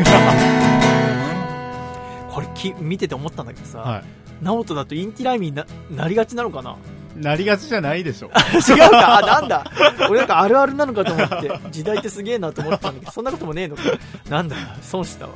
[2.30, 4.02] これき見てて思ったんだけどさ、は
[4.40, 6.76] 直人だとインティライミにななりがちなのかな？
[7.16, 9.18] いなりがちじゃないでしょ 違うか？
[9.18, 9.64] あ、なんだ？
[10.08, 13.82] 俺なんかあるあるなのかと思って、時代ってすげえなと思ってたんだけど、そんなこともねえのか？
[14.30, 15.32] なんだ、損したわ。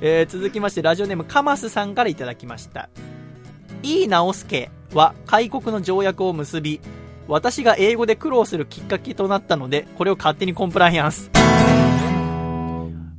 [0.00, 2.88] えー続きまして、ラジオネームカマスさんからいただきました。
[3.82, 6.80] いい直輔は開国の条約を結び、
[7.26, 11.30] 私が英語で苦労するきっかけとなったので、これを勝手にコンプライアンス。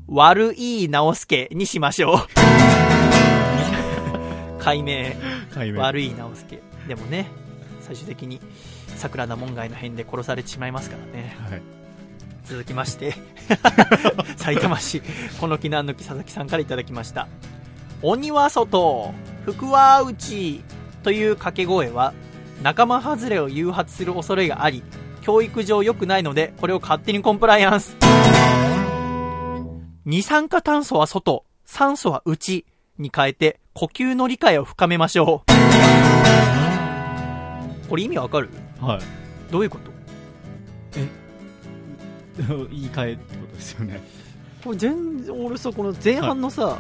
[0.08, 2.99] 悪い直輔にしましょう。
[4.60, 5.16] 解明。
[5.78, 6.62] 悪い直輔。
[6.88, 7.28] でもね
[7.82, 8.40] 最終的に
[8.96, 11.36] 桜田門外の変で殺されてしまいますからね。
[11.50, 11.62] はい。
[12.46, 13.14] 続きまして
[14.38, 15.04] 埼玉市
[15.40, 17.28] この木なんの木佐々木さんからいただきました。
[18.02, 19.14] 鬼は外
[19.46, 20.62] 福は内
[21.04, 22.14] という掛け声は
[22.64, 24.84] 仲間外れを誘発する恐れがあり
[25.22, 27.96] 教育上良くないのでこれを勝手にコンプライアンス。
[30.06, 32.66] 二酸化炭素は外酸素は内
[32.98, 35.52] に変えて呼吸の理解を深めましょう。
[37.90, 38.50] これ意味わかる？
[38.82, 39.00] はい。
[39.54, 39.92] どういうこと？
[42.70, 44.02] 言い換えってことですよね。
[44.66, 46.76] これ全然俺さこの前半のさ、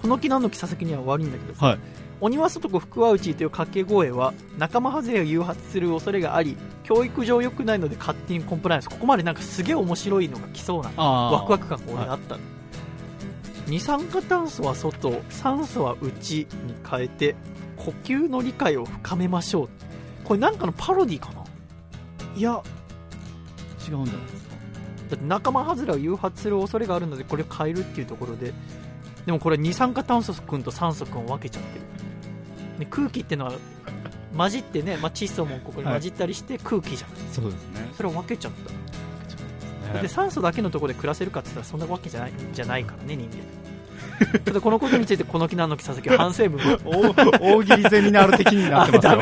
[0.00, 1.78] この木なんの木佐々木には悪いんだけどさ、はい。
[2.20, 8.88] 鬼は外子福は内という掛け声は仲間外れを誘発する恐れがあり教育上良くないので勝手にコンプライアンス。
[8.90, 12.40] ここまでなんかすげえ面白いのが来そうなあワクワク感が俺あったの、
[13.66, 17.34] 二酸化炭素は外酸素は内に変えて
[17.76, 19.68] 呼吸の理解を深めましょう。
[20.24, 21.44] これなんかのパロディかな？
[22.36, 22.62] いや
[23.88, 24.54] 違うんじゃないですか。
[25.10, 28.52] だって仲間外れを誘発する恐れがあるのでこれを変えるっていうところで。
[29.24, 31.84] でもこれ二酸化炭素君と酸素君を分けちゃってる、
[32.80, 33.52] ね、空気ってのは
[34.36, 37.88] 混じってね、まあ、窒素もここに混じったりして空気じゃん、そうですね。
[37.96, 38.72] それを分けちゃった
[40.00, 43.36] で酸素だけのところで暮らせるかって言ったらそんなわけじゃないじゃないからね人間。
[44.22, 46.60] ちょっとこのことについてこの木なの木佐々木は反省文。
[46.84, 49.20] を大大喜利ゼミナール的になってますよ。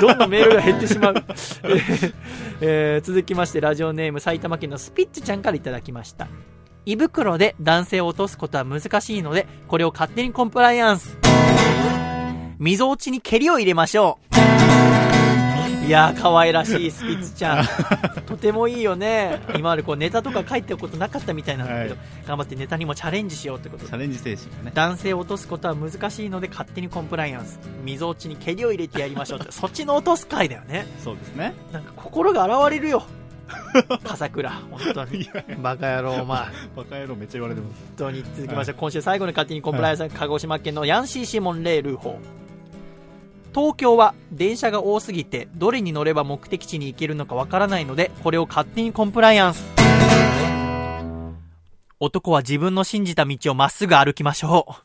[0.00, 1.14] どんどんメールが減ってしまう、
[1.64, 2.14] えー
[2.60, 6.28] えー続きましてラジオネーム埼玉県のスピッチちゃんからいただきました。
[6.84, 11.16] 胃袋で男性を落とすことは難しいのでこれを勝手にコンプライアンス。
[12.58, 14.51] 溝落ちに蹴りを入れましょう
[15.84, 17.66] いやー可愛らしいスピッツちゃん。
[18.24, 19.40] とてもいいよね。
[19.56, 21.98] 今までこうネタとか書いてることなかったみたいなんだけど、はい。
[22.26, 23.88] 頑張ってネタにもチャレンジしようってことで。
[23.90, 24.70] チャレンジ精神がね。
[24.74, 27.58] 男性を落とすことは難しいので勝手にコンプライアンス。
[27.84, 29.50] 溝落ちに蹴りを入れてやりましょうって。
[29.52, 30.86] そっちの落とす回だよね。
[31.02, 31.52] そうですね。
[31.72, 33.02] なんか心が現れるよ。
[34.04, 34.50] 笠倉。
[34.70, 35.28] 本当に。
[35.60, 36.24] バカ野郎お前。
[36.24, 37.82] 本 バカ野郎めっちゃ言われてます。
[37.96, 38.22] 当に。
[38.36, 42.18] 続きまして、今週最後に勝手にコンプライアンス、鹿児島県のヤンシーシモンレールー法
[43.54, 49.64] 東京は電車が多すぎてどれに乗れば目的地に行けるのかわからないのでこれを勝手にコンプライアンス。
[52.00, 54.82] 男は自分の信じた道をまっすぐ歩きましょう。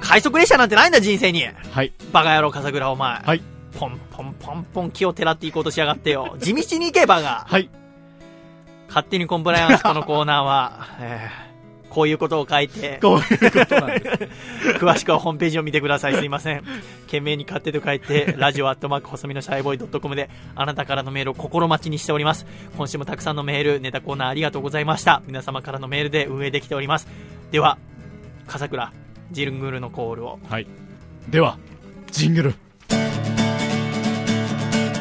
[0.00, 1.44] 快速列車なんてないんだ人生に。
[1.44, 1.92] はい。
[2.12, 3.20] バカ野郎笠倉お前。
[3.20, 3.42] はい。
[3.78, 6.36] ポンポンポンポン木をてらっていこうとしやがってよ。
[6.40, 7.46] 地道に行けバカ。
[7.48, 7.70] はい。
[8.88, 11.47] 勝手にコンプライアンスこのコーナーは、 えー
[11.90, 14.30] こういうことを書いてこういうことなんで
[14.72, 16.14] す詳しくはホームページを見てください。
[16.14, 16.62] すいません。
[17.06, 22.46] 懸命に勝手と書いて、ラジオアットマーク細身のシャイボーイドットコムで、あなたからのメールを心待ちにしております。
[22.76, 25.22] 今週もたくさんのメール、ネタコーナーありがとうございました。
[25.26, 27.08] 皆様からのメールで運営できております。
[27.50, 27.78] では、
[28.46, 28.92] 笠倉、
[29.30, 30.38] ジルングルのコールを。
[30.48, 30.66] はい
[31.28, 31.58] では
[32.10, 32.54] ジングル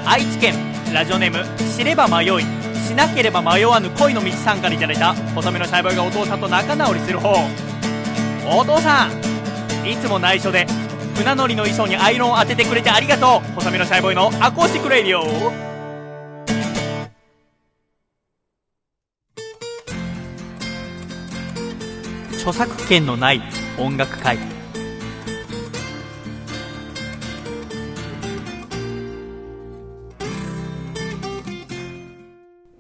[0.06, 0.56] 愛知県、
[0.94, 1.46] ラジオネーム、
[1.78, 2.28] 知れば迷い、
[2.88, 7.36] しなければ迷わぬ恋の道さんからいただいた、細身のシャイボーイがお父さんと仲直りする方。
[8.50, 9.12] お父さん、
[9.86, 10.66] いつも内緒で、
[11.14, 13.56] 船乗りの衣装にアイロンを当ててくれてありがとう。
[13.56, 15.22] 細身のシャイボーイのアコースティックレディオ。
[22.38, 23.42] 著作権のない
[23.78, 24.38] 音楽会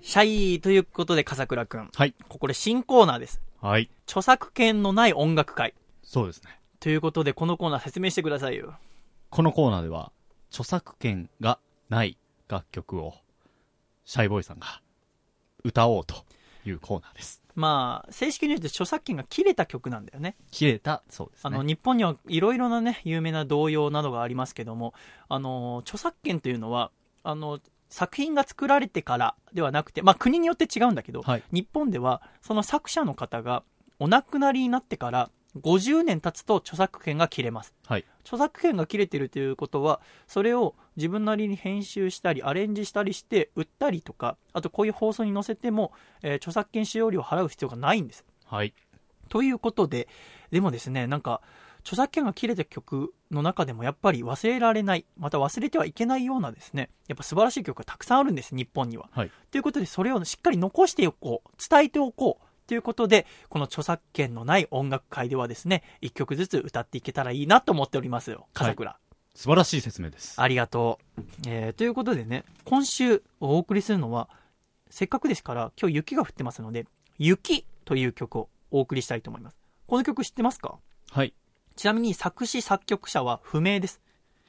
[0.07, 1.89] シャイということで笠倉くん。
[1.93, 2.15] はい。
[2.29, 3.41] ここで新コーナーです。
[3.59, 3.89] はい。
[4.05, 5.73] 著作権のない音楽会。
[6.01, 6.61] そうですね。
[6.79, 8.75] ということでこのコーナー説明してくださいよ。
[9.29, 10.13] このコーナーでは
[10.49, 11.59] 著作権が
[11.89, 12.17] ない
[12.47, 13.15] 楽曲を
[14.05, 14.81] シャイボーイさんが
[15.65, 16.23] 歌おうと
[16.65, 17.43] いうコーナーです。
[17.55, 20.37] まあ正式に言うと著作権が切れた曲なんだよね。
[20.51, 21.41] 切れたそうですね。
[21.43, 24.93] あの日本にはいろいろなね有名な童謡などがありますけども
[25.27, 26.91] あの著作権というのは
[27.23, 27.59] あの
[27.89, 31.43] 作品が作られてからではなくて、まあ、国によって違うんだけど、はい。
[31.51, 33.63] 日本ではその作者の方が
[33.99, 37.73] お亡くなりになってから50年経つと著作権が切れます。
[37.85, 38.05] はい。
[38.21, 48.25] 著作権が切れてるということはそれを自分なりに編集したりアレンジしたりして売ったりとかあとこういう放送に載せても、えー著作権使用料を払う必要がないんです。
[48.45, 48.73] はい。
[49.27, 50.07] ということで、
[50.51, 51.41] でもですね、なんか、
[51.87, 59.07] 著作権が切れた曲の中でもやっぱり忘れられない、また忘れてはいけないようなですね、やっぱ素晴らしい曲がたくさんあるんです、日本には。
[59.13, 62.67] はいということで、それをしっかり残しておこう、伝えておこう。
[62.67, 68.99] ということで、この著作権のない音楽会ではですね、一曲ずつ歌っていけたらいいなと思っておりますよ、笠倉。
[69.33, 71.21] 素晴らしい説明ですありがとう。
[71.47, 74.29] えー、ということでね、今週お送りするのは、
[74.89, 76.85] せっかくですから、今日雪が降ってますので、
[77.17, 79.57] 雪という曲をお送りしたいと思います。
[79.87, 80.77] この曲知ってますか？
[81.09, 81.33] はい
[81.77, 84.01] ちなみに作詞作曲者は不明です。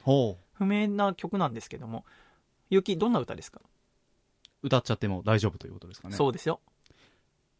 [0.03, 2.03] ほう不明な曲なんですけども、
[2.69, 3.61] 雪どんな歌ですか、
[4.63, 6.59] 歌っちゃっても大丈夫ということですかねそうですよ。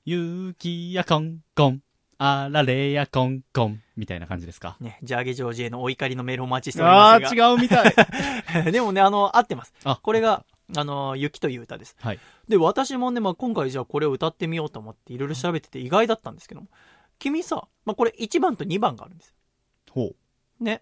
[0.06, 1.82] 雪やコンコン
[2.18, 4.76] あられやコンコンみたいな感じですか？
[4.82, 7.48] ね、ジャーゲジョージへのお怒りのメールをお待ちしておりまあすが。
[7.48, 7.94] あ違うみたい。
[8.72, 9.74] でもね、あの、合ってます。
[9.84, 11.96] あこれが、あの、雪という歌です。
[12.00, 16.68] はいで、私もね、まあ、今回じゃあこれを歌ってみようと思っていろいろ調べてて意外だったんですけども、
[17.20, 19.34] 君さ、まあ、これ1番と2番があるんです。
[19.90, 20.16] ほ
[20.60, 20.82] うね。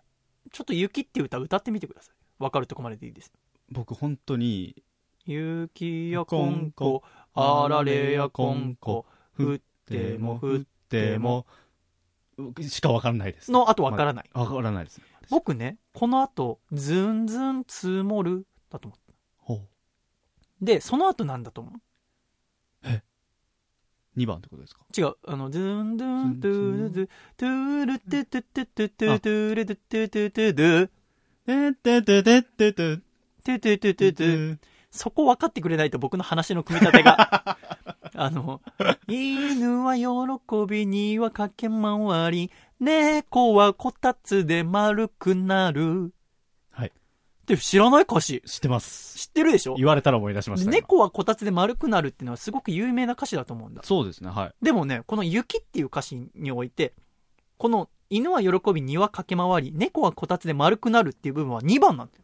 [0.52, 2.16] ちょっと雪っていう歌歌ってみてください。
[2.40, 3.34] わかるとこまででいいです。
[3.70, 4.84] 僕本当に
[5.26, 7.04] 雪やこんこ、
[7.34, 9.06] あられやこんこ、
[9.38, 10.60] 降っても降っ
[10.90, 11.46] ても、
[12.62, 14.30] しかわからないですの後わからない。
[14.34, 19.14] わからないですね僕ね、この後、ずんずん積もる、だと思った。
[19.38, 19.68] ほう
[20.62, 21.74] で、その後なんだと思う？
[24.18, 24.82] 2番ってことですか？
[24.98, 25.14] 違う。
[25.28, 30.90] あの、ズンドゥン、ドゥルドゥ、トゥルトゥトゥトゥトゥトゥトゥルドゥトゥトゥトゥドゥ、
[31.76, 34.58] ててててててトゥトゥトゥトゥトゥ。
[34.90, 37.58] そこ分かってくれないと僕の話の組み立てが。
[38.16, 38.62] あの、
[39.08, 40.06] 犬は喜
[40.68, 46.14] びには駆け回り、猫はこたつで丸くなる。
[47.48, 47.54] はい。
[47.54, 48.44] ってる知らない歌詞。
[48.46, 49.18] 知ってます。
[49.18, 49.76] 知ってるでしょ？
[49.76, 50.64] 言われたら思い出しました。
[50.66, 53.82] 今猫はこたつで丸くなるっていうのはすごく有名な歌詞だと思うんだ。
[53.84, 54.54] そうですね、はい。
[54.62, 56.94] でもね、この雪っていう歌詞において、
[57.58, 62.24] この犬は喜び庭駆け回り、猫はこたつで丸くなるっていう部分は2番なんだよ。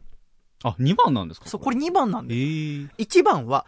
[0.62, 1.48] あ、2番なんですか？
[1.48, 2.40] そう、これ2番なんえだよ。
[2.40, 3.66] ー、1番は、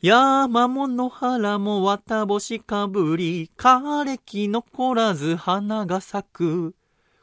[0.00, 6.74] 山も野原も綿星かぶり、枯れ木残らず花が咲く。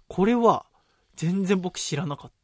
[0.08, 0.66] これは、
[1.16, 2.41] 全然僕知らなかった。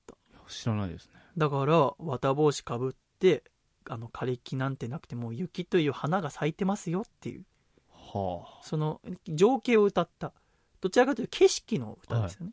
[0.49, 1.13] 知らないですね。
[1.37, 3.43] だから、綿帽子かぶって、
[3.89, 7.45] あの、枯れ木なんてなくても、雪という花が咲いてますよっていう、
[7.89, 10.33] はその、情景を歌った。
[10.81, 12.51] どちらかというと景色の歌ですよね。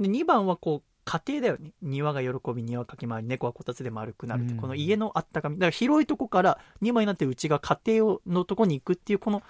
[0.00, 1.72] で、2番はこう、家庭だよね。
[1.82, 5.56] 庭が喜び、庭駆け回り、猫はこたつで丸くなるって、うんこの家のあったかみ。
[5.56, 9.42] だから広いとこから2番になってうちが家庭をのとこに行くっていう、この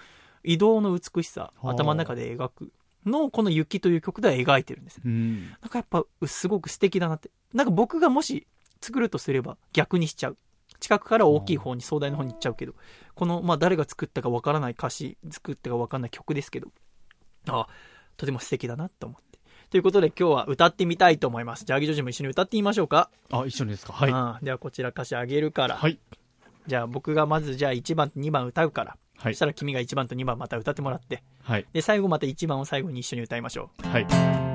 [0.43, 2.71] 移動の美しさ、はあ頭の中で描く
[3.05, 5.01] のをこの雪という曲では描いてるんです。
[5.03, 5.49] うん。
[5.61, 7.31] なんかやっぱすごく素敵だなって。
[7.53, 8.45] なんか僕がもし
[8.81, 10.37] 作るとすれば逆にしちゃう。
[10.79, 12.73] 近くから大きい方に壮大な方に行っちゃうけど、
[13.15, 16.67] この、まあ誰が作ったかわからない歌詞、作ったかわからない曲ですけど、
[17.47, 17.67] あ
[18.15, 19.39] とても素敵だなと思って。
[19.71, 21.65] ということで今日は歌ってみたいと思います。
[21.65, 23.09] じゃあ、アギジョージも一緒に歌ってみましょうか。
[23.31, 23.93] あ、一緒にですか？
[23.93, 24.11] はい。
[24.11, 25.77] うんではこちら歌詞あげるから。
[25.77, 25.99] はい。
[26.67, 28.97] じゃあ僕がまずじゃあ1番と2番歌うから。
[29.17, 31.23] はいそしたら君が1番と2番また歌ってもらって。
[31.41, 31.65] はい。
[31.73, 33.87] で、最後また1番を最後に一緒に歌いましょう。
[33.87, 34.46] はい。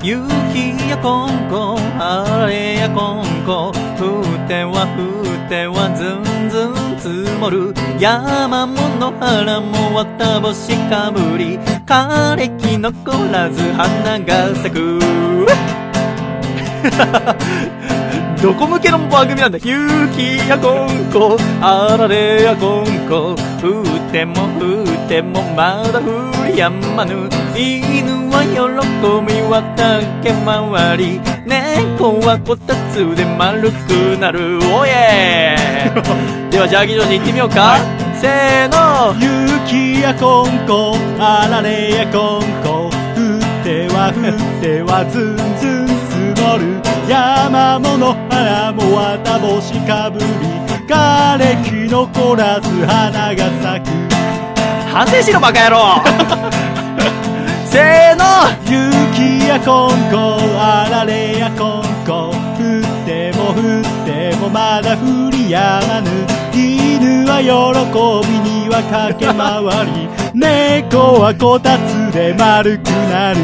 [0.00, 0.16] 夕
[0.52, 7.74] 日やコンコ晴れやコンコ降っては降ってはずんずん積もる。
[7.98, 15.00] 山も野原も綿星かぶり枯れ木残らず花が咲く。
[18.42, 19.58] どこ向けの番組なんだ？
[19.58, 27.28] 勇気やこんこ、あられやこんこ、降っても降ってもまだ降りやまぬ。
[27.56, 28.56] 犬は喜
[29.26, 34.58] び渡け回り、猫はこたつで丸くなる。
[34.72, 35.56] おいえ
[36.50, 37.76] では、ジャーギージョージ行ってみようか。
[38.20, 45.47] せーの雪やこんこ、あられやこんこ、降っては降ってはずんずん積もる。
[47.08, 50.26] 山も野原も綿星かぶり、
[50.86, 53.92] 枯れ木残らず花が咲く。
[54.92, 56.02] 反省しろバカ野郎
[57.64, 58.24] せーの
[58.64, 66.37] 雪やこんこ、あられやこんこ、降っても降ってもまだ降りやまぬ。
[67.38, 73.38] 喜びには駆け回り、 猫はこたつで丸くなる。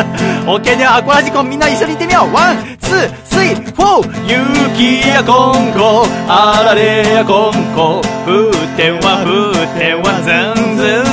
[0.46, 2.34] オッケーではアコラジコンみんな一緒に行ってみよう。
[2.34, 4.10] one, two, three, four。
[4.26, 10.69] 雪やこんこ、あられやこんこ降っては降ってはずんずん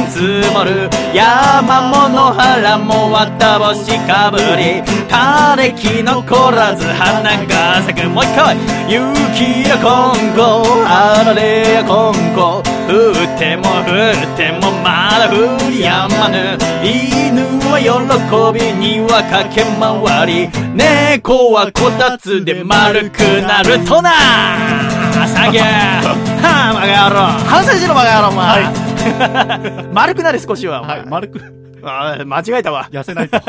[0.10, 0.24] 積
[0.54, 0.90] もる。
[1.14, 4.82] 山も野原も綿帽子かぶり。
[5.08, 8.10] 枯れ木残らず花が咲く。
[8.10, 8.58] もう一回。
[8.88, 16.58] 雪やこんこ、あられやこんこ降っても降ってもまだ降りやまぬ。
[16.84, 20.50] 犬は喜びには駆け回り。
[20.74, 24.12] 猫はこたつで丸くなるとな。
[25.26, 27.16] サンキューはあバカ野郎
[27.50, 28.64] 反省しろバカ野郎お前、
[29.94, 31.42] 丸くなれ少しは、はい、丸く、
[31.84, 32.88] あー間違えたわ。
[32.92, 33.40] 痩せないと。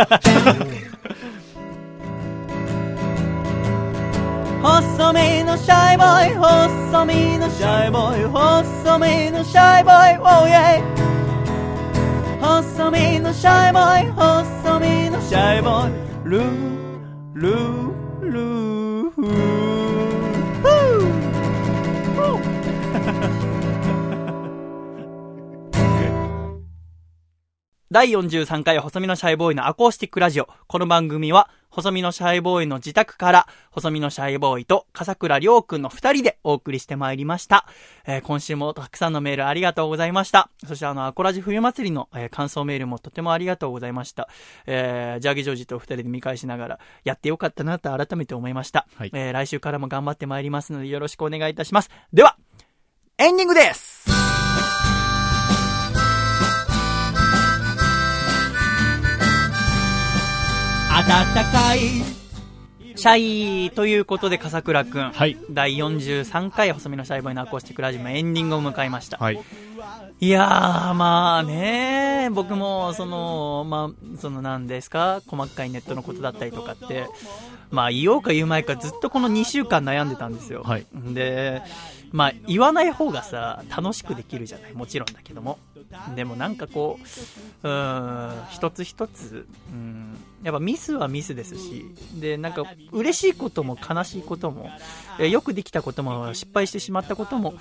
[4.60, 10.82] 細身のシャイボーイ細身のシャイボーイ細身のシャイボーイ Oh yeah
[12.40, 15.92] 細身のシャイボーイ細身のシャイボーイ。
[16.24, 16.44] ルー
[17.34, 19.67] ルールー
[27.90, 30.48] 第43回細身のシャイボーイのアコースティックラジオ。
[30.66, 37.66] この番組は、細身のシャイボーイの自宅から、細身のシャイボーイと笠倉良くんの二人でお送りしてまいりました。
[38.06, 40.50] えー今週もたくさんのメールありがとうございました。
[40.66, 44.28] そしてあの、アコラジ冬祭りの、えー感想メールもとてもありがとうございました。
[44.66, 48.86] えージャーギジョージと二人で見返しながら、やってよかったなと改めて思いました。
[48.96, 51.88] はいえー来週からも頑張ってまいりますので、よろしくお願いいたします。
[52.12, 52.36] では、
[53.16, 54.37] エンディングです
[60.98, 61.06] 暖
[61.52, 61.78] かい
[62.96, 65.38] シャイということで笠倉くん、はい。
[65.48, 69.16] 第43回細身のシャイボーイのアコースティックラジオもエンディングを迎えました。
[69.16, 69.40] はい。
[70.18, 77.06] いやー、まあね、僕も、その、まあ、その何ですか、細かいネットのことだったりとかって、
[77.70, 80.64] まあ言おうか言うまいかずっとこの2週間悩んでたんですよ。
[80.64, 81.62] はいで、
[82.10, 85.60] まあ言わない方がさ、楽しくできるじゃない、もちろんだけども。
[86.14, 86.98] でもなんかこ
[87.62, 91.86] う、うん、一つ一つ、うん、やっぱミスはミスですし、
[92.20, 94.70] で、なんか嬉しいことも悲しいことも、
[95.18, 97.54] えよくできたことも失敗してしまったことも、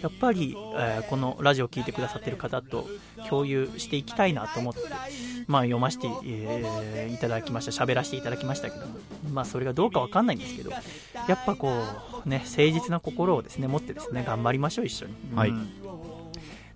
[0.00, 2.88] やっぱり、えーこのラジオを聞いてくださってる方と
[3.28, 4.80] 共有していきたいなと思って、
[5.46, 8.94] まあ読ませて、えーいただきました、喋らせていただきましたけども、
[9.32, 10.80] まあそれがどうかわかんないんですけど、や
[11.34, 11.70] っぱこ
[12.24, 15.14] う、ね、誠実な心をですね、持ってですね、頑張りましょう、一緒に。
[15.34, 15.52] はい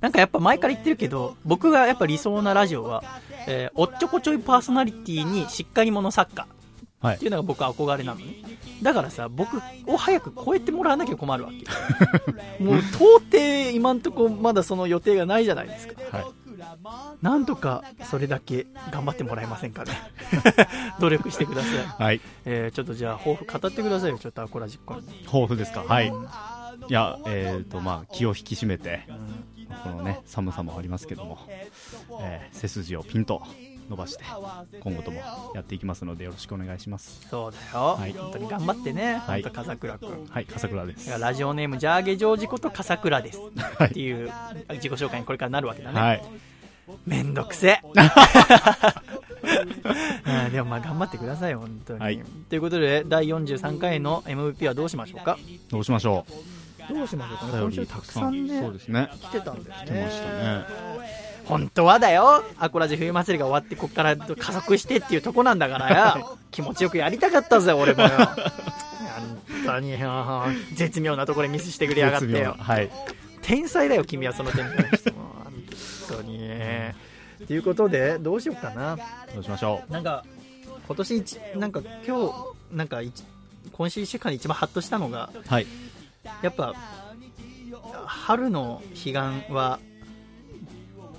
[0.00, 3.02] なんかやっぱ前から言ってるけど、僕がやっぱ理想なラジオは、
[3.46, 6.46] えーおっちょこちょいパーソナリティにしっかり者作家
[7.00, 8.26] はいっていうのが僕は憧れなのね。
[8.82, 9.56] だからさ、僕
[9.86, 11.64] を早く超えてもらわなきゃ困るわけ。
[12.62, 15.94] もう到底今んとこまだその予定がないじゃないですか。
[16.16, 16.26] はい
[17.22, 19.92] なんとかそれだけ頑張ってもらえませんかね。
[21.00, 21.68] 努力してくださ
[21.98, 22.02] い。
[22.02, 25.24] はいえーちょっとじゃあ抱負語ってくださいよ、ちょっとアコラジッ。
[25.26, 25.82] 抱負ですか？
[25.86, 26.08] はい
[26.88, 29.02] いやえっ、とまあ気を引き締めて
[29.82, 33.42] このね寒さもありますけども、えー背筋をピンと
[33.88, 34.24] 伸ばして
[34.80, 35.18] 今後とも
[35.54, 37.96] やっていきますのでよろしくお願いしますそうだよ。
[37.98, 39.14] はい本当に頑張ってね。
[39.16, 40.26] はい本当笠倉くん。
[40.26, 43.38] はい笠倉ですラジオネームジャーゲジョージこと笠倉です。
[43.84, 44.30] っていう
[44.74, 46.00] 自己紹介にこれからなるわけだね。
[46.00, 46.22] はい
[47.06, 47.82] めんどくせ
[50.52, 52.00] でもまあ頑張ってください、本当に。
[52.00, 55.38] はいということで、第43回の MVP はどうしましょうか？
[55.70, 56.24] どうしましょ
[56.88, 57.62] どうしましょうかね。
[57.62, 59.74] 今週たくさんねそう、ですね来てたんですね。
[59.84, 60.64] 来てましたね
[61.44, 62.44] 本当はだよ。
[62.58, 66.38] アコラジ冬祭りが終わって、ここから加速してっていうとこなんだからよ。
[66.50, 68.08] 気持ちよくやりたかったぜ、俺もよ。
[69.64, 70.44] 本当によ
[70.74, 72.64] 絶妙なところでミスしてくれやがってよな。
[72.64, 72.90] はい
[73.42, 75.16] 天才だよ、君はその点に関しても。
[76.08, 76.94] 本当にね。
[77.46, 78.98] ということで、どうしようかな。
[79.34, 80.22] どうしましょなんか、
[80.86, 83.24] 今年一、なんか今日、なんか一
[83.72, 85.66] 今週1週間で一番ハッとしたのが、うはい
[86.42, 86.74] やっぱ、
[88.06, 89.14] 春の彼岸
[89.52, 89.78] は、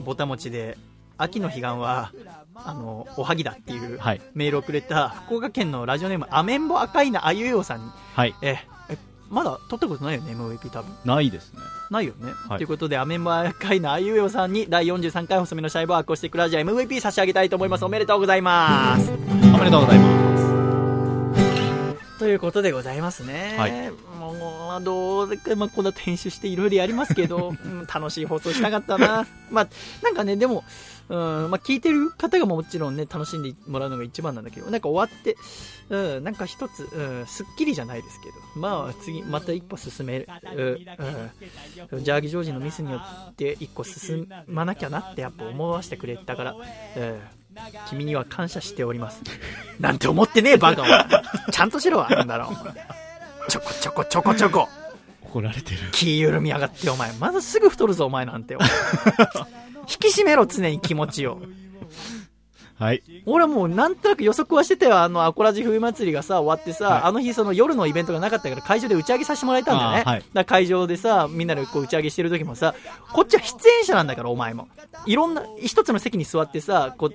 [0.04, 0.78] ぼたもちで、
[1.18, 2.12] 秋の彼岸は、
[2.56, 8.58] あの、おはぎだっていうはいメールをくれた、福岡県のラジオネーム、アメンボ赤いなあゆえおさんに、はいえ、
[8.90, 8.98] え、
[9.30, 10.96] まだ撮ったことないよね、MVP 多分。
[11.06, 11.60] ないですね
[11.90, 12.32] ないよね。
[12.48, 17.86] はいということで、アメンボ赤いなあゆえおさんに、第43回細身のシャイボーアコースティックラジオ MVP 差し上げたいと思います。
[17.86, 19.12] おめでとうございます。
[19.12, 20.69] おめでとうございます
[22.20, 23.56] ということでございますね。
[23.58, 29.26] はいもう、どうでか、まあ、こんな編集していろいろやりますけど、 うん楽しい放送したかったな。
[29.50, 29.68] まあ、
[30.04, 30.66] なんかね、でも、
[31.08, 31.18] うん、
[31.50, 35.38] まあ、聞いてる方がもちろんね、楽しんでもらうのが一番なんだけど、なんか終わって、
[35.90, 47.22] うん、なんか一つ、うん、すっきりじゃないですけど、まあ、次、また一歩進める、うん、うん、ジャーギジョージのミスによって一個進まなきゃなってやっぱ思わせてくれたから、うん、
[47.88, 49.22] 君には感謝しております。
[49.80, 51.06] なんて思ってねえ、バカお前
[51.52, 52.52] ちゃんとしろ、なんだろ
[53.48, 54.70] ちょこちょこちょこちょこ。
[55.24, 57.12] 怒られてる気緩みやがって、お前。
[57.14, 58.54] まずすぐ太るぞ、お前なんて。
[58.54, 61.40] 引き締めろ、常に気持ちを。
[62.80, 65.00] はい俺はもうなんとなく予測はしてたよ。
[65.00, 70.04] あの、アコラジ冬祭りがさ、終わってさ、はいあの日その夜のイベントがなかったから会場で打ち上げさせてもらえたんだよね。
[70.06, 72.74] はいだ会場でさ、みんなでこう打ち上げしてる時もさ、
[73.12, 74.70] こっちは出演者なんだから、お前も。
[75.06, 77.14] いろんな、一つの席に座ってさ、こう、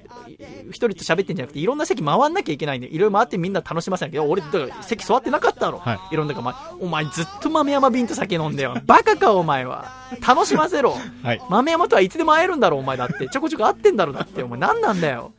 [0.68, 4.22] 一人と喋ってんじゃなくて、いろんな席回んなきゃいけないんで、いろいろ回ってみんな楽しませなきゃ。
[4.22, 5.78] 俺、だから席座ってなかったの。
[5.78, 8.76] はいろんなか、お前、お前ずっと豆山瓶と酒飲んでよ。
[8.84, 9.92] バカか、お前は。
[10.26, 10.96] 楽しませろ。
[11.22, 13.28] はい豆山とはいつでも会えるんだろ、お前だって。
[13.28, 14.42] ちょこちょこ会ってんだろ、だって。
[14.42, 15.32] お前何なんだよ。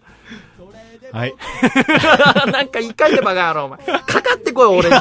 [1.16, 1.36] はい
[2.52, 3.78] なんか一回でバカ野郎、お前。
[3.80, 4.96] かかってこい、俺に。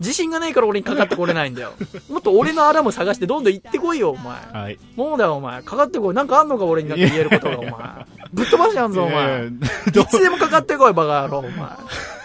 [0.00, 1.72] 自信がないから俺にかかってこれないんだよ。
[2.08, 4.34] もっと俺のアラム探してどんどん行ってこいよ、お前。
[4.62, 5.62] はいもうだよ、お前。
[5.62, 6.14] かかってこい。
[6.14, 7.70] なんかあんのか、俺になんか言えることが、お前。
[8.32, 9.24] ぶっ飛ばしやんぞ、お前。
[9.24, 11.50] えーいつでもかかってこい、バカ野郎、お前。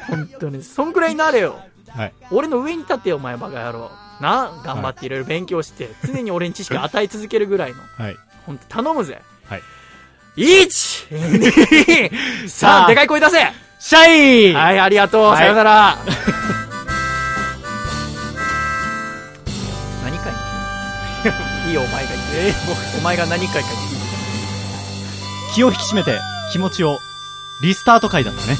[0.10, 0.64] 本当に。
[0.64, 1.60] そんくらいになれよ。
[1.90, 3.92] はい俺の上に立ってよ、お前、バカ野郎。
[4.22, 7.78] な、頑張っていろいろ勉強して、常に俺に知識を与え続けるぐらいの。
[8.04, 8.16] はい
[8.46, 9.22] 本当頼むぜ。
[10.36, 12.10] はい1、2、
[12.46, 13.38] 3、でかい声出せ
[13.80, 15.24] シャイはい、ありがとう。
[15.26, 15.98] はいさよなら。
[20.04, 20.34] 何回
[21.66, 22.98] にいいよ、 お前が言って。
[22.98, 23.94] お前が何回か言って。
[25.54, 26.20] 気を引き締めて
[26.52, 26.98] 気持ちを
[27.62, 28.58] リスタート回だったね